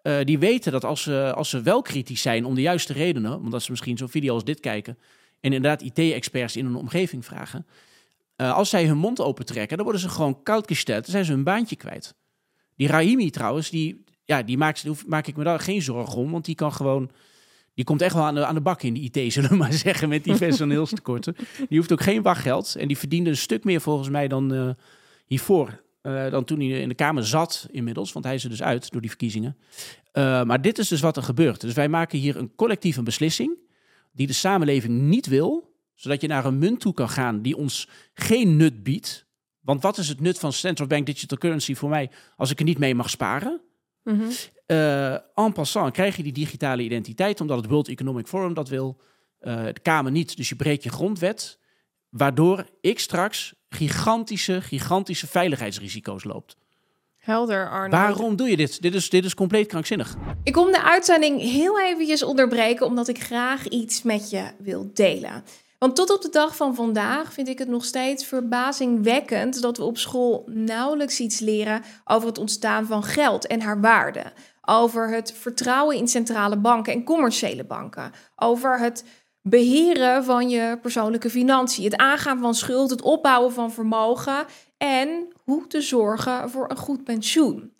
[0.03, 3.39] uh, die weten dat als ze, als ze wel kritisch zijn om de juiste redenen,
[3.39, 4.97] omdat ze misschien zo'n video als dit kijken
[5.41, 7.65] en inderdaad IT-experts in hun omgeving vragen,
[8.37, 11.31] uh, als zij hun mond opentrekken, dan worden ze gewoon koud gesteld, dan zijn ze
[11.31, 12.15] hun baantje kwijt.
[12.75, 16.45] Die Raimi trouwens, die, ja, die maakt, maak ik me daar geen zorgen om, want
[16.45, 17.11] die kan gewoon
[17.75, 19.73] die komt echt wel aan de, aan de bak in de IT, zullen we maar
[19.73, 21.35] zeggen, met die personeelstekorten.
[21.69, 24.69] die hoeft ook geen wachtgeld en die verdiende een stuk meer volgens mij dan uh,
[25.25, 25.83] hiervoor.
[26.01, 28.91] Uh, dan toen hij in de Kamer zat inmiddels, want hij is er dus uit
[28.91, 29.57] door die verkiezingen.
[30.13, 31.61] Uh, maar dit is dus wat er gebeurt.
[31.61, 33.57] Dus wij maken hier een collectieve beslissing
[34.11, 37.89] die de samenleving niet wil, zodat je naar een munt toe kan gaan die ons
[38.13, 39.25] geen nut biedt.
[39.59, 42.65] Want wat is het nut van central bank digital currency voor mij als ik er
[42.65, 43.61] niet mee mag sparen?
[44.05, 44.29] Mm -hmm.
[44.67, 49.01] Uh, en passant krijg je die digitale identiteit, omdat het World Economic Forum dat wil,
[49.41, 50.37] uh, de Kamer niet.
[50.37, 51.59] Dus je breekt je grondwet,
[52.09, 56.55] waardoor ik straks gigantische, gigantische veiligheidsrisico's loopt.
[57.17, 57.89] Helder, Arno.
[57.89, 58.81] Waarom doe je dit?
[58.81, 60.15] Dit is, dit is compleet krankzinnig.
[60.43, 65.43] Ik kom de uitzending heel eventjes onderbreken, omdat ik graag iets met je wil delen.
[65.77, 69.83] Want tot op de dag van vandaag vind ik het nog steeds verbazingwekkend dat we
[69.83, 74.23] op school nauwelijks iets leren over het ontstaan van geld en haar waarde.
[74.61, 78.11] Over het vertrouwen in centrale banken en commerciële banken.
[78.35, 79.03] Over het
[79.41, 81.83] beheren van je persoonlijke financiën.
[81.83, 84.45] Het aangaan van schuld, het opbouwen van vermogen
[84.77, 87.74] en hoe te zorgen voor een goed pensioen.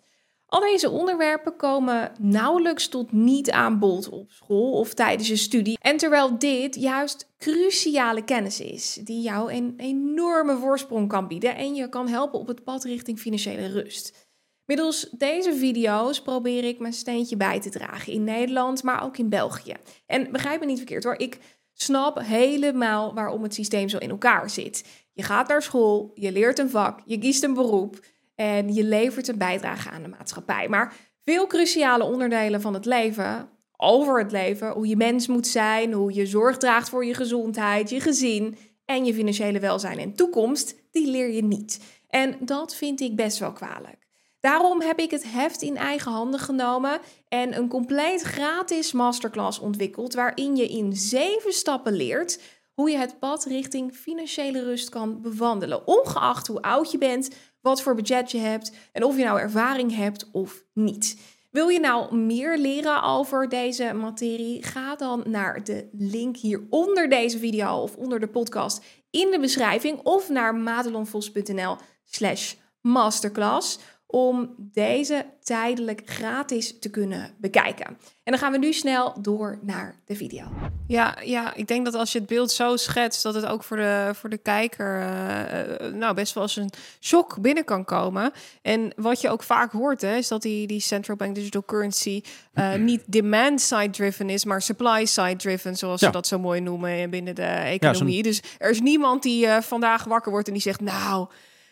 [0.46, 5.78] Al deze onderwerpen komen nauwelijks tot niet aan bod op school of tijdens je studie.
[5.80, 11.74] En terwijl dit juist cruciale kennis is, die jou een enorme voorsprong kan bieden en
[11.74, 14.26] je kan helpen op het pad richting financiële rust.
[14.64, 19.28] Middels deze video's probeer ik mijn steentje bij te dragen in Nederland, maar ook in
[19.28, 19.74] België.
[20.06, 21.38] En begrijp me niet verkeerd hoor, ik
[21.72, 24.84] snap helemaal waarom het systeem zo in elkaar zit.
[25.12, 28.00] Je gaat naar school, je leert een vak, je kiest een beroep
[28.36, 30.68] en je levert een bijdrage aan de maatschappij.
[30.68, 30.94] Maar
[31.26, 36.14] Veel cruciale onderdelen van het leven, over het leven, hoe je mens moet zijn, hoe
[36.14, 41.10] je zorg draagt voor je gezondheid, je gezin en je financiële welzijn en toekomst, die
[41.10, 41.80] leer je niet.
[42.08, 44.06] En dat vind ik best wel kwalijk.
[44.40, 50.14] Daarom heb ik het heft in eigen handen genomen en een compleet gratis masterclass ontwikkeld
[50.14, 52.40] waarin je in zeven stappen leert
[52.74, 57.30] hoe je het pad richting financiële rust kan bewandelen, ongeacht hoe oud je bent,
[57.60, 61.16] wat voor budget je hebt en of je nou ervaring hebt of niet.
[61.50, 64.64] Wil je nou meer leren over deze materie?
[64.64, 69.40] Ga dan naar de link hier onder deze video of onder de podcast in de
[69.40, 77.86] beschrijving of naar madelonvos.nl slash masterclass om deze tijdelijk gratis te kunnen bekijken.
[77.86, 80.44] En dan gaan we nu snel door naar de video.
[80.86, 83.76] Ja, ja ik denk dat als je het beeld zo schetst, dat het ook voor
[83.76, 86.70] de, voor de kijker uh, nou best wel als een
[87.00, 88.32] shock binnen kan komen.
[88.62, 92.22] En wat je ook vaak hoort, hè, is dat die, die central bank digital currency
[92.54, 96.60] uh, niet demand side driven is, maar supply side driven, zoals ze dat zo mooi
[96.60, 98.22] noemen binnen de economie.
[98.22, 101.28] dus er is niemand die uh, vandaag wakker wordt en die zegt, nou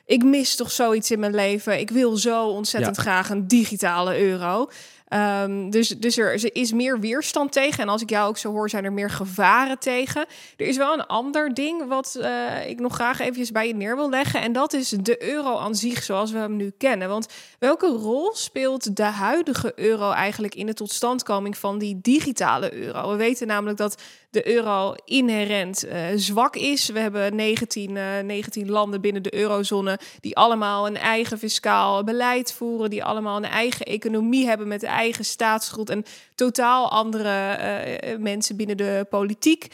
[0.07, 1.81] ik mis toch zoiets in mijn leven.
[1.81, 4.71] Ik wil zo ontzettend graag een digitale euro.
[5.15, 7.83] Um, dus dus er, is meer weerstand tegen.
[7.83, 10.27] En als ik jou ook zo hoor, zijn er meer gevaren tegen.
[10.57, 13.97] Er is wel een ander ding wat uh, ik nog graag eventjes bij je neer
[13.97, 14.41] wil leggen.
[14.41, 17.09] En dat is de euro aan zich zoals we hem nu kennen.
[17.09, 17.29] Want
[17.59, 23.11] welke rol speelt de huidige euro eigenlijk in de totstandkoming van die digitale euro?
[23.11, 26.89] We weten namelijk dat de euro inherent uh, zwak is.
[26.89, 32.53] We hebben 19, uh, 19 landen binnen de eurozone die allemaal een eigen fiscaal beleid
[32.53, 36.05] voeren, die allemaal een eigen economie hebben met eigen staatsschuld en
[36.35, 37.59] totaal andere
[38.05, 39.67] uh, mensen binnen de politiek.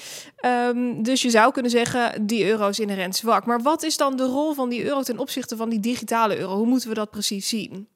[0.47, 3.47] Um, dus je zou kunnen zeggen, die euro is inherent zwak.
[3.47, 6.57] Maar wat is dan de rol van die euro ten opzichte van die digitale euro?
[6.57, 7.89] Hoe moeten we dat precies zien?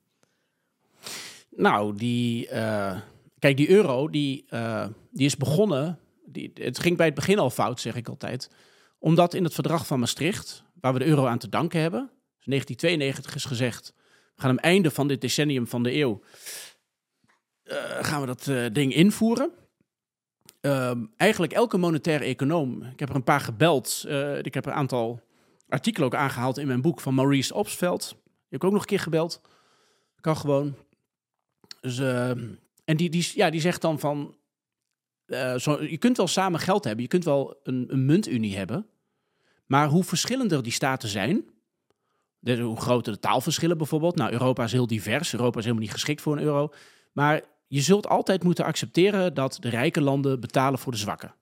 [1.56, 2.96] Nou, die, uh,
[3.38, 4.44] kijk, die euro die,
[5.10, 5.98] die is begonnen
[6.34, 8.50] die, het ging bij het begin al fout, zeg ik altijd.
[8.98, 12.10] Omdat in het verdrag van Maastricht, waar we de euro aan te danken hebben,
[12.44, 13.92] 1992 is gezegd,
[14.34, 16.22] we gaan aan einde van dit decennium van de eeuw,
[18.00, 19.50] gaan we dat uh, ding invoeren.
[20.60, 24.72] Uh, eigenlijk elke monetaire econoom, ik heb er een paar gebeld, uh, ik heb een
[24.72, 25.20] aantal
[25.68, 28.08] artikelen ook aangehaald in mijn boek van Maurice Opsveld.
[28.08, 29.40] Die heb ik ook nog een keer gebeld.
[30.20, 30.76] Kan gewoon.
[31.80, 31.98] Dus,
[32.84, 34.36] en die, die, ja, die zegt dan van,
[35.56, 38.86] zo, je kunt wel samen geld hebben, je kunt wel een, een muntunie hebben.
[39.66, 41.44] Maar hoe verschillender die staten zijn,
[42.40, 44.16] hoe groter de taalverschillen bijvoorbeeld.
[44.16, 46.72] Nou, Europa is heel divers, Europa is helemaal niet geschikt voor een euro.
[47.12, 51.32] Maar je zult altijd moeten accepteren dat de rijke landen betalen voor de zwakke.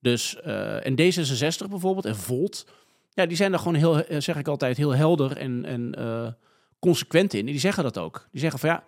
[0.00, 2.66] Dus, uh, en D66 bijvoorbeeld en Volt,
[3.10, 6.28] ja, die zijn daar gewoon heel, eh, zeg ik altijd, heel helder en, en uh,
[6.78, 7.46] consequent in.
[7.46, 8.28] Die zeggen dat ook.
[8.30, 8.84] Die zeggen van ja,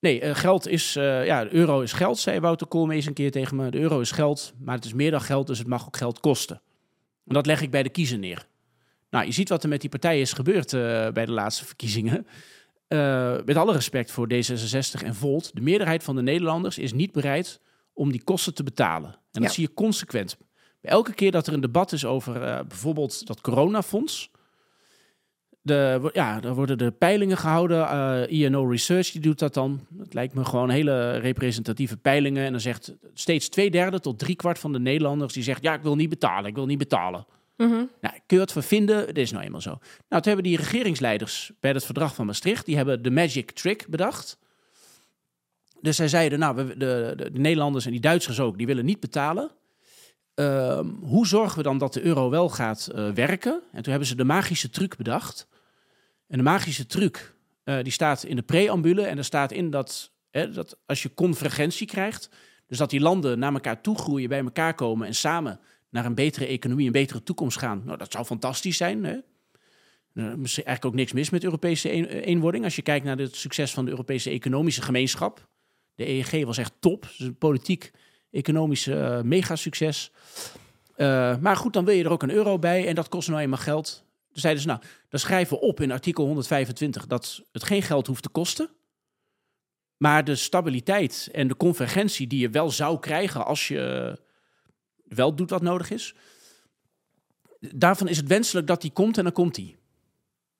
[0.00, 3.70] Nee, geld is, ja, de euro is geld, zei Wouter Koolmees een keer tegen me.
[3.70, 6.20] De euro is geld, maar het is meer dan geld, dus het mag ook geld
[6.20, 6.60] kosten.
[7.26, 8.46] En dat leg ik bij de kiezer neer.
[9.10, 10.70] Nou, je ziet wat er met die partijen is gebeurd
[11.12, 12.26] bij de laatste verkiezingen.
[13.44, 17.60] Met alle respect voor D66 en Volt, de meerderheid van de Nederlanders is niet bereid
[17.92, 19.10] om die kosten te betalen.
[19.10, 19.48] En dat ja.
[19.48, 20.36] zie je consequent.
[20.82, 22.32] Elke keer dat er een debat is over
[22.66, 24.30] bijvoorbeeld dat coronafonds,
[25.66, 27.78] de, ja, er worden de peilingen gehouden.
[27.78, 29.86] Uh, INO Research die doet dat dan.
[29.98, 32.44] Het lijkt me gewoon hele representatieve peilingen.
[32.44, 35.32] En dan zegt steeds twee derde tot drie kwart van de Nederlanders...
[35.32, 37.26] die zegt, ja, ik wil niet betalen, ik wil niet betalen.
[37.56, 39.06] Mm nou, kun je wat vervinden?
[39.06, 39.70] Dat is nou eenmaal zo.
[40.08, 42.66] Nou, toen hebben die regeringsleiders bij het verdrag van Maastricht...
[42.66, 44.38] die hebben de magic trick bedacht.
[45.80, 48.56] Dus zij zeiden, nou, we, de, de, de Nederlanders en die Duitsers ook...
[48.56, 49.50] die willen niet betalen...
[50.40, 53.62] Uh, hoe zorgen we dan dat de euro wel gaat uh, werken?
[53.72, 55.48] En toen hebben ze de magische truc bedacht.
[56.28, 57.34] En de magische truc,
[57.64, 59.02] uh, die staat in de preambule.
[59.02, 62.30] En er staat in dat, hè, dat als je convergentie krijgt,
[62.66, 65.60] dus dat die landen naar elkaar toe groeien, bij elkaar komen en samen
[65.96, 67.82] naar een betere economie, een betere toekomst gaan.
[67.84, 69.04] Nou, dat zou fantastisch zijn.
[69.04, 69.16] Hè?
[70.14, 72.64] Er is eigenlijk ook niks mis met Europese een, eenwording.
[72.64, 75.48] Als je kijkt naar het succes van de Europese economische gemeenschap.
[75.94, 77.08] De EEG was echt top.
[77.18, 77.90] Een politiek,
[78.30, 80.12] economisch uh, megasucces.
[80.96, 83.40] Uh, maar goed, dan wil je er ook een euro bij en dat kost nou
[83.40, 84.04] eenmaal geld.
[84.32, 88.06] Toen zeiden ze, nou, dan schrijven we op in artikel 125 dat het geen geld
[88.06, 88.70] hoeft te kosten.
[89.96, 94.18] Maar de stabiliteit en de convergentie die je wel zou krijgen als je
[95.08, 96.14] wel doet wat nodig is,
[97.60, 99.76] daarvan is het wenselijk dat die komt en dan komt die.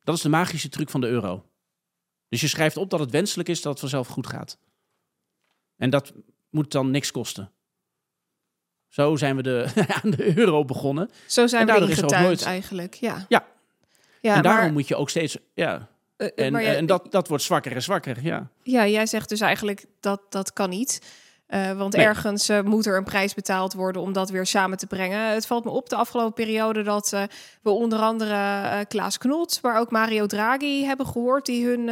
[0.04, 1.50] Dat is de magische truc van de euro.
[2.28, 4.58] Dus je schrijft op dat het wenselijk is dat het vanzelf goed gaat.
[5.76, 6.12] En dat
[6.50, 7.52] moet dan niks kosten.
[8.88, 11.10] Zo zijn we de, aan de euro begonnen.
[11.26, 12.42] Zo zijn we ingetuind nooit...
[12.42, 13.26] eigenlijk, ja.
[13.28, 13.46] Ja,
[14.20, 17.82] ja, en daarom moet je ook steeds, ja, en, en dat, dat wordt zwakker en
[17.82, 18.50] zwakker, ja.
[18.62, 21.00] Ja, jij zegt dus eigenlijk dat dat kan niet.
[21.48, 24.86] Uh, want ergens uh, moet er een prijs betaald worden om dat weer samen te
[24.86, 25.32] brengen.
[25.32, 27.22] Het valt me op de afgelopen periode dat uh,
[27.62, 31.90] we onder andere Klaas Knot, maar ook Mario Draghi hebben gehoord die hun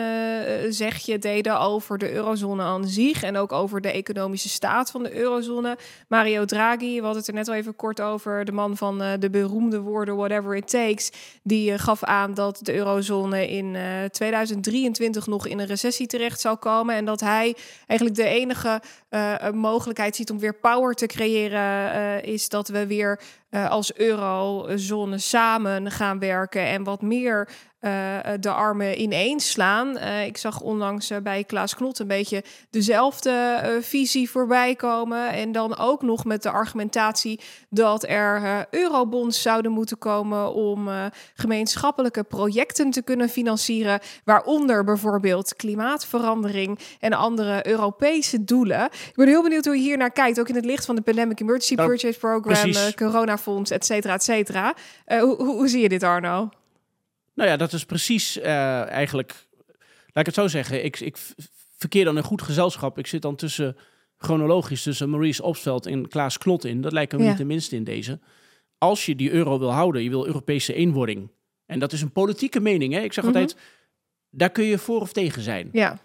[0.72, 5.16] zegje deden over de eurozone aan zich en ook over de economische staat van de
[5.16, 5.78] eurozone.
[6.09, 9.31] Mario Draghi, we hadden het er net al even kort over, de man van de
[9.31, 11.10] beroemde woorden whatever it takes,
[11.43, 13.76] die gaf aan dat de eurozone in
[14.10, 17.56] 2023 nog in een recessie terecht zou komen en dat hij
[17.86, 18.81] eigenlijk de enige
[19.53, 23.21] mogelijkheid ziet om weer power te creëren, uh, is dat we weer
[23.55, 27.48] uh, als eurozone samen gaan werken en wat meer
[27.81, 27.90] uh,
[28.40, 29.97] de armen ineens slaan.
[29.97, 35.31] Uh, ik zag onlangs bij Klaas Knot een beetje dezelfde visie voorbij komen.
[35.31, 40.89] En dan ook nog met de argumentatie dat er eurobonds zouden moeten komen om
[41.35, 44.01] gemeenschappelijke projecten te kunnen financieren.
[44.24, 48.85] Waaronder bijvoorbeeld klimaatverandering en andere Europese doelen.
[48.85, 50.40] Ik ben heel benieuwd hoe je hier naar kijkt.
[50.40, 52.72] Ook in het licht van de Pandemic Emergency nou, Purchase Program,
[53.45, 54.75] coronafonds, et cetera, et cetera.
[55.07, 56.49] Hoe, hoe, hoe zie je dit, Arno?
[57.35, 59.47] Nou ja, dat is precies uh, eigenlijk.
[60.07, 60.85] Laat ik het zo zeggen.
[60.85, 61.16] Ik, ik
[61.77, 62.99] verkeer dan een goed gezelschap.
[62.99, 63.77] Ik zit dan tussen
[64.16, 66.81] chronologisch tussen Maurice Opsveld en Klaas Klot in.
[66.81, 68.19] Dat lijkt me niet de minste in deze.
[68.79, 71.31] Als je die euro wil houden, je wil Europese eenwording.
[71.66, 72.93] En dat is een politieke mening.
[72.93, 73.01] Hè?
[73.01, 73.35] Ik zeg mhm.
[73.35, 73.57] altijd,
[74.31, 75.69] daar kun je voor of tegen zijn.
[75.73, 75.99] Ja.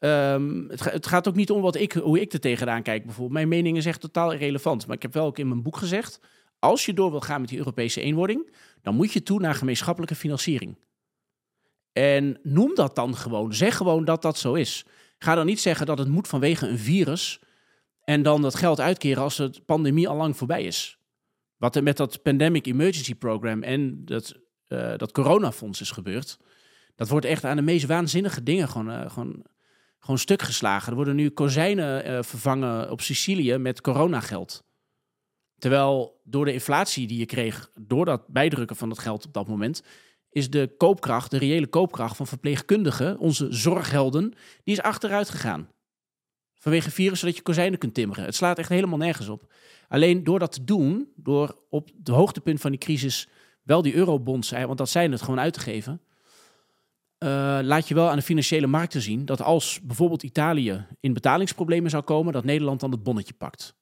[0.00, 3.04] Um, het, het, gaat ook niet om wat ik, hoe ik er tegenaan kijk.
[3.04, 4.86] Bijvoorbeeld, mijn mening is echt totaal irrelevant.
[4.86, 6.20] Maar ik heb wel ook in mijn boek gezegd:
[6.66, 8.50] als je door wil gaan met die Europese eenwording,
[8.82, 10.78] dan moet je toe naar gemeenschappelijke financiering.
[11.92, 13.54] En noem dat dan gewoon.
[13.54, 14.84] Zeg gewoon dat dat zo is.
[15.18, 17.40] Ga dan niet zeggen dat het moet vanwege een virus
[18.00, 20.98] en dan dat geld uitkeren als de pandemie al lang voorbij is.
[21.56, 24.34] Wat er met dat Pandemic Emergency Program en dat,
[24.68, 26.38] uh, dat coronafonds is gebeurd,
[26.94, 29.44] dat wordt echt aan de meest waanzinnige dingen gewoon, uh, gewoon,
[29.98, 30.88] gewoon stuk geslagen.
[30.88, 34.65] Er worden nu kozijnen uh, vervangen op Sicilië met coronageld.
[35.58, 39.48] Terwijl door de inflatie die je kreeg door dat bijdrukken van dat geld op dat
[39.48, 39.82] moment,
[40.30, 44.34] is de koopkracht, de reële koopkracht van verpleegkundigen, onze zorghelden,
[44.64, 45.68] die is achteruit gegaan.
[46.54, 48.24] Vanwege virus, zodat je kozijnen kunt timmeren.
[48.24, 49.52] Het slaat echt helemaal nergens op.
[49.88, 53.28] Alleen door dat te doen, door op het hoogtepunt van die crisis
[53.62, 56.00] wel die eurobonds, want dat zijn het, gewoon uit te geven,
[57.18, 61.90] uh, laat je wel aan de financiële markten zien dat als bijvoorbeeld Italië in betalingsproblemen
[61.90, 63.74] zou komen, dat Nederland dan het bonnetje pakt.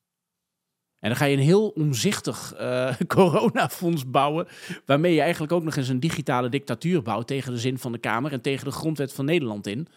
[1.05, 4.47] En dan ga je een heel omzichtig uh, coronafonds bouwen.
[4.86, 7.26] Waarmee je eigenlijk ook nog eens een digitale dictatuur bouwt.
[7.26, 9.89] Tegen de zin van de Kamer en tegen de grondwet van Nederland in.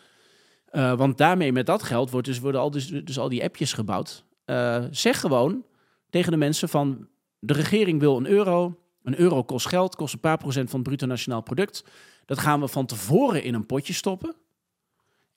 [0.72, 3.74] Uh, want daarmee, met dat geld, wordt dus, worden al, dus, dus al die appjes
[3.74, 4.24] gebouwd.
[4.46, 5.64] Uh, zeg gewoon
[6.10, 7.08] tegen de mensen van.
[7.40, 8.80] De regering wil een euro.
[9.04, 11.84] Een euro kost geld, kost een paar procent van het bruto nationaal product.
[12.26, 14.36] Dat gaan we van tevoren in een potje stoppen.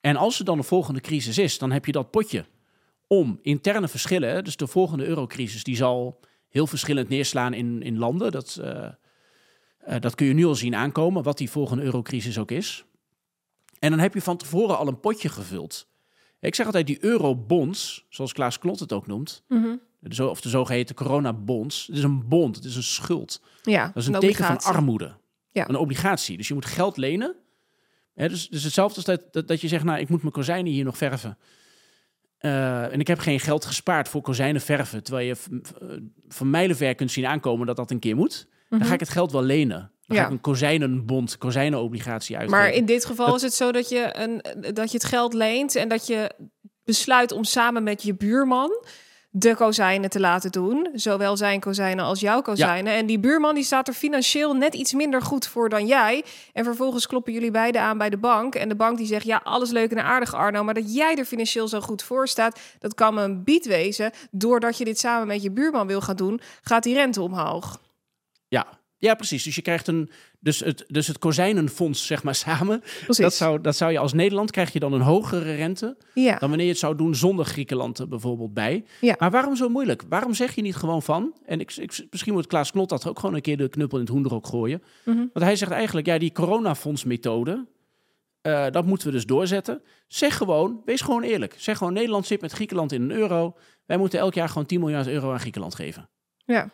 [0.01, 2.45] En als er dan een volgende crisis is, dan heb je dat potje
[3.11, 6.19] om interne verschillen, dus de volgende eurocrisis, die zal
[6.49, 8.31] heel verschillend neerslaan in, in landen.
[8.31, 8.87] Dat, uh,
[9.87, 12.85] uh, dat kun je nu al zien aankomen, wat die volgende eurocrisis ook is.
[13.79, 15.87] En dan heb je van tevoren al een potje gevuld.
[16.39, 19.81] Ik zeg altijd die eurobonds, zoals Klaas Klot het ook noemt, mm -hmm.
[19.99, 21.87] de, of de zogeheten coronabonds.
[21.87, 23.41] Het is een bond, het is een schuld.
[23.63, 25.15] Ja, dat is een, een teken van armoede.
[25.51, 25.69] Ja.
[25.69, 26.37] Een obligatie.
[26.37, 27.35] Dus je moet geld lenen.
[28.13, 30.83] dus, dus hetzelfde als dat, dat, dat je zegt, nou, ik moet mijn kozijnen hier
[30.83, 31.37] nog verven.
[32.41, 35.03] Uh, en ik heb geen geld gespaard voor kozijnen verven.
[35.03, 35.35] Terwijl je
[36.27, 38.47] van mijlenver kunt zien aankomen dat dat een keer moet.
[38.69, 38.93] Dan ga mhm.
[38.93, 39.91] ik het geld wel lenen.
[40.07, 40.21] Dan ja.
[40.21, 42.63] ga ik een kozijnenbond, kozijnenobligatie uitgeven.
[42.63, 44.41] Maar in dit geval is het zo dat je, een,
[44.73, 46.31] dat je het geld leent en dat je
[46.83, 48.85] besluit om samen met je buurman
[49.33, 50.89] de kozijnen te laten doen.
[50.93, 52.93] Zowel zijn kozijnen als jouw kozijnen.
[52.93, 56.23] En die buurman die staat er financieel net iets minder goed voor dan jij.
[56.53, 58.55] En vervolgens kloppen jullie beiden aan bij de bank.
[58.55, 60.63] En de bank die zegt, ja, alles leuk en aardig Arno...
[60.63, 62.59] maar dat jij er financieel zo goed voor staat...
[62.79, 64.11] dat kan me een bied wezen.
[64.31, 66.41] Doordat je dit samen met je buurman wil gaan doen...
[66.61, 67.81] gaat die rente omhoog.
[68.47, 68.67] Ja,
[68.97, 69.43] ja, precies.
[69.43, 70.11] Dus je krijgt een.
[70.43, 72.83] Dus het, dus het kozijnenfonds, zeg maar, samen.
[73.07, 75.97] Dat zou, dat zou je als Nederland krijg je dan een hogere rente.
[76.13, 76.37] Ja.
[76.37, 78.85] Dan wanneer je het zou doen zonder Griekenland er bijvoorbeeld bij.
[79.01, 79.15] Ja.
[79.19, 80.03] Maar waarom zo moeilijk?
[80.09, 81.33] Waarom zeg je niet gewoon van.
[81.45, 84.03] En ik, ik, misschien moet Klaas Knot dat ook gewoon een keer de knuppel in
[84.03, 84.83] het hoenderok gooien.
[85.05, 87.67] Mm Want hij zegt eigenlijk, ja, die coronafondsmethode.
[88.47, 89.81] Uh, dat moeten we dus doorzetten.
[90.07, 91.55] Zeg gewoon, wees gewoon eerlijk.
[91.57, 93.57] Zeg gewoon, Nederland zit met Griekenland in een euro.
[93.85, 96.09] Wij moeten elk jaar gewoon 10 miljard euro aan Griekenland geven.
[96.45, 96.69] Ja.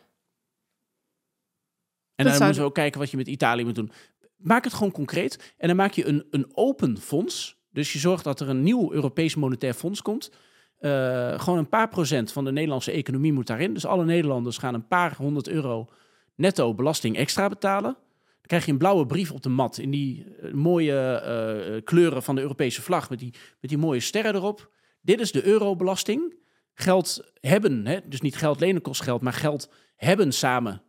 [2.17, 3.91] En dan moeten we ook kijken wat je met Italië moet doen.
[4.37, 5.53] Maak het gewoon concreet.
[5.57, 7.57] En dan maak je een, een open fonds.
[7.71, 10.31] Dus je zorgt dat er een nieuw Europees Monetair Fonds komt.
[10.79, 13.73] Uh, gewoon een paar procent van de Nederlandse economie moet daarin.
[13.73, 15.87] Dus alle Nederlanders gaan een paar honderd euro
[16.35, 17.93] netto belasting extra betalen.
[17.93, 22.41] Dan krijg je een blauwe brief op de mat in die mooie kleuren van de
[22.41, 24.71] Europese vlag met die, met die mooie sterren erop.
[25.01, 26.35] Dit is de eurobelasting.
[26.73, 27.99] Geld hebben, hè?
[28.07, 30.81] dus niet geld lenen kost geld, maar geld hebben samen.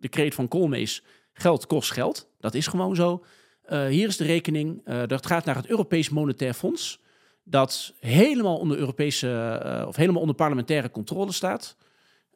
[0.00, 1.02] De kreet van Koolmees,
[1.32, 2.28] geld kost geld.
[2.38, 3.24] Dat is gewoon zo.
[3.72, 4.80] Uh, hier is de rekening.
[4.84, 7.00] Uh, dat gaat naar het Europees Monetair Fonds.
[7.44, 11.76] Dat helemaal onder Europese uh, of helemaal onder parlementaire controle staat.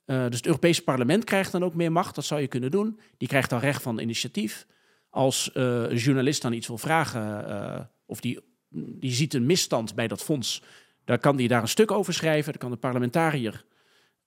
[0.05, 2.15] dus het Europese parlement krijgt dan ook meer macht.
[2.15, 3.01] Dat zou je kunnen doen.
[3.16, 4.66] Die krijgt dan recht van initiatief.
[5.11, 8.39] Als een journalist dan iets wil vragen, of die,
[8.70, 10.62] die ziet een misstand bij dat fonds,
[11.05, 12.53] dan kan die daar een stuk over schrijven.
[12.53, 13.65] Dan kan de parlementariër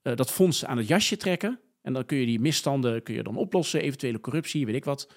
[0.02, 1.60] dat fonds aan het jasje trekken.
[1.88, 5.08] En dan kun je die misstanden kun je dan oplossen, eventuele corruptie, weet ik wat.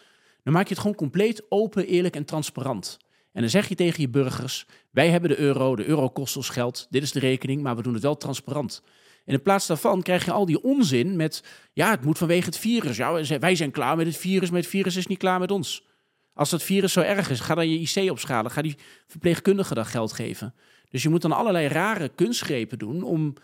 [0.42, 2.98] Dan maak je het gewoon compleet open, eerlijk en transparant.
[3.32, 6.48] En dan zeg je tegen je burgers: wij hebben de euro, de euro kost ons
[6.48, 8.82] geld, dit is de rekening, maar we doen het wel transparant.
[9.24, 12.96] In plaats daarvan krijg je al die onzin met: ja, het moet vanwege het virus.
[12.96, 15.86] Ja, wij zijn klaar met het virus, maar het virus is niet klaar met ons.
[16.34, 18.50] Als dat virus zo erg is, ga dan je IC opschalen.
[18.50, 18.76] Ga die
[19.06, 20.54] verpleegkundigen dat geld geven.
[20.88, 23.34] Dus je moet dan allerlei rare kunstgrepen doen om,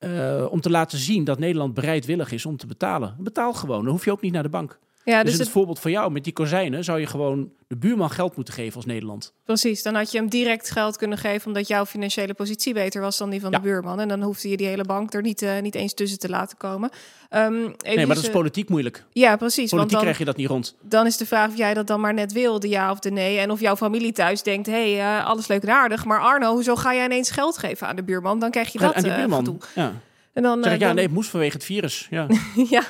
[0.00, 3.16] uh, om te laten zien dat Nederland bereidwillig is om te betalen.
[3.18, 4.78] Betaal gewoon, dan hoef je ook niet naar de bank.
[5.04, 8.10] Ja, dus, dus het, voorbeeld van jou met die kozijnen zou je gewoon de buurman
[8.10, 9.32] geld moeten geven als Nederland.
[9.44, 13.18] Precies, dan had je hem direct geld kunnen geven omdat jouw financiële positie beter was
[13.18, 14.00] dan die van de buurman.
[14.00, 16.56] En dan hoefde je die hele bank er niet, uh, niet eens tussen te laten
[16.56, 16.90] komen.
[17.30, 19.04] Um, nee, maar dat is politiek moeilijk.
[19.12, 19.70] Ja, precies.
[19.70, 20.74] Politiek want dan, krijg je dat niet rond.
[20.80, 23.10] Dan is de vraag of jij dat dan maar net wil, de ja of de
[23.10, 23.38] nee.
[23.38, 26.04] En of jouw familie thuis denkt, hé, hey, uh, alles leuk en aardig.
[26.04, 28.38] Maar Arno, hoezo ga jij ineens geld geven aan de buurman?
[28.38, 29.60] Dan krijg je dat aan die eh, buurman.
[29.74, 29.92] ja.
[30.40, 32.06] En dan, zeg ik, eh, ja, nee, het moest vanwege het virus.
[32.10, 32.26] Ja,
[32.70, 32.84] ja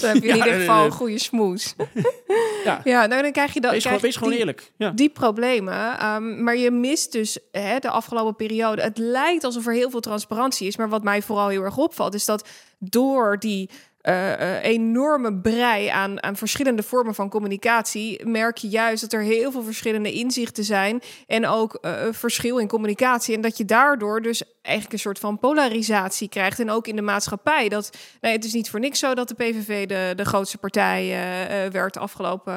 [0.00, 1.74] dan heb je in ieder geval een goede smoes.
[2.64, 3.70] ja, ja nou, dan krijg je dat.
[3.70, 4.72] Wees, gewoon, wees gewoon eerlijk.
[4.76, 4.90] Ja.
[4.90, 6.06] Die problemen.
[6.06, 8.82] Um, maar je mist dus hè, de afgelopen periode.
[8.82, 10.76] Het lijkt alsof er heel veel transparantie is.
[10.76, 13.70] Maar wat mij vooral heel erg opvalt, is dat door die
[14.08, 19.52] uh, enorme brei aan, aan verschillende vormen van communicatie, merk je juist dat er heel
[19.52, 23.34] veel verschillende inzichten zijn en ook uh, verschil in communicatie.
[23.34, 26.60] En dat je daardoor dus eigenlijk een soort van polarisatie krijgt.
[26.60, 27.68] En ook in de maatschappij.
[27.68, 31.04] Dat, nee, het is niet voor niks zo dat de PVV de, de grootste partij
[31.04, 32.54] uh, werd de afgelopen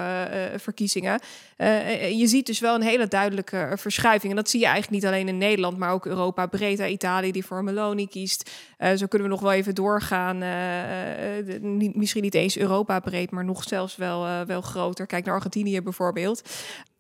[0.59, 1.19] verkiezingen.
[2.11, 4.31] je ziet dus wel een hele duidelijke verschuiving.
[4.31, 6.79] En dat zie je eigenlijk niet alleen in Nederland, maar ook Europa breed.
[6.79, 8.49] Italië die voor Meloni kiest.
[8.95, 10.43] zo kunnen we nog wel even doorgaan
[11.61, 15.05] niet, misschien niet eens Europa breed, maar nog zelfs wel, uh, wel groter.
[15.05, 16.41] Kijk naar Argentinië bijvoorbeeld.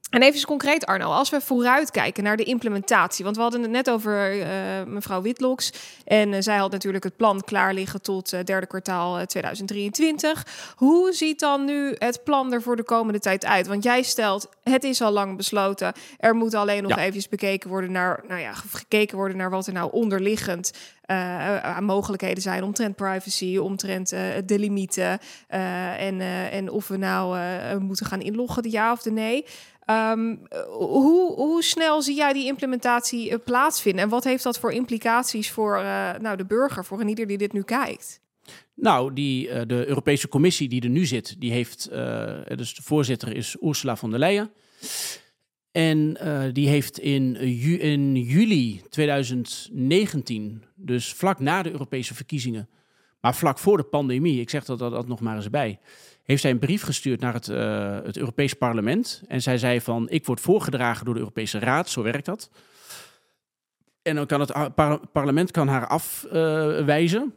[0.09, 3.23] En even concreet, Arno, als we vooruitkijken naar de implementatie.
[3.23, 4.45] Want we hadden het net over uh,
[4.87, 5.73] mevrouw Witloks.
[6.05, 10.73] En uh, zij had natuurlijk het plan klaar liggen tot uh, derde kwartaal 2023.
[10.75, 13.67] Hoe ziet dan nu het plan er voor de komende tijd uit?
[13.67, 15.93] Want jij stelt, het is al lang besloten.
[16.17, 17.03] Er moet alleen nog ja.
[17.03, 20.73] even bekeken worden naar, nou ja, gekeken worden naar wat er nou onderliggend
[21.61, 24.09] aan mogelijkheden zijn omtrent privacy, omtrent
[24.45, 25.19] de limieten.
[25.47, 26.21] en,
[26.51, 27.39] en of we nou
[27.79, 29.45] moeten gaan inloggen, de ja of de nee.
[29.89, 34.03] Um, hoe, hoe snel zie jij die implementatie uh, plaatsvinden?
[34.03, 37.53] En wat heeft dat voor implicaties voor uh, nou, de burger, voor ieder die dit
[37.53, 38.21] nu kijkt?
[38.73, 41.89] Nou, die, uh, de Europese Commissie die er nu zit, die heeft,
[42.55, 44.51] dus de voorzitter is Ursula von der Leyen.
[45.71, 46.17] En
[46.53, 47.35] die heeft in,
[47.79, 52.69] in juli 2019, dus vlak na de Europese verkiezingen,
[53.21, 55.79] maar vlak voor de pandemie, ik zeg dat, dat nog maar eens bij,
[56.29, 59.21] heeft zij een brief gestuurd naar het, uh, het Europees Parlement.
[59.27, 62.49] En zij zei van, ik word voorgedragen door de Europese Raad, zo werkt dat.
[64.01, 64.75] En dan kan het
[65.11, 67.33] parlement kan haar afwijzen.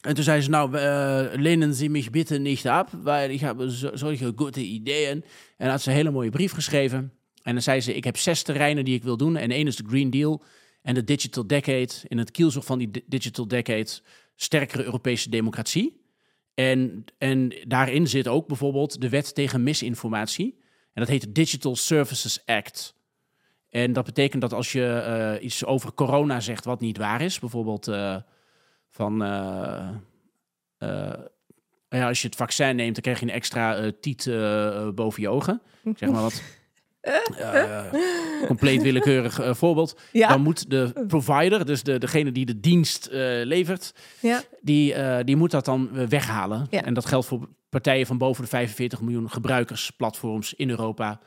[0.00, 3.70] En toen zei ze, nou, uh, lenen Sie mich bitte nicht ab, weil ich habe
[3.94, 5.24] solche gute ideeën.
[5.56, 7.12] En had ze een hele mooie brief geschreven.
[7.42, 9.36] En dan zei ze, ik heb zes terreinen die ik wil doen.
[9.36, 10.42] En één is de Green Deal
[10.82, 11.92] en de Digital Decade.
[12.08, 13.88] In het kielzog van die Digital Decade,
[14.36, 15.99] sterkere Europese democratie.
[16.60, 20.58] En, en daarin zit ook bijvoorbeeld de wet tegen misinformatie.
[20.92, 22.94] En dat heet de Digital Services Act.
[23.68, 27.38] En dat betekent dat als je uh, iets over corona zegt wat niet waar is,
[27.38, 28.16] bijvoorbeeld uh,
[28.88, 29.12] van.
[29.22, 29.88] Uh,
[31.88, 34.24] ja, als je het vaccin neemt, dan krijg je een extra tiet
[34.94, 35.62] boven je ogen.
[35.94, 36.42] Zeg maar wat.
[37.02, 37.82] Uh,
[38.46, 40.00] compleet willekeurig uh, voorbeeld.
[40.12, 40.28] Ja.
[40.28, 43.14] Dan moet de provider, dus de, degene die de dienst uh,
[43.44, 44.42] levert, ja.
[44.60, 44.94] die,
[45.24, 46.66] die moet dat dan weghalen.
[46.70, 46.84] Ja.
[46.84, 51.20] En dat geldt voor partijen van boven de 45 miljoen gebruikersplatforms in Europa.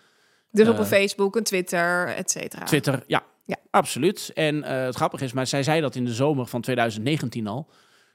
[0.52, 2.64] Dus op een Facebook, een Twitter, et cetera.
[2.64, 3.58] Twitter, ja, ja.
[3.70, 4.32] absoluut.
[4.34, 7.68] En het grappige is, maar zij zei dat in de zomer van 2019 al.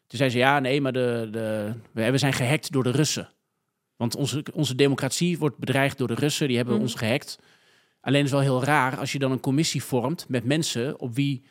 [0.07, 1.75] Toen zei ze, ja, nee, maar de, de,
[2.11, 3.29] we zijn gehackt door de Russen.
[3.99, 6.81] Want onze, onze democratie wordt bedreigd door de Russen, die hebben mm.
[6.81, 7.39] ons gehackt.
[8.01, 11.45] Alleen is wel heel raar als je dan een commissie vormt met mensen op wie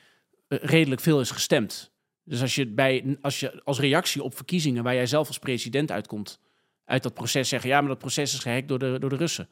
[0.48, 1.92] eh, redelijk veel is gestemd.
[2.24, 5.92] Dus als je, bij, als je als reactie op verkiezingen waar jij zelf als president
[5.92, 6.40] uitkomt,
[6.86, 9.50] uit dat proces zeggen: ja, maar dat proces is gehackt door de, door de Russen.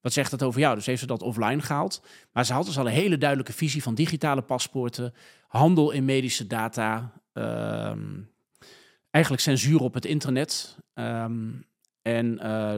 [0.00, 0.74] Wat zegt dat over jou?
[0.74, 2.02] Dus heeft ze dat offline gehaald.
[2.32, 5.14] Maar ze had dus al een hele duidelijke visie van digitale paspoorten,
[5.46, 8.20] handel in medische data, ehm,
[9.10, 10.78] eigenlijk censuur op het internet.
[10.94, 11.50] Ehm,
[12.04, 12.76] en uh,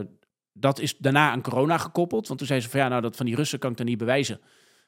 [0.53, 2.27] dat is daarna aan corona gekoppeld.
[2.27, 3.97] Want toen zei ze van ja, nou dat van die Russen kan ik dan niet
[3.97, 4.39] bewijzen.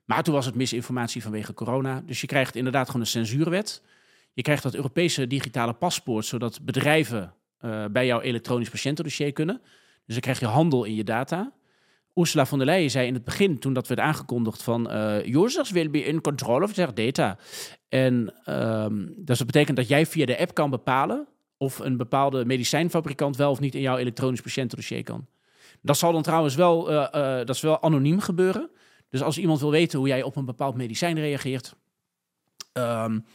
[0.05, 2.01] Maar toen was het misinformatie vanwege corona.
[2.05, 3.83] Dus je krijgt inderdaad gewoon een censuurwet.
[4.33, 9.61] Je krijgt dat Europese digitale paspoort, zodat bedrijven uh, bij jouw elektronisch patiëntendossier kunnen.
[10.05, 11.51] Dus dan krijg je handel in je data.
[12.15, 15.71] Ursula von der Leyen zei in het begin, toen dat werd aangekondigd, van uh, users
[15.71, 17.37] will be in control of their data.
[17.89, 21.27] En um, dus dat betekent dat jij via de app kan bepalen
[21.59, 25.27] of een bepaalde medicijnfabrikant wel of niet in jouw elektronisch patiëntendossier kan.
[25.81, 28.69] Dat zal dan trouwens wel, uh, uh, dat is wel anoniem gebeuren.
[29.09, 31.75] Dus als iemand wil weten hoe jij op een bepaald medicijn reageert,
[32.73, 33.25] um,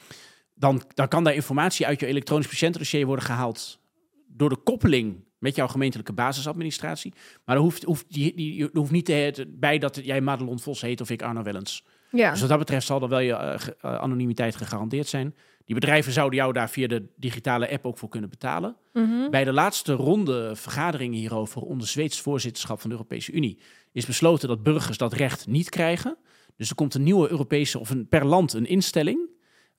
[0.55, 3.79] dan, dan kan daar informatie uit je elektronisch patiëntendossier worden gehaald
[4.27, 7.13] door de koppeling met jouw gemeentelijke basisadministratie.
[7.45, 11.01] Maar er hoeft, hoeft, die, die, hoeft niet te, bij dat jij Madelon Vos heet
[11.01, 11.85] of ik Arno Wellens.
[12.15, 12.31] Ja.
[12.31, 15.35] Dus wat dat betreft zal er wel je uh, anonimiteit gegarandeerd zijn.
[15.65, 18.77] Die bedrijven zouden jou daar via de digitale app ook voor kunnen betalen.
[18.93, 19.31] Mm -hmm.
[19.31, 23.59] Bij de laatste ronde vergaderingen hierover onder Zweeds voorzitterschap van de Europese Unie
[23.93, 26.16] is besloten dat burgers dat recht niet krijgen.
[26.57, 29.32] Dus er komt een nieuwe Europese of een per land een instelling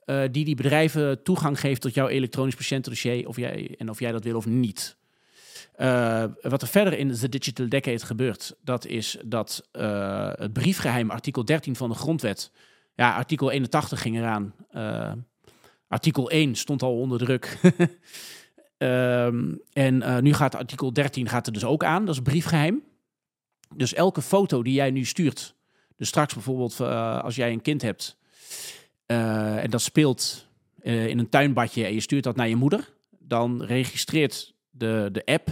[0.06, 4.12] uh, die die bedrijven toegang geeft tot jouw elektronisch patiëntendossier of jij, en of jij
[4.12, 4.98] dat wil of niet.
[5.78, 11.12] Uh, wat er verder in de Digital Decade gebeurt, dat is dat uh, het briefgeheim,
[11.12, 12.52] artikel 13 van de grondwet,
[12.94, 14.54] ja, artikel 81 ging eraan.
[15.88, 17.58] artikel 1 stond al onder druk.
[18.78, 22.84] um, en nu gaat artikel 13 gaat er dus ook aan, dat is briefgeheim.
[23.76, 25.56] Dus elke foto die jij nu stuurt,
[25.96, 26.80] dus straks bijvoorbeeld
[27.22, 28.18] als jij een kind hebt,
[29.06, 30.48] en dat speelt
[30.82, 35.50] in een tuinbadje en je stuurt dat naar je moeder, dan registreert de, de app,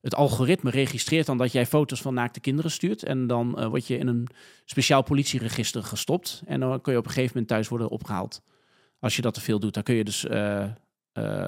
[0.00, 3.02] het algoritme registreert dan dat jij foto's van naakte kinderen stuurt.
[3.02, 4.28] En dan uh, word je in een
[4.64, 6.42] speciaal politieregister gestopt.
[6.46, 8.42] En dan kun je op een gegeven moment thuis worden opgehaald.
[9.00, 10.28] Als je dat te veel doet, dan kun je dus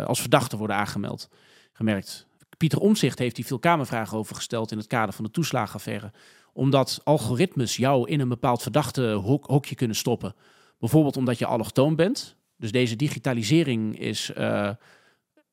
[0.06, 1.28] als verdachte worden aangemeld.
[1.72, 2.26] Gemerkt.
[2.56, 6.12] Pieter Omzicht heeft hier veel Kamervragen over gesteld in het kader van de toeslagenaffaire.
[6.52, 10.34] Omdat algoritmes jou in een bepaald verdachte hok, hokje kunnen stoppen
[10.80, 12.36] Bijvoorbeeld omdat je allochtoon bent.
[12.56, 14.32] Dus deze digitalisering is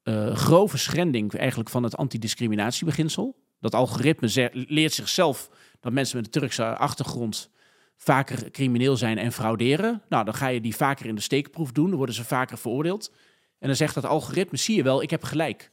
[0.07, 3.35] uh, grove schending eigenlijk van het antidiscriminatiebeginsel.
[3.59, 7.49] Dat algoritme leert zichzelf dat mensen met een Turkse achtergrond
[7.97, 10.01] vaker crimineel zijn en frauderen.
[10.09, 13.11] Nou, dan ga je die vaker in de steekproef doen, dan worden ze vaker veroordeeld.
[13.59, 15.71] En dan zegt dat algoritme, zie je wel, ik heb gelijk.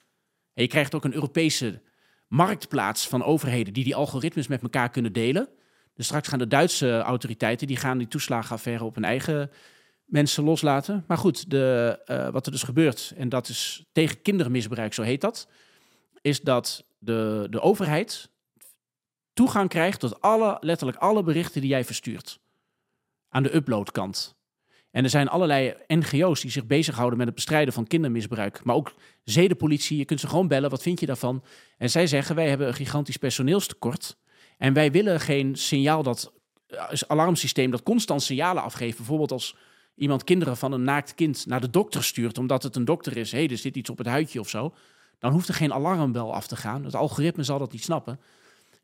[0.55, 1.83] En je krijgt ook een Europese
[2.29, 5.49] marktplaats van overheden die die algoritmes met elkaar kunnen delen.
[5.95, 9.51] Dus straks gaan de Duitse autoriteiten die gaan die toeslagenaffaire op hun eigen
[10.15, 11.05] mensen loslaten.
[11.07, 15.21] Maar goed, de, uh, wat er dus gebeurt, en dat is tegen kindermisbruik, zo heet
[15.21, 15.49] dat,
[16.21, 18.31] is dat de, de overheid
[19.33, 22.39] toegang krijgt tot alle, letterlijk alle berichten die jij verstuurt.
[23.29, 24.37] Aan de uploadkant.
[24.91, 28.65] En er zijn allerlei NGO's die zich bezighouden met het bestrijden van kindermisbruik.
[28.65, 31.45] Maar ook zedenpolitie, je kunt ze gewoon bellen, wat vind je daarvan?
[31.79, 34.17] En zij zeggen, wij hebben een gigantisch personeelstekort.
[34.59, 36.33] En wij willen geen signaal dat
[36.69, 38.97] uh, alarmsysteem dat constant signalen afgeeft.
[38.97, 39.57] Bijvoorbeeld als
[39.95, 43.33] iemand kinderen van een naakt kind naar de dokter stuurt, omdat het een dokter is.
[43.33, 44.75] Hé, hey, er zit iets op het huidje of zo.
[45.19, 46.85] Dan hoeft er geen alarmbel af te gaan.
[46.85, 48.21] Het algoritme zal dat niet snappen.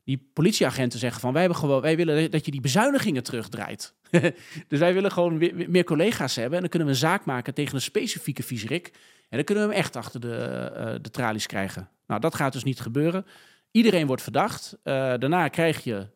[0.03, 3.93] Die politieagenten zeggen van wij, hebben gewoon, wij willen dat je die bezuinigingen terugdraait.
[4.67, 6.53] dus wij willen gewoon meer collega's hebben.
[6.53, 8.87] En dan kunnen we een zaak maken tegen een specifieke viezerik.
[9.29, 11.89] En dan kunnen we hem echt achter de, uh, de tralies krijgen.
[12.07, 13.25] Nou, dat gaat dus niet gebeuren.
[13.71, 14.73] Iedereen wordt verdacht.
[14.73, 16.07] Uh, daarna krijg je,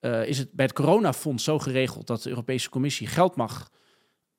[0.00, 3.70] uh, is het bij het coronafonds zo geregeld dat de Europese Commissie geld mag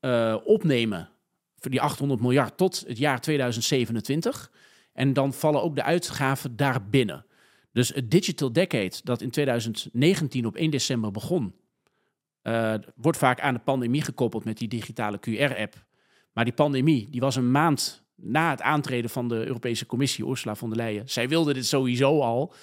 [0.05, 1.09] uh, opnemen
[1.57, 4.51] voor die 800 miljard tot het jaar 2027.
[4.93, 7.25] En dan vallen ook de uitgaven daarbinnen.
[7.71, 11.55] Dus het Digital Decade, dat in 2019 op 1 december begon,
[12.95, 15.85] wordt vaak aan de pandemie gekoppeld met die digitale QR-app.
[16.33, 20.55] Maar die pandemie, die was een maand na het aantreden van de Europese Commissie, Ursula
[20.55, 22.53] von der Leyen, zij wilde dit sowieso al,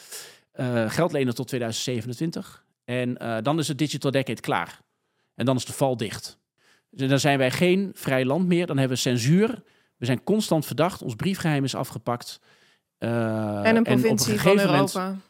[0.54, 2.64] uh, geld lenen tot 2027.
[2.84, 4.80] En dan is het Digital Decade klaar.
[5.34, 6.39] En dan is de val dicht.
[6.90, 8.66] Dus dan zijn wij geen vrij land meer.
[8.66, 9.62] Dan hebben we censuur.
[9.96, 11.02] We zijn constant verdacht.
[11.02, 12.40] Ons briefgeheim is afgepakt.
[12.98, 15.04] Uh, en een provincie en van Europa.
[15.04, 15.22] Moment,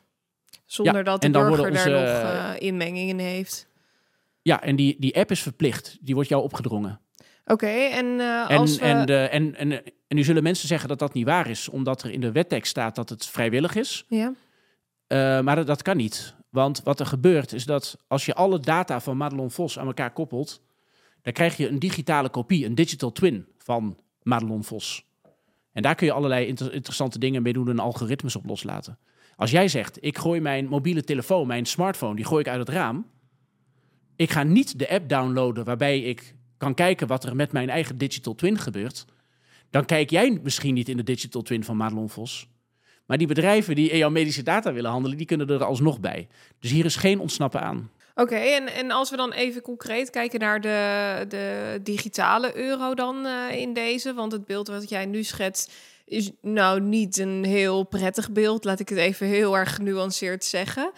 [0.66, 3.68] zonder ja, dat de burger onze, daar nog inmenging in heeft.
[4.42, 5.98] Ja, en die, die app is verplicht.
[6.00, 7.00] Die wordt jou opgedrongen.
[7.44, 9.14] Oké, en uh, als en, we...
[9.14, 12.10] en, en, en, en nu zullen mensen zeggen dat dat niet waar is, omdat er
[12.10, 14.04] in de wettekst staat dat het vrijwillig is.
[14.08, 14.32] Ja.
[15.08, 16.34] Uh, maar dat, dat, kan niet.
[16.48, 20.12] Want wat er gebeurt is dat als je alle data van Madelon Vos aan elkaar
[20.12, 20.60] koppelt,
[21.22, 25.04] dan krijg je een digitale kopie, een digital twin van Madelon Vos.
[25.72, 28.98] En daar kun je allerlei interessante dingen mee doen en algoritmes op loslaten.
[29.36, 32.68] Als jij zegt, ik gooi mijn mobiele telefoon, mijn smartphone, die gooi ik uit het
[32.68, 33.06] raam.
[34.16, 37.98] Ik ga niet de app downloaden waarbij ik kan kijken wat er met mijn eigen
[37.98, 39.04] digital twin gebeurt.
[39.70, 42.48] Dan kijk jij misschien niet in de digital twin van Madelon Vos.
[43.06, 46.28] Maar die bedrijven die jouw medische data willen handelen, die kunnen er alsnog bij.
[46.58, 47.90] Dus hier is geen ontsnappen aan.
[48.14, 53.26] Oké, en, en als we dan even concreet kijken naar de, de digitale euro dan
[53.26, 55.72] uh, in deze, want het beeld wat jij nu schetst
[56.04, 60.92] is nou niet een heel prettig beeld, laat ik het even heel erg genuanceerd zeggen.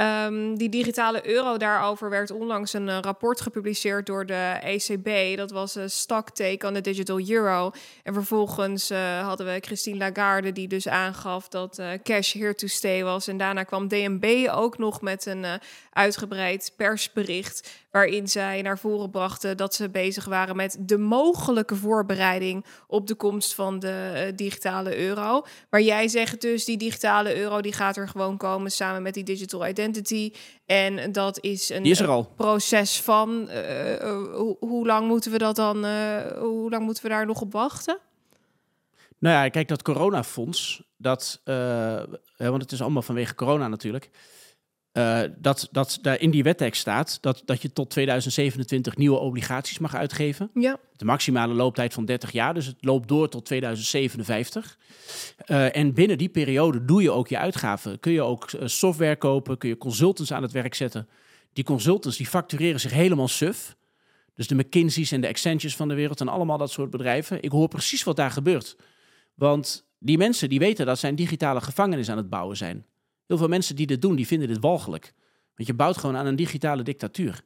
[0.00, 5.36] Um, die digitale euro, daarover werd onlangs een uh, rapport gepubliceerd door de ECB.
[5.36, 7.70] Dat was een stock take on the digital euro.
[8.02, 12.66] En vervolgens uh, hadden we Christine Lagarde, die dus aangaf dat uh, cash here to
[12.66, 13.28] stay was.
[13.28, 15.44] En daarna kwam DNB ook nog met een
[15.92, 22.64] uitgebreid persbericht waarin zij naar voren brachten dat ze bezig waren met de mogelijke voorbereiding
[22.86, 25.42] op de komst van de uh, digitale euro.
[25.70, 29.24] Maar jij zegt dus die digitale euro die gaat er gewoon komen samen met die
[29.24, 30.32] digital identity.
[30.66, 32.32] En dat is een is al.
[32.36, 34.10] proces van uh,
[34.58, 35.76] hoe lang moeten we dat dan?
[36.38, 37.98] hoe lang moeten we daar nog op wachten?
[39.18, 41.40] Nou ja, kijk, dat coronafonds, dat,
[42.36, 44.10] want het is allemaal vanwege corona natuurlijk.
[44.98, 49.78] Uh, dat, dat daar in die wettekst staat dat, dat je tot 2027 nieuwe obligaties
[49.78, 50.50] mag uitgeven.
[50.54, 50.78] Ja.
[50.96, 54.78] De maximale looptijd van 30 jaar, dus het loopt door tot 2057.
[55.46, 58.00] Uh, eh, en binnen die periode doe je ook je uitgaven.
[58.00, 61.08] Kun je ook uh, software kopen, kun je consultants aan het werk zetten.
[61.52, 63.76] Die consultants die factureren zich helemaal suf.
[64.34, 67.42] Dus de McKinsey's en de Accentures van de wereld en allemaal dat soort bedrijven.
[67.42, 68.76] Ik hoor precies wat daar gebeurt.
[69.34, 72.86] Want die mensen die weten dat zij een digitale gevangenis aan het bouwen zijn.
[73.28, 75.12] Heel veel mensen die dit doen, die vinden dit walgelijk.
[75.56, 77.42] Want je bouwt gewoon aan een digitale dictatuur.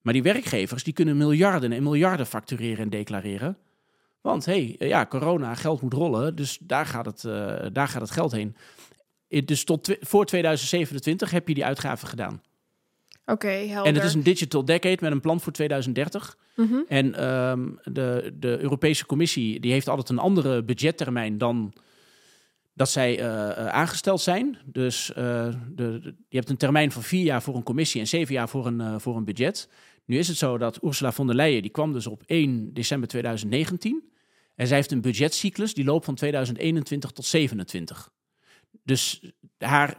[0.00, 3.56] Maar die werkgevers, die kunnen miljarden en miljarden factureren en declareren.
[4.20, 8.00] Want hé, hey, ja, corona, geld moet rollen, dus daar gaat het, uh, daar gaat
[8.00, 8.56] het geld heen.
[9.44, 12.42] Dus tot voor 2027 heb je die uitgaven gedaan.
[13.22, 13.86] Oké, okay, helder.
[13.86, 16.36] En het is een digital decade met een plan voor 2030.
[16.56, 16.84] Mm -hmm.
[16.88, 21.72] En um, de, de Europese Commissie die heeft altijd een andere budgettermijn dan
[22.74, 24.58] dat zij uh, aangesteld zijn.
[24.64, 25.14] Dus uh,
[25.68, 28.66] de, je hebt een termijn van vier jaar voor een commissie en zeven jaar voor
[28.66, 29.68] een, voor een budget.
[30.04, 33.08] Nu is het zo dat Ursula von der Leyen, die kwam dus op 1 december
[33.08, 34.10] 2019.
[34.54, 38.12] En zij heeft een budgetcyclus die loopt van 2021 tot 2027.
[38.84, 39.96] Dus haar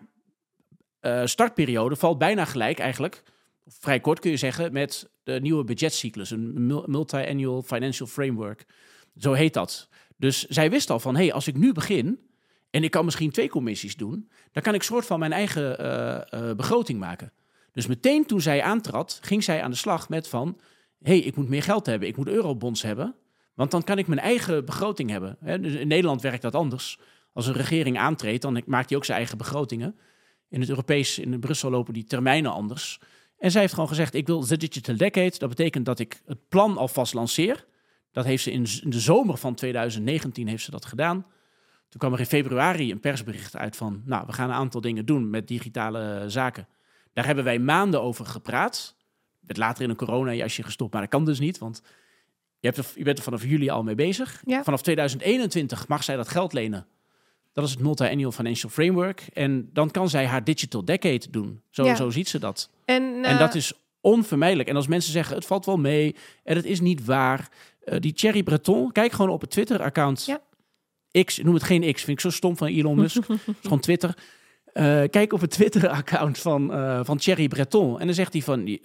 [1.23, 3.23] startperiode valt bijna gelijk eigenlijk,
[3.67, 6.31] vrij kort kun je zeggen, met de nieuwe budgetcyclus.
[6.31, 8.65] Een multi-annual financial framework.
[9.17, 9.89] Zo heet dat.
[10.17, 12.19] Dus zij wist al van, hé, hey, als ik nu begin
[12.73, 16.41] en ik kan misschien twee commissies doen, dan kan ik soort van mijn eigen uh,
[16.41, 17.31] uh, begroting maken.
[17.71, 20.59] Dus meteen toen zij aantrad, ging zij aan de slag met van,
[21.01, 23.15] hey, ik moet meer geld hebben, ik moet eurobonds hebben,
[23.53, 25.37] want dan kan ik mijn eigen begroting hebben.
[25.61, 26.99] Dus in Nederland werkt dat anders.
[27.33, 29.95] Als een regering aantreedt, dan maakt hij ook zijn eigen begrotingen.
[30.49, 32.99] In het Europees, in Brussel lopen die termijnen anders.
[33.37, 35.37] En zij heeft gewoon gezegd, ik wil de Digital Decade.
[35.37, 37.65] Dat betekent dat ik het plan alvast lanceer.
[38.11, 41.25] Dat heeft ze in de zomer van 2019 heeft ze dat gedaan.
[41.93, 45.05] Toen kwam er in februari een persbericht uit van, nou, we gaan een aantal dingen
[45.05, 46.67] doen met digitale zaken.
[47.13, 48.95] Daar hebben wij maanden over gepraat.
[49.39, 51.81] Met later in een corona-jasje gestopt, maar dat kan dus niet, want
[52.59, 54.41] je, hebt er, je bent er vanaf juli al mee bezig.
[54.45, 54.63] Ja.
[54.63, 56.87] Vanaf 2021 mag zij dat geld lenen.
[57.51, 59.27] Dat is het Multi-Annual Financial Framework.
[59.33, 61.61] En dan kan zij haar Digital Decade doen.
[61.69, 61.95] Zo, ja.
[61.95, 62.69] zo ziet ze dat.
[62.85, 63.29] En, uh...
[63.29, 64.69] en dat is onvermijdelijk.
[64.69, 67.49] En als mensen zeggen, het valt wel mee en het is niet waar.
[67.85, 70.25] Uh, die Thierry Breton, kijk gewoon op het Twitter-account.
[70.25, 70.41] Ja.
[71.23, 73.27] X, noem het geen X, vind ik zo stom van Elon Musk.
[73.27, 74.17] het is gewoon Twitter.
[74.73, 77.99] Uh, kijk op het Twitter-account van, uh, van Thierry Breton.
[77.99, 78.77] En dan zegt hij van, uh,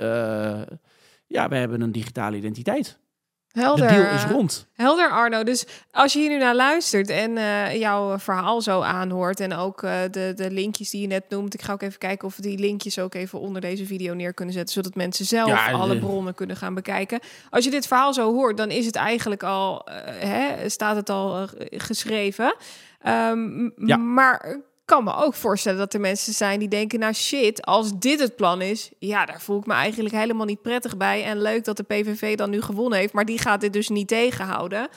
[1.26, 2.98] ja, we hebben een digitale identiteit.
[3.52, 3.88] Helder.
[3.88, 4.66] De deal is rond.
[4.72, 5.42] Helder, Arno.
[5.42, 9.82] Dus als je hier nu naar luistert en uh, jouw verhaal zo aanhoort en ook
[9.82, 11.54] uh, de, de linkjes die je net noemt.
[11.54, 14.34] Ik ga ook even kijken of we die linkjes ook even onder deze video neer
[14.34, 16.00] kunnen zetten, zodat mensen zelf ja, alle de...
[16.00, 17.20] bronnen kunnen gaan bekijken.
[17.50, 21.10] Als je dit verhaal zo hoort, dan is het eigenlijk al, uh, hè, staat het
[21.10, 22.56] al geschreven.
[23.06, 23.96] Um, ja.
[23.96, 28.20] Maar kan me ook voorstellen dat er mensen zijn die denken: nou shit, als dit
[28.20, 31.24] het plan is, ja, daar voel ik me eigenlijk helemaal niet prettig bij.
[31.24, 34.08] En leuk dat de PVV dan nu gewonnen heeft, maar die gaat dit dus niet
[34.08, 34.88] tegenhouden.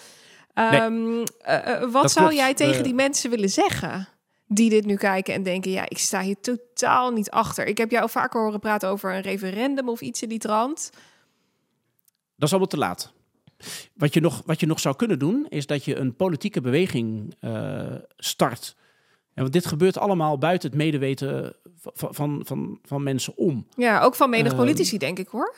[0.54, 1.26] Nee, um, uh,
[1.92, 2.42] wat zou klopt.
[2.42, 4.08] jij tegen uh, die mensen willen zeggen?
[4.48, 7.66] Die dit nu kijken en denken: ja, ik sta hier totaal niet achter.
[7.66, 10.90] Ik heb jou vaker horen praten over een referendum of iets in die trant.
[12.36, 13.14] Dat is allemaal te laat.
[13.94, 17.36] Wat je, nog, wat je nog zou kunnen doen, is dat je een politieke beweging
[17.42, 18.76] uh, start
[19.34, 23.68] en want dit gebeurt allemaal buiten het medeweten van, van, van, van mensen om.
[23.76, 25.56] Ja, ook van menig politici, uh, denk ik hoor.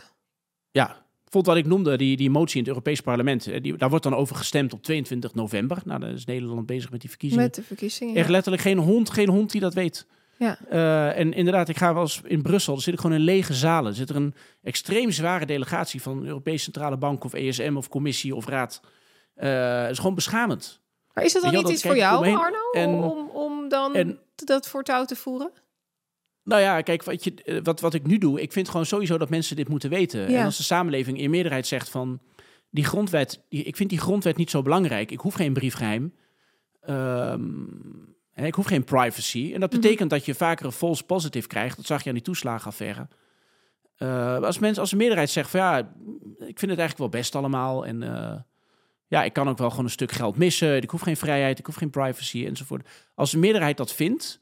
[0.72, 3.48] Ja, Bijvoorbeeld wat ik noemde, die, die motie in het Europees Parlement.
[3.48, 5.82] Eh, die, daar wordt dan over gestemd op 22 november.
[5.86, 7.44] Nou, dan is Nederland bezig met die verkiezingen.
[7.44, 10.08] Met de verkiezingen, Echt letterlijk geen hond, geen hond die dat weet.
[10.38, 10.58] Ja.
[10.72, 13.92] Uh, en inderdaad, ik ga wel eens in Brussel, er zit gewoon in lege zalen.
[13.92, 17.90] Er zit er een extreem zware delegatie van de Europese Centrale Bank of ESM of
[17.90, 18.82] Commissie of Raad.
[19.38, 20.82] Uh, het is gewoon beschamend.
[21.14, 24.68] Maar is dat dan niet iets voor jou, Arno, en, om, om dan en, dat
[24.68, 25.52] voortouw te voeren?
[26.44, 29.18] Nou ja, kijk, wat, je, eh, wat, wat ik nu doe, ik vind gewoon sowieso
[29.18, 30.28] dat mensen dit moeten weten.
[30.28, 32.22] En als de samenleving in meerderheid zegt van
[32.70, 35.12] die grondwet, die, ik vind die grondwet niet zo belangrijk.
[35.12, 36.14] Ik hoef geen briefgeheim.
[36.90, 39.52] Um, ik hoef geen privacy.
[39.54, 39.82] En dat mhm.
[39.82, 41.76] betekent dat je vaker een false positive krijgt.
[41.76, 43.08] Dat zag je aan die toeslagenaffaire.
[43.98, 45.78] Uh, als mensen, als de meerderheid zegt van ja,
[46.38, 47.86] ik vind het eigenlijk wel best allemaal.
[47.86, 48.36] En uh,
[49.14, 50.82] ja, ik kan ook wel gewoon een stuk geld missen.
[50.82, 52.88] Ik hoef geen vrijheid, ik hoef geen privacy enzovoort.
[53.16, 54.40] Als de meerderheid dat vindt,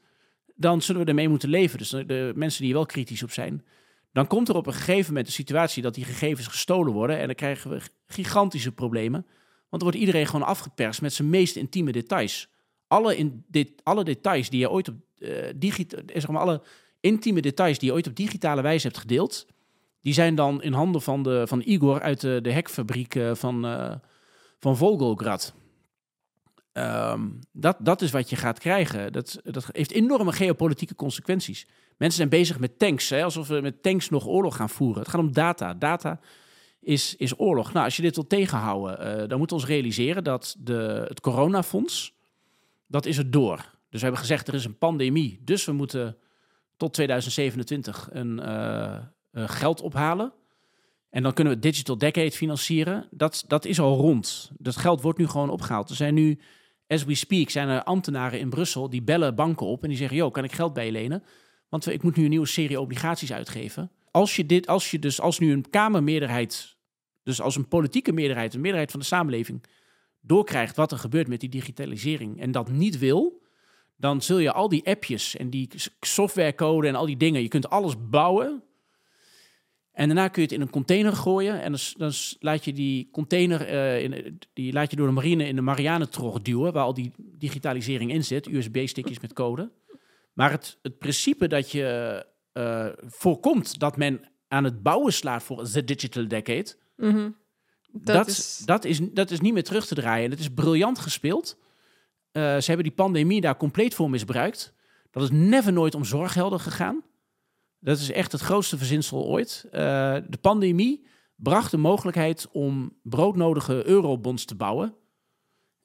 [0.54, 1.78] dan zullen we ermee moeten leven.
[1.78, 3.64] Dus de mensen die wel kritisch op zijn.
[4.12, 7.18] Dan komt er op een gegeven moment een situatie dat die gegevens gestolen worden.
[7.18, 9.20] En dan krijgen we gigantische problemen.
[9.68, 12.48] Want dan wordt iedereen gewoon afgeperst met zijn meest intieme details.
[12.86, 16.62] Alle, in dit, alle details die je ooit op uh, digitaal, eh, zeg maar, alle
[17.00, 19.46] intieme details die je ooit op digitale wijze hebt gedeeld,
[20.00, 23.64] die zijn dan in handen van, de, van Igor uit de, de hekfabriek uh, van,
[24.62, 25.54] van Volgograd.
[26.72, 29.12] Um, dat, dat is wat je gaat krijgen.
[29.12, 31.66] Dat, dat heeft enorme geopolitieke consequenties.
[31.96, 35.02] Mensen zijn bezig met tanks, hè, alsof we met tanks nog oorlog gaan voeren.
[35.02, 35.74] Het gaat om data.
[35.74, 36.20] Data
[36.80, 37.72] is, is oorlog.
[37.72, 41.20] Nou, als je dit wil tegenhouden, uh, dan moeten we ons realiseren dat de, het
[41.20, 42.14] coronafonds,
[42.86, 43.56] dat is het door.
[43.56, 46.16] Dus we hebben gezegd, er is een pandemie, dus we moeten
[46.76, 48.96] tot 2027 een uh,
[49.32, 50.32] uh, geld ophalen.
[51.12, 53.08] En dan kunnen we Digital Decade financieren.
[53.10, 54.50] Dat, dat is al rond.
[54.58, 55.90] Dat geld wordt nu gewoon opgehaald.
[55.90, 56.38] Er zijn nu
[56.86, 60.16] as we speak zijn er ambtenaren in Brussel die bellen banken op en die zeggen:
[60.16, 61.22] Yo, kan ik geld bijlenen?
[61.68, 63.90] Want ik moet nu een nieuwe serie obligaties uitgeven.
[64.10, 66.76] Als je dit, als je dus als nu een Kamermeerderheid,
[67.22, 69.64] dus als een politieke meerderheid, een meerderheid van de samenleving,
[70.20, 73.42] doorkrijgt wat er gebeurt met die digitalisering en dat niet wil,
[73.96, 75.68] dan zul je al die appjes en die
[76.00, 78.62] softwarecode en al die dingen, je kunt alles bouwen
[79.92, 81.62] en daarna kun je het in een container gooien.
[81.62, 85.46] En dan, dan laat je die container uh, in, die laat je door de marine
[85.46, 89.70] in de Marianentrog duwen, waar al die digitalisering in zit, USB-stickjes met code.
[90.32, 95.64] Maar het, het principe dat je uh, voorkomt dat men aan het bouwen slaat voor
[95.70, 97.36] The Digital Decade, mm -hmm.
[97.92, 98.62] dat, dat, is...
[98.64, 100.24] Dat, is, dat is niet meer terug te draaien.
[100.24, 101.58] En het is briljant gespeeld.
[102.32, 104.74] Uh, ze hebben die pandemie daar compleet voor misbruikt.
[105.10, 107.02] Dat is never nooit om zorghelden gegaan.
[107.82, 109.64] Dat is echt het grootste verzinsel ooit.
[109.66, 109.72] Uh,
[110.28, 111.06] de pandemie
[111.36, 114.94] bracht de mogelijkheid om broodnodige eurobonds te bouwen.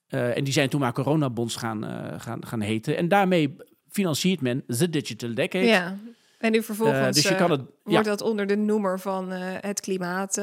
[0.09, 2.97] Uh, en die zijn toen maar coronabonds gaan, uh, gaan, gaan heten.
[2.97, 3.55] En daarmee
[3.89, 5.65] financiert men de Digital Decade.
[5.65, 5.97] Ja.
[6.37, 10.41] En nu vervolgens dus je kan het, wordt dat onder de noemer van het klimaat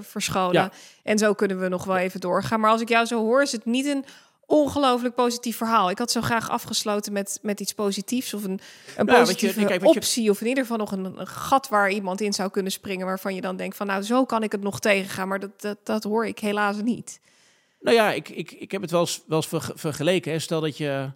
[0.00, 0.52] verscholen.
[0.52, 0.70] Ja.
[1.02, 2.60] En zo kunnen we nog wel even doorgaan.
[2.60, 4.04] Maar als ik jou zo hoor, is het niet een
[4.48, 5.90] ongelooflijk positief verhaal.
[5.90, 8.60] Ik had zo graag afgesloten met, met iets positiefs of een,
[8.96, 10.22] een nou, positieve je, kijk, optie.
[10.22, 10.30] Je...
[10.30, 13.06] Of in ieder geval nog een, een, gat waar iemand in zou kunnen springen.
[13.06, 15.28] Waarvan je dan denkt van nou zo kan ik het nog tegengaan.
[15.28, 17.20] Maar dat, dat, dat hoor ik helaas niet.
[17.80, 20.32] Nou ja, ik, ik, ik heb het wel eens, wel eens vergeleken.
[20.32, 20.38] Hè.
[20.38, 21.10] Stel, dat je,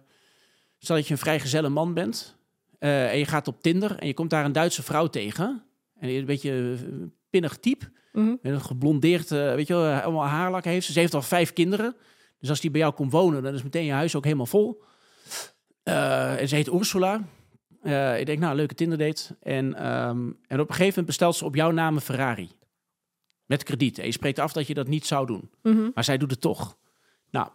[0.79, 2.35] stel dat je een vrijgezelle man bent.
[2.79, 5.63] Uh, en je gaat op Tinder en je komt daar een Duitse vrouw tegen.
[5.99, 7.85] En een beetje een pinnig type.
[8.11, 8.39] Mm -hmm.
[8.41, 10.87] Met een geblondeerd, uh, weet je wel, allemaal haarlak heeft.
[10.87, 11.95] Ze heeft al vijf kinderen.
[12.43, 14.83] Dus als die bij jou komt wonen, dan is meteen je huis ook helemaal vol.
[15.83, 17.23] Uh, en ze heet Ursula.
[17.83, 19.37] Uh, ik denk, nou, leuke Tinder date.
[19.41, 22.51] En, um, en op een gegeven moment bestelt ze op jouw naam een Ferrari.
[23.45, 23.97] Met krediet.
[23.99, 25.49] En je spreekt af dat je dat niet zou doen.
[25.61, 25.91] Mm -hmm.
[25.93, 26.77] Maar zij doet het toch.
[27.31, 27.49] Nou,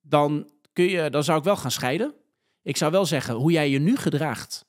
[0.00, 2.14] dan, kun je, dan zou ik wel gaan scheiden.
[2.62, 4.66] Ik zou wel zeggen, hoe jij je nu gedraagt.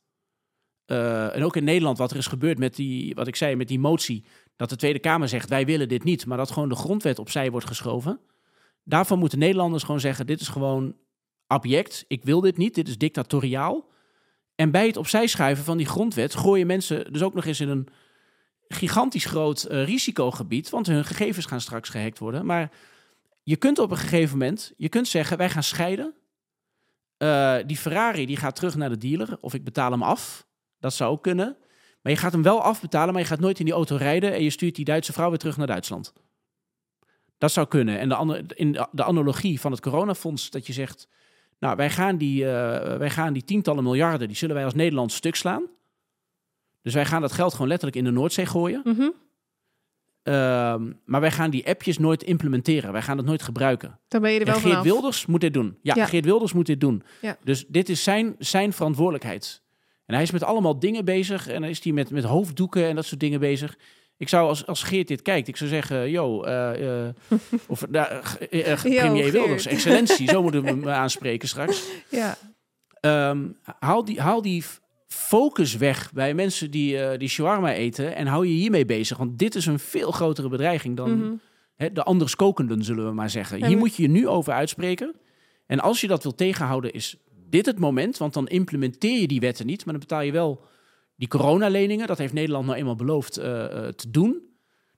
[0.85, 3.67] Uh, en ook in Nederland, wat er is gebeurd met die, wat ik zei, met
[3.67, 4.25] die motie.
[4.55, 6.25] Dat de Tweede Kamer zegt, wij willen dit niet.
[6.25, 8.19] Maar dat gewoon de grondwet opzij wordt geschoven.
[8.87, 10.95] Daarvan moeten Nederlanders gewoon zeggen: dit is gewoon
[11.47, 12.05] abject.
[12.07, 12.75] Ik wil dit niet.
[12.75, 13.85] Dit is dictatoriaal.
[14.55, 17.69] En bij het opzij schuiven van die grondwet gooien mensen dus ook nog eens in
[17.69, 17.87] een
[18.67, 22.45] gigantisch groot uh, risicogebied, want hun gegevens gaan straks gehackt worden.
[22.45, 22.71] Maar
[23.43, 26.13] je kunt op een gegeven moment, je kunt zeggen, wij gaan scheiden.
[27.17, 30.47] Uh, die Ferrari die gaat terug naar de dealer, of ik betaal hem af.
[30.79, 31.57] Dat zou ook kunnen.
[32.01, 34.43] Maar je gaat hem wel afbetalen, maar je gaat nooit in die auto rijden en
[34.43, 36.13] je stuurt die Duitse vrouw weer terug naar Duitsland.
[37.37, 37.99] Dat zou kunnen.
[37.99, 41.07] En de, andere, in de analogie van het coronafonds, dat je zegt,
[41.59, 42.47] nou, wij gaan, die, uh,
[42.97, 45.63] wij gaan die tientallen miljarden, die zullen wij als Nederland stuk slaan.
[46.81, 48.81] Dus wij gaan dat geld gewoon letterlijk in de Noordzee gooien.
[48.83, 49.13] Mm -hmm.
[50.23, 50.33] uh,
[51.05, 52.91] maar wij gaan die appjes nooit implementeren.
[52.91, 53.99] Wij gaan het nooit gebruiken.
[54.07, 55.77] Dan ben je er wel en Geert Wilders moet dit doen.
[55.81, 57.03] Ja, ja, Geert Wilders moet dit doen.
[57.21, 57.37] Ja.
[57.43, 59.61] Dus dit is zijn, zijn verantwoordelijkheid.
[60.05, 61.47] En hij is met allemaal dingen bezig.
[61.47, 63.77] En dan is hij met, met hoofddoeken en dat soort dingen bezig.
[64.17, 67.09] Ik zou als, als Geert dit kijkt, ik zou zeggen, yo, uh,
[67.67, 71.83] of uh, premier Wilders, excellentie, zo moeten we me aanspreken straks.
[72.09, 72.37] Ja.
[73.29, 74.63] Um, haal, die, haal die
[75.07, 79.17] focus weg bij mensen die, uh, die shawarma eten en hou je hiermee bezig.
[79.17, 81.39] Want dit is een veel grotere bedreiging dan mm
[81.77, 83.65] de anders kokenden, zullen we maar zeggen.
[83.65, 85.15] Hier moet je je nu over uitspreken.
[85.65, 87.17] En als je dat wil tegenhouden, is
[87.49, 88.17] dit het moment.
[88.17, 90.65] Want dan implementeer je die wetten niet, maar dan betaal je wel
[91.17, 92.07] die coronaleningen.
[92.07, 93.45] Dat heeft Nederland nou eenmaal beloofd uh,
[93.87, 94.41] te doen.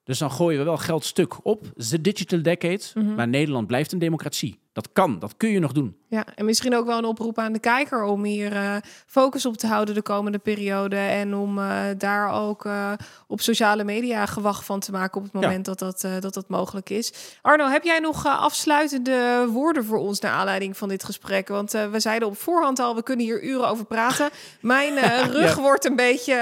[0.03, 2.81] Dus dan gooien we wel geld stuk op de digital decade.
[2.93, 3.15] Mhm.
[3.15, 4.59] Maar Nederland blijft een democratie.
[4.81, 5.97] Dat kan, dat kun je nog doen.
[6.07, 8.75] Ja, en misschien ook wel een oproep aan de kijker om hier uh,
[9.05, 10.95] focus op te houden de komende periode.
[10.95, 12.91] En om uh, daar ook uh,
[13.27, 16.89] op sociale media gewacht van te maken op het moment dat, dat, dat dat mogelijk
[16.89, 17.13] is.
[17.41, 21.47] Arno, heb jij nog afsluitende woorden voor ons naar aanleiding van dit gesprek?
[21.47, 24.29] Want we zeiden op voorhand al, we kunnen hier uren over praten.
[24.61, 24.93] Mijn
[25.39, 25.61] rug ja.
[25.61, 26.35] wordt een beetje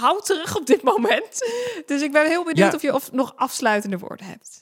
[0.00, 1.50] houterig op dit moment.
[1.86, 4.59] Dus ik ben heel benieuwd of je of nog afsluitende woorden hebt.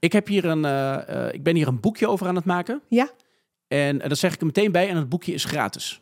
[0.00, 2.82] Ik, heb hier een, uh, ik ben hier een boekje over aan het maken.
[2.88, 3.10] Ja.
[3.68, 4.88] En uh, dat zeg ik er meteen bij.
[4.88, 6.00] En het boekje is gratis.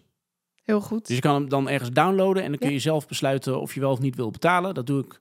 [0.62, 1.06] Heel goed.
[1.06, 2.42] Dus je kan hem dan ergens downloaden.
[2.42, 4.74] En dan kun je zelf besluiten of je wel of niet wil betalen.
[4.74, 5.20] Dat doe ik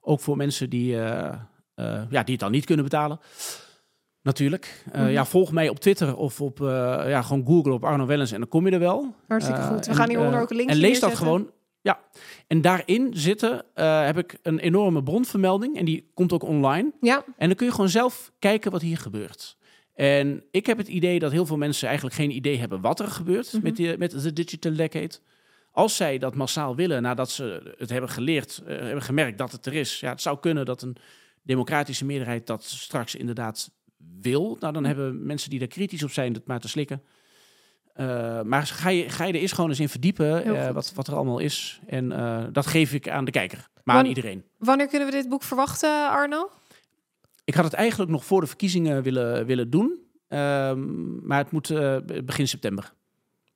[0.00, 1.48] ook voor mensen die, ja,
[2.08, 3.20] die het dan niet kunnen betalen.
[4.22, 4.84] Natuurlijk.
[4.86, 5.08] Mm -hmm.
[5.08, 8.48] Ja, volg mij op Twitter of op ja, gewoon Google op Arno Wellens en dan
[8.48, 9.14] kom je er wel.
[9.28, 9.86] Hartstikke goed.
[9.86, 11.50] We gaan hieronder ook een linkje En lees dat gewoon.
[11.84, 12.00] Ja,
[12.46, 16.92] en daarin zitten uh, heb ik een enorme bronvermelding en die komt ook online.
[17.00, 17.24] Ja.
[17.36, 19.56] En dan kun je gewoon zelf kijken wat hier gebeurt.
[19.94, 23.08] En ik heb het idee dat heel veel mensen eigenlijk geen idee hebben wat er
[23.08, 23.62] gebeurt mm -hmm.
[23.62, 25.18] met, die, met de Digital Decade.
[25.72, 29.66] Als zij dat massaal willen, nadat ze het hebben geleerd, uh, hebben gemerkt dat het
[29.66, 30.00] er is.
[30.00, 30.96] Ja, het zou kunnen dat een
[31.42, 33.70] democratische meerderheid dat straks inderdaad
[34.20, 34.56] wil.
[34.60, 37.02] Nou, dan hebben mensen die daar kritisch op zijn het maar te slikken.
[38.00, 41.06] Uh, maar ga je, ga je er eens gewoon eens in verdiepen uh, wat, wat
[41.06, 41.80] er allemaal is.
[41.86, 44.44] En uh, dat geef ik aan de kijker, maar aan iedereen.
[44.58, 46.50] Wanneer kunnen we dit boek verwachten, Arno?
[47.44, 49.98] Ik had het eigenlijk nog voor de verkiezingen willen, willen doen.
[50.28, 51.72] Ehm, maar het moet
[52.24, 52.92] begin september.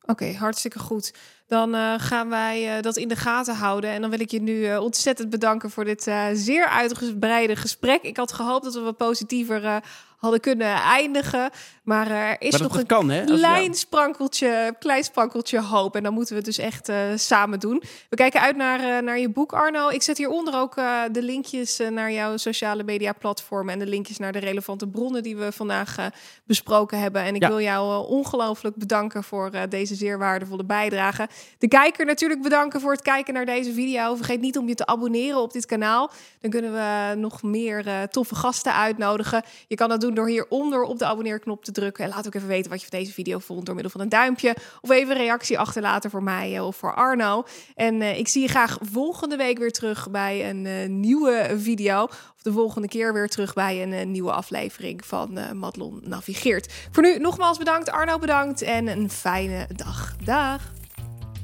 [0.01, 1.15] Oké, okay, hartstikke goed.
[1.47, 3.91] Dan gaan wij dat in de gaten houden.
[3.91, 8.03] En dan wil ik je nu ontzettend bedanken voor dit zeer uitgebreide gesprek.
[8.03, 9.83] Ik had gehoopt dat we wat positiever
[10.19, 11.51] hadden kunnen eindigen.
[11.83, 13.25] Maar er is maar nog een kan, hè?
[13.25, 15.97] klein, sprankeltje, klein sprankeltje hoop.
[15.97, 16.91] En dan moeten we het dus echt
[17.21, 17.83] samen doen.
[18.09, 19.89] We kijken uit naar, naar je boek, Arno.
[19.89, 20.75] Ik zet hieronder ook
[21.13, 23.73] de linkjes naar jouw sociale media platformen.
[23.73, 25.97] En de linkjes naar de relevante bronnen die we vandaag
[26.45, 27.23] besproken hebben.
[27.23, 27.49] En ik ja.
[27.49, 31.29] wil jou ongelooflijk bedanken voor deze zeer waardevolle bijdrage.
[31.59, 34.15] De kijker natuurlijk bedanken voor het kijken naar deze video.
[34.15, 36.11] Vergeet niet om je te abonneren op dit kanaal.
[36.41, 39.43] Dan kunnen we nog meer toffe gasten uitnodigen.
[39.67, 42.05] Je kan dat doen door hieronder op de abonneerknop te drukken.
[42.05, 44.09] En laat ook even weten wat je van deze video vond door middel van een
[44.09, 44.57] duimpje.
[44.81, 47.45] Of even een reactie achterlaten voor mij eh, of voor Arno.
[47.75, 52.03] En eh, ik zie je graag volgende week weer terug bij een eh, nieuwe video.
[52.05, 56.73] Of de volgende keer weer terug bij een nieuwe aflevering van Matlon Navigeert.
[56.91, 60.17] Voor nu nogmaals bedankt, Arno bedankt en een fijne dag.
[60.25, 60.73] Dag.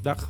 [0.01, 0.27] Dag.